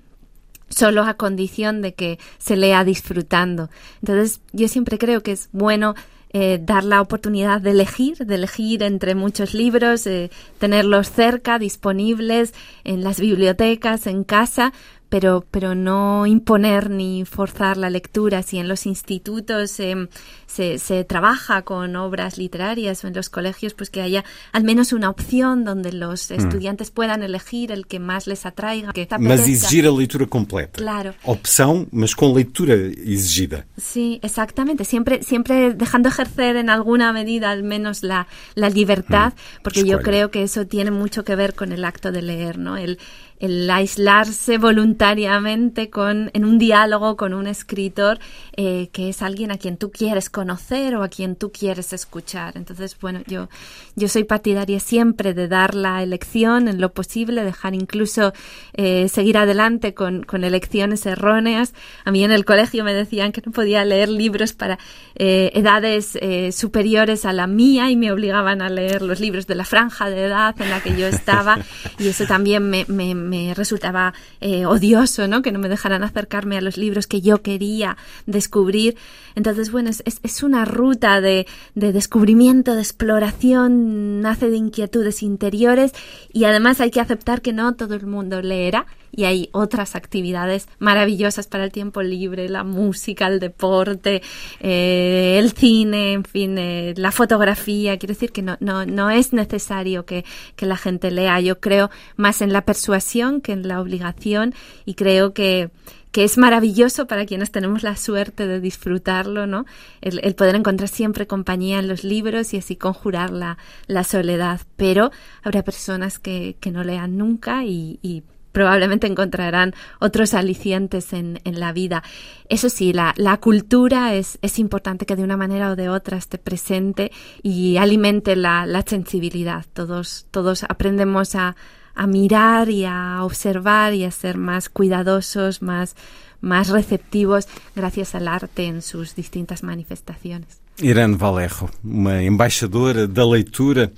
[0.70, 3.70] solo a condición de que se lea disfrutando.
[4.02, 5.96] Entonces, yo siempre creo que es bueno
[6.32, 10.30] eh, dar la oportunidad de elegir, de elegir entre muchos libros, eh,
[10.60, 12.54] tenerlos cerca, disponibles
[12.84, 14.74] en las bibliotecas, en casa,
[15.10, 18.44] pero, pero no imponer ni forzar la lectura.
[18.44, 20.08] Si en los institutos em,
[20.46, 24.94] se, se, trabaja con obras literarias o en los colegios, pues que haya al menos
[24.94, 26.34] una opción donde los mm.
[26.36, 28.94] estudiantes puedan elegir el que más les atraiga.
[28.94, 30.78] Que mas exigir a leitura completa.
[30.78, 31.16] Claro.
[31.24, 33.66] Opción, mas con lectura exigida.
[33.78, 34.86] Sí, exactamente.
[34.86, 39.64] Siempre, siempre dejando ejercer en alguna medida al menos la, la libertad, mm.
[39.64, 42.78] porque yo creo que eso tiene mucho que ver con el acto de leer, ¿no?
[42.78, 43.00] El,
[43.40, 48.20] el aislarse voluntariamente con, en un diálogo con un escritor
[48.56, 52.58] eh, que es alguien a quien tú quieres conocer o a quien tú quieres escuchar.
[52.58, 53.48] Entonces, bueno, yo,
[53.96, 58.34] yo soy partidaria siempre de dar la elección en lo posible, dejar incluso
[58.74, 61.74] eh, seguir adelante con, con, elecciones erróneas.
[62.06, 64.80] A mí en el colegio me decían que no podía leer libros para
[65.20, 66.18] eh, edades
[66.56, 70.26] superiores a la mía y me obligaban a leer los libros de la franja de
[70.26, 71.60] edad en la que yo estaba
[72.00, 72.86] y eso también me
[73.30, 75.42] me resultaba eh, odioso, ¿no?
[75.42, 78.98] Que no me dejaran acercarme a los libros que yo quería descubrir.
[79.36, 85.94] Entonces, bueno, es, es una ruta de, de, descubrimiento, de exploración, nace de inquietudes interiores
[86.34, 90.68] y además hay que aceptar que no todo el mundo leerá y hay otras actividades
[90.80, 94.22] maravillosas para el tiempo libre, la música, el deporte,
[94.60, 97.98] eh, el cine, en fin, eh, la fotografía.
[97.98, 100.26] Quiero decir que no, no, no es necesario que,
[100.56, 101.40] que la gente lea.
[101.40, 104.54] Yo creo más en la persuasión que en la obligación
[104.86, 105.70] y creo que
[106.12, 109.66] que es maravilloso para quienes tenemos la suerte de disfrutarlo, ¿no?
[110.02, 113.58] El, poder encontrar siempre compañía en los libros y así conjurar la,
[113.88, 114.62] la soledad.
[114.76, 115.12] Pero
[115.44, 121.60] habrá personas que, que no lean nunca y, y probablemente encontrarán otros alicientes en, en
[121.60, 122.04] la vida.
[122.50, 126.18] Eso sí, la, la cultura es, es, importante que de una manera o de otra
[126.18, 127.12] esté presente
[127.44, 129.66] y alimente la, la sensibilidad.
[129.74, 131.56] Todos, todos aprendemos a,
[131.96, 135.96] a, mirar y a observar y a ser más cuidadosos, más,
[136.42, 140.60] más receptivos gracias al arte en sus distintas manifestaciones.
[140.82, 143.92] Irene Valejo, uma embaixadora da leitura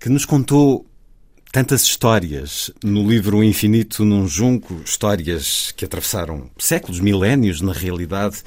[0.00, 0.84] que nos contou
[1.54, 8.38] tantas histórias no livro Infinito num Junco, histórias que atravessaram séculos, milénios na realidade,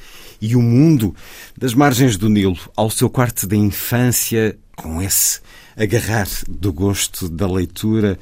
[0.41, 1.15] e o mundo
[1.57, 5.39] das margens do Nilo ao seu quarto da infância, com esse
[5.77, 8.19] agarrar do gosto da leitura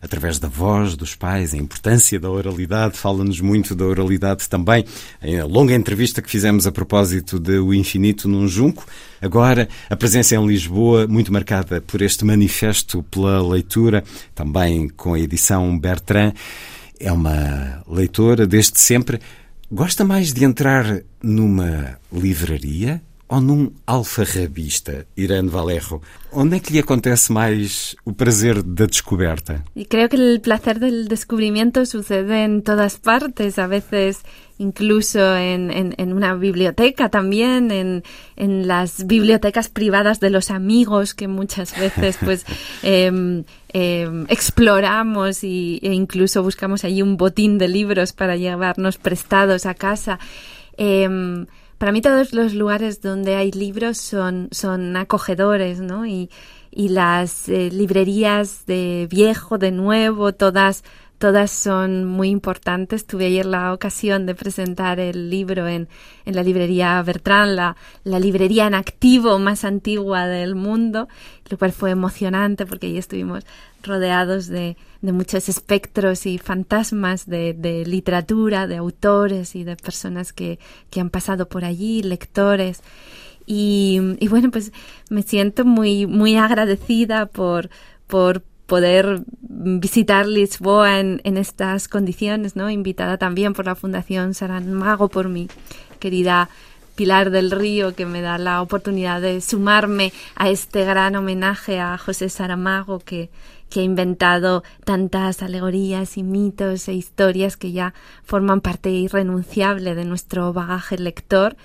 [0.00, 4.84] através da voz dos pais, a importância da oralidade, fala-nos muito da oralidade também.
[5.22, 8.86] A longa entrevista que fizemos a propósito de O Infinito num Junco,
[9.20, 14.04] agora a presença em Lisboa, muito marcada por este manifesto pela leitura,
[14.34, 16.32] também com a edição Bertrand.
[17.00, 19.20] É uma leitora desde sempre.
[19.70, 26.00] Gosta mais de entrar numa livraria ou num alfarrabista, Irene Valerro?
[26.32, 29.64] Onde é que lhe acontece mais o prazer da descoberta?
[29.76, 34.22] Y creo que el placer del descubrimiento sucede en todas partes, a veces
[34.58, 38.02] incluso en, en, en una biblioteca también, en,
[38.36, 42.44] en, las bibliotecas privadas de los amigos que muchas veces pues
[42.82, 49.66] eh, eh, exploramos y, e incluso buscamos allí un botín de libros para llevarnos prestados
[49.66, 50.18] a casa.
[50.76, 51.46] Eh,
[51.78, 56.06] para mí todos los lugares donde hay libros son, son acogedores, ¿no?
[56.06, 56.28] Y,
[56.70, 60.84] y las eh, librerías de viejo, de nuevo, todas
[61.18, 63.06] todas son muy importantes.
[63.06, 65.88] Tuve ayer la ocasión de presentar el libro en,
[66.24, 71.08] en la librería Bertrand, la, la, librería en activo más antigua del mundo,
[71.50, 73.44] lo cual fue emocionante porque ahí estuvimos
[73.82, 80.32] rodeados de, de muchos espectros y fantasmas de, de, literatura, de autores y de personas
[80.32, 80.58] que,
[80.90, 82.82] que han pasado por allí, lectores.
[83.46, 84.72] Y, y, bueno, pues
[85.08, 87.70] me siento muy, muy agradecida por,
[88.06, 92.68] por poder visitar Lisboa en, estas condiciones, ¿no?
[92.68, 95.48] Invitada también por la Fundación Saramago, por mi
[95.98, 96.50] querida
[96.94, 101.96] Pilar del Río, que me da la oportunidad de sumarme a este gran homenaje a
[101.96, 103.30] José Saramago, que,
[103.70, 110.04] que ha inventado tantas alegorías y mitos e historias que ya forman parte irrenunciable de
[110.04, 111.56] nuestro bagaje lector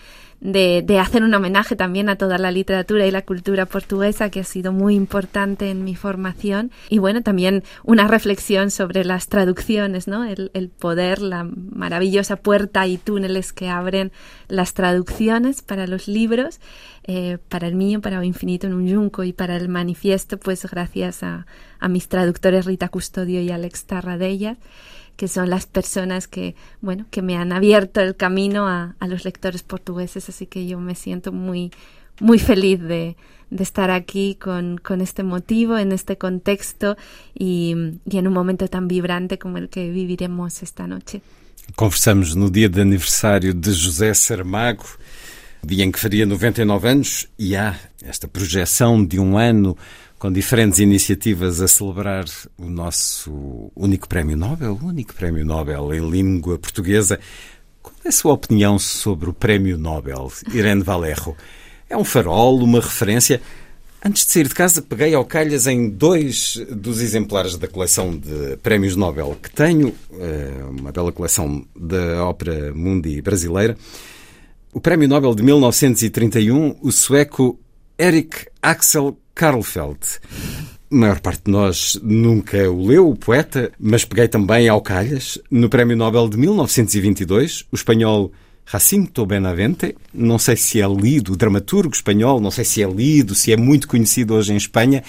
[0.44, 4.44] de, hacer un homenaje también a toda la literatura y la cultura portuguesa que ha
[4.44, 6.72] sido muy importante en mi formación.
[6.90, 12.98] Y bueno también una reflexión sobre las traducciones no el, poder la maravillosa puerta y
[12.98, 14.12] túneles que abren
[14.50, 16.60] las traducciones para los libros
[17.06, 20.66] eh, para el mío para o infinito en un yunco y para el manifiesto pues
[20.70, 21.46] gracias a,
[21.80, 24.58] a mis traductores Rita Custodio y Alex Tarradellas
[25.16, 29.26] que son las personas que, bueno, que me han abierto el camino a, a los
[29.26, 31.72] lectores portugueses, así que yo me siento muy,
[32.20, 33.16] muy feliz de,
[33.50, 36.98] de estar aquí con, con, este motivo, en este contexto
[37.34, 37.76] y,
[38.10, 41.22] y, en un momento tan vibrante como el que viviremos esta noche.
[41.76, 44.86] Conversamos no dia de aniversário de José Saramago,
[45.64, 49.78] dia em que faria 99 anos, e há esta projeção de um ano
[50.24, 52.24] com diferentes iniciativas a celebrar
[52.58, 57.20] o nosso único prémio Nobel, o único prémio Nobel em língua portuguesa.
[57.82, 61.36] Qual é a sua opinião sobre o prémio Nobel, Irene Valerro?
[61.90, 63.42] É um farol, uma referência?
[64.02, 68.56] Antes de sair de casa, peguei ao calhas em dois dos exemplares da coleção de
[68.64, 73.76] prémios Nobel que tenho, eh, uma bela coleção da ópera mundi brasileira.
[74.72, 77.60] O prémio Nobel de 1931, o sueco
[77.98, 80.00] Erik Axel Karlfeld.
[80.92, 85.40] A maior parte de nós nunca o leu, o poeta, mas peguei também ao calhas,
[85.50, 88.32] no Prémio Nobel de 1922, o espanhol
[88.66, 93.52] Jacinto Benavente, não sei se é lido, dramaturgo espanhol, não sei se é lido, se
[93.52, 95.04] é muito conhecido hoje em Espanha.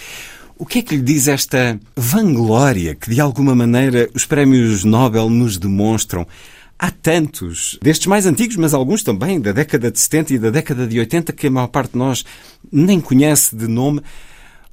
[0.59, 5.31] O que é que lhe diz esta vanglória que, de alguma maneira, os prémios Nobel
[5.31, 6.27] nos demonstram?
[6.79, 10.87] Há tantos, destes mais antigos, mas alguns também, da década de 70 e da década
[10.87, 12.25] de 80, que a maior parte de nós
[12.75, 14.03] nem conhece de nome.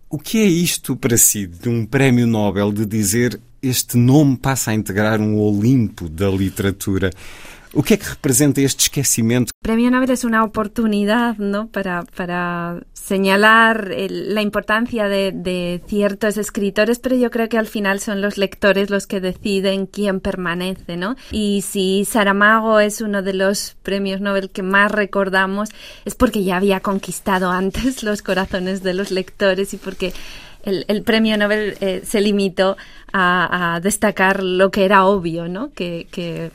[0.10, 4.72] O que é isto para si, de um prémio Nobel, de dizer este nome passa
[4.72, 7.12] a integrar um Olimpo da literatura?
[7.74, 9.52] O que é que representa este esquecimento?
[9.52, 11.68] O Premio Nobel es una oportunidad ¿no?
[11.68, 17.68] para, para señalar el, la importancia de, de, ciertos escritores, pero yo creo que al
[17.68, 21.16] final son los lectores los que deciden quién permanece, ¿no?
[21.32, 25.70] Y si Saramago es uno de los premios Nobel que más recordamos,
[26.04, 30.14] es porque ya había conquistado antes los corazones de los lectores y porque
[30.64, 32.78] el, el, premio Nobel eh, se limitó
[33.14, 35.72] a, a, destacar lo que era obvio, ¿no?
[35.74, 36.52] Que, que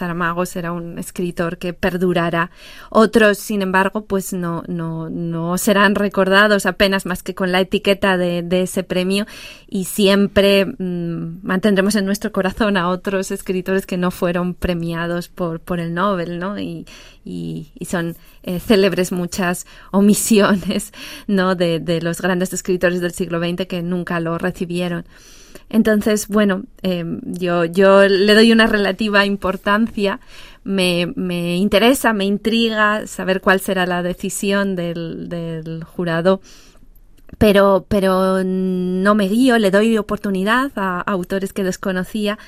[0.00, 2.50] Saramago será un escritor que perdurará.
[2.88, 8.16] Otros, sin embargo, pues no, no, no serán recordados apenas más que con la etiqueta
[8.16, 9.26] de, ese premio
[9.68, 15.60] y siempre mmm, mantendremos en nuestro corazón a otros escritores que no fueron premiados por,
[15.60, 16.58] por el Nobel, ¿no?
[16.58, 16.86] Y,
[17.22, 20.92] y, y son eh, célebres muchas omisiones,
[21.26, 21.54] ¿no?
[21.56, 25.04] De, de los grandes escritores del siglo XX que nunca lo recibieron.
[25.68, 30.20] Entonces, bueno, eh, yo, yo le doy una relativa importancia,
[30.64, 36.40] me, me, interesa, me intriga saber cuál será la decisión del, del jurado.
[37.38, 42.38] Pero, pero no me guío, le doy oportunidad a autores que desconocía,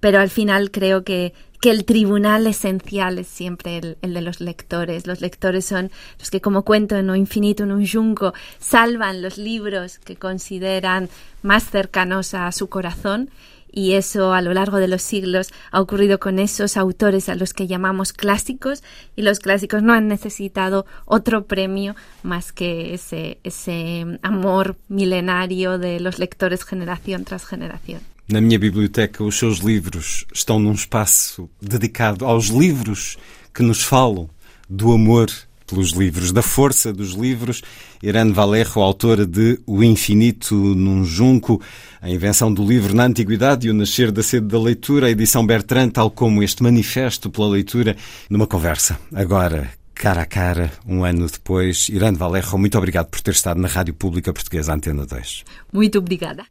[0.00, 4.40] pero al final creo que, que el tribunal esencial es siempre el, el, de los
[4.40, 5.06] lectores.
[5.06, 9.38] Los lectores son los que, como cuento en O Infinito en un Junco, salvan los
[9.38, 11.08] libros que consideran
[11.42, 13.30] más cercanos a su corazón.
[13.70, 17.54] Y eso a lo largo de los siglos ha ocurrido con esos autores a los
[17.54, 18.82] que llamamos clásicos
[19.14, 21.94] y los clásicos no han necesitado otro premio
[22.24, 28.11] más que ese, ese amor milenario de los lectores generación tras generación.
[28.32, 33.18] Na minha biblioteca, os seus livros estão num espaço dedicado aos livros
[33.52, 34.26] que nos falam
[34.66, 35.30] do amor
[35.66, 37.60] pelos livros, da força dos livros.
[38.02, 41.60] Irene Valerro, autora de O Infinito num Junco,
[42.00, 45.46] a invenção do livro na Antiguidade e o nascer da sede da leitura, a edição
[45.46, 47.98] Bertrand, tal como este manifesto pela leitura,
[48.30, 48.98] numa conversa.
[49.14, 51.90] Agora, cara a cara, um ano depois.
[51.90, 55.44] Irene Valerro, muito obrigado por ter estado na Rádio Pública Portuguesa Antena 2.
[55.70, 56.46] Muito obrigada.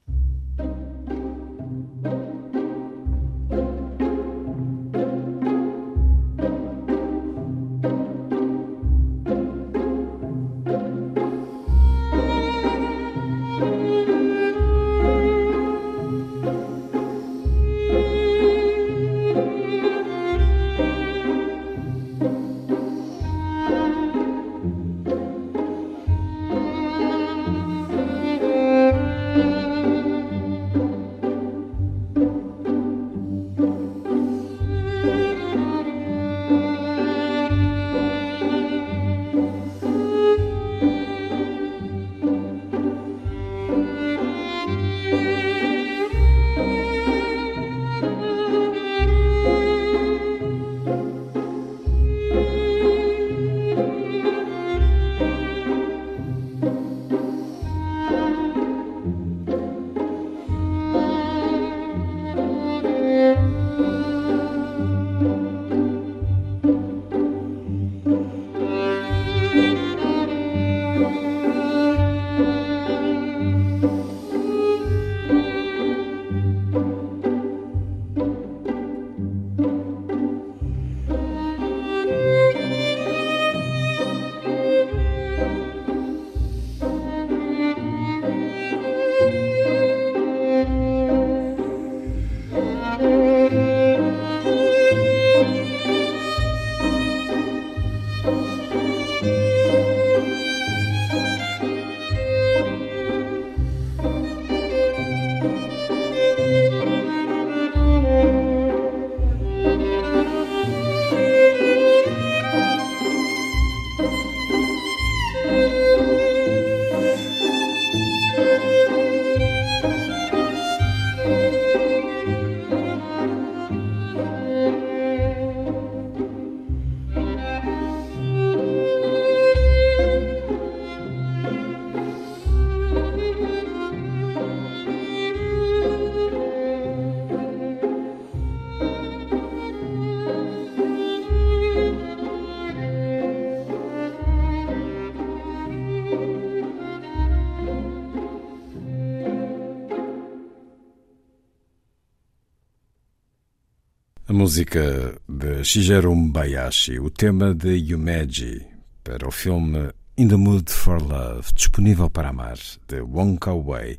[154.51, 158.61] Música de Shigeru Bayashi, o tema de Yumeji,
[159.01, 163.97] para o filme In the Mood for Love, disponível para amar, de Wong Kar-wai.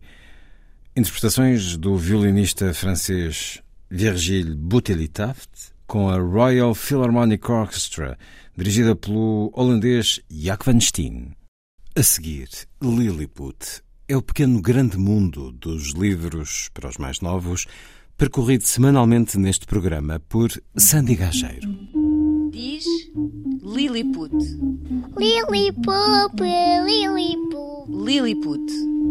[0.95, 8.19] Interpretações do violinista francês Virgile Bouteli-Taft com a Royal Philharmonic Orchestra,
[8.55, 11.33] dirigida pelo holandês Jack van Steen.
[11.97, 12.51] A seguir,
[12.83, 17.67] Lilliput é o pequeno grande mundo dos livros para os mais novos,
[18.17, 21.69] percorrido semanalmente neste programa por Sandy Gageiro.
[22.51, 22.85] Diz
[23.63, 24.33] Lilliput.
[25.17, 26.41] Lilliput,
[26.87, 27.89] Lilliput.
[27.89, 29.02] Lilliput.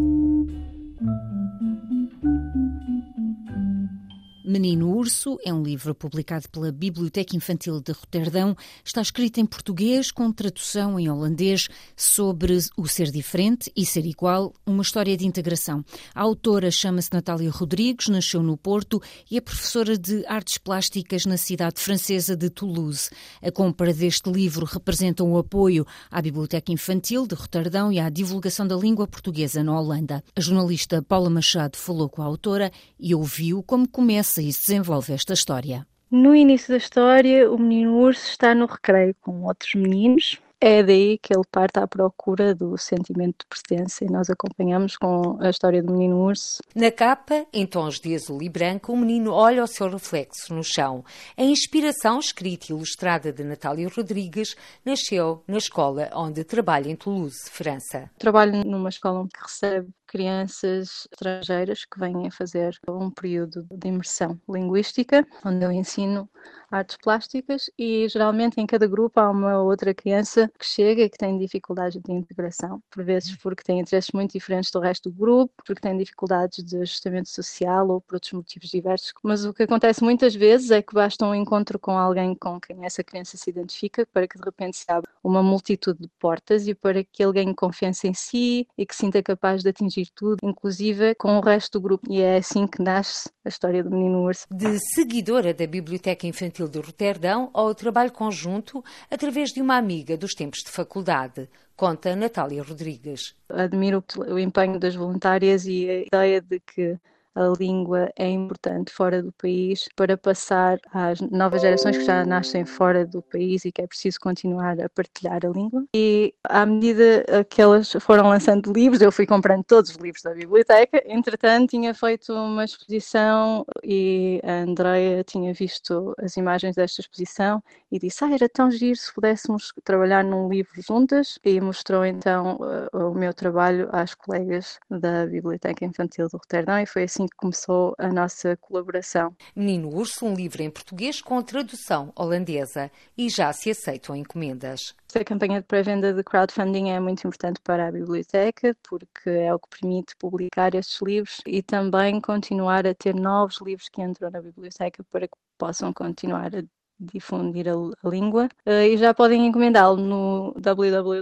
[4.52, 8.54] Menino Urso é um livro publicado pela Biblioteca Infantil de Roterdão.
[8.84, 14.54] Está escrito em português com tradução em holandês sobre o ser diferente e ser igual,
[14.66, 15.86] uma história de integração.
[16.14, 21.38] A autora chama-se Natália Rodrigues, nasceu no Porto e é professora de artes plásticas na
[21.38, 23.10] cidade francesa de Toulouse.
[23.42, 28.68] A compra deste livro representa um apoio à Biblioteca Infantil de Roterdão e à divulgação
[28.68, 30.22] da língua portuguesa na Holanda.
[30.36, 32.70] A jornalista Paula Machado falou com a autora
[33.00, 35.86] e ouviu como começa se desenvolve esta história.
[36.10, 40.40] No início da história, o menino urso está no recreio com outros meninos.
[40.64, 45.36] É daí que ele parte à procura do sentimento de pertença e nós acompanhamos com
[45.42, 46.62] a história do menino urso.
[46.76, 50.64] Na capa, em tons de azul e branco, o menino olha o seu reflexo no
[50.64, 51.04] chão.
[51.36, 54.56] A inspiração, escrita e ilustrada de Natália Rodrigues,
[54.86, 58.12] nasceu na escola onde trabalha em Toulouse, França.
[58.20, 64.38] Trabalho numa escola que recebe crianças estrangeiras que vêm a fazer um período de imersão
[64.50, 66.30] linguística, onde eu ensino
[66.70, 71.18] artes plásticas e geralmente em cada grupo há uma outra criança que chega e que
[71.18, 75.54] tem dificuldades de integração, por vezes porque tem interesses muito diferentes do resto do grupo,
[75.66, 79.14] porque tem dificuldades de ajustamento social ou por outros motivos diversos.
[79.24, 82.86] Mas o que acontece muitas vezes é que basta um encontro com alguém com quem
[82.86, 86.76] essa criança se identifica para que de repente se abra uma multitude de portas e
[86.76, 91.16] para que ele ganhe confiança em si e que sinta capaz de atingir tudo, inclusive
[91.16, 92.12] com o resto do grupo.
[92.12, 94.46] E é assim que nasce a história do menino urso.
[94.50, 100.34] De seguidora da Biblioteca Infantil de Roterdão ao trabalho conjunto através de uma amiga dos
[100.34, 103.36] tempos de faculdade, conta Natália Rodrigues.
[103.50, 106.98] Admiro o empenho das voluntárias e a ideia de que
[107.36, 112.66] a língua é importante fora do país para passar às novas gerações que já nascem
[112.66, 115.86] fora do país e que é preciso continuar a partilhar a língua.
[115.96, 120.34] E à medida que elas foram lançando livros, eu fui comprando todos os livros da
[120.34, 121.02] biblioteca.
[121.06, 128.00] Entretanto, tinha feito uma exposição e a Andrea tinha visto as imagens desta exposição e
[128.00, 131.40] disse: Ah, era tão giro se pudéssemos trabalhar num livro juntas.
[131.44, 132.60] E mostrou então
[132.94, 137.96] o meu trabalho às colegas da Biblioteca Infantil do Roterdão e foi assim que começou
[137.98, 139.36] a nossa colaboração.
[139.56, 144.96] Menino Urso, um livro em português com tradução holandesa e já se aceitam encomendas.
[145.14, 149.60] A campanha de pré-venda de crowdfunding é muito importante para a biblioteca porque é o
[149.60, 154.42] que permite publicar estes livros e também continuar a ter novos livros que entram na
[154.42, 156.64] biblioteca para que possam continuar a
[157.02, 161.22] difundir a, a língua uh, e já podem encomendá-lo no www.uleb.com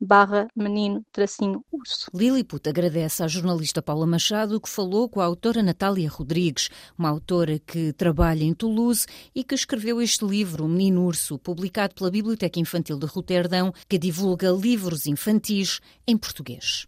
[0.00, 2.10] barra menino tracinho urso.
[2.14, 7.58] Lilliput agradece à jornalista Paula Machado que falou com a autora Natália Rodrigues, uma autora
[7.58, 12.60] que trabalha em Toulouse e que escreveu este livro, O Menino Urso, publicado pela Biblioteca
[12.60, 16.86] Infantil de Roterdão, que divulga livros infantis em português.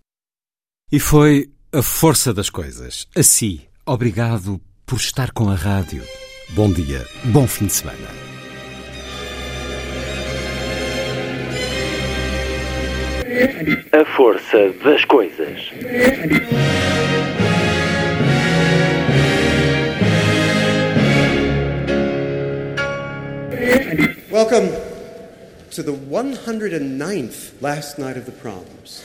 [0.90, 3.06] E foi a força das coisas.
[3.14, 6.02] Assim, obrigado por estar com a rádio.
[6.50, 8.08] Bom dia, bom fim de semana.
[13.92, 15.70] A força das coisas.
[24.30, 24.70] Welcome
[25.72, 29.04] to the 109th last night of the proms.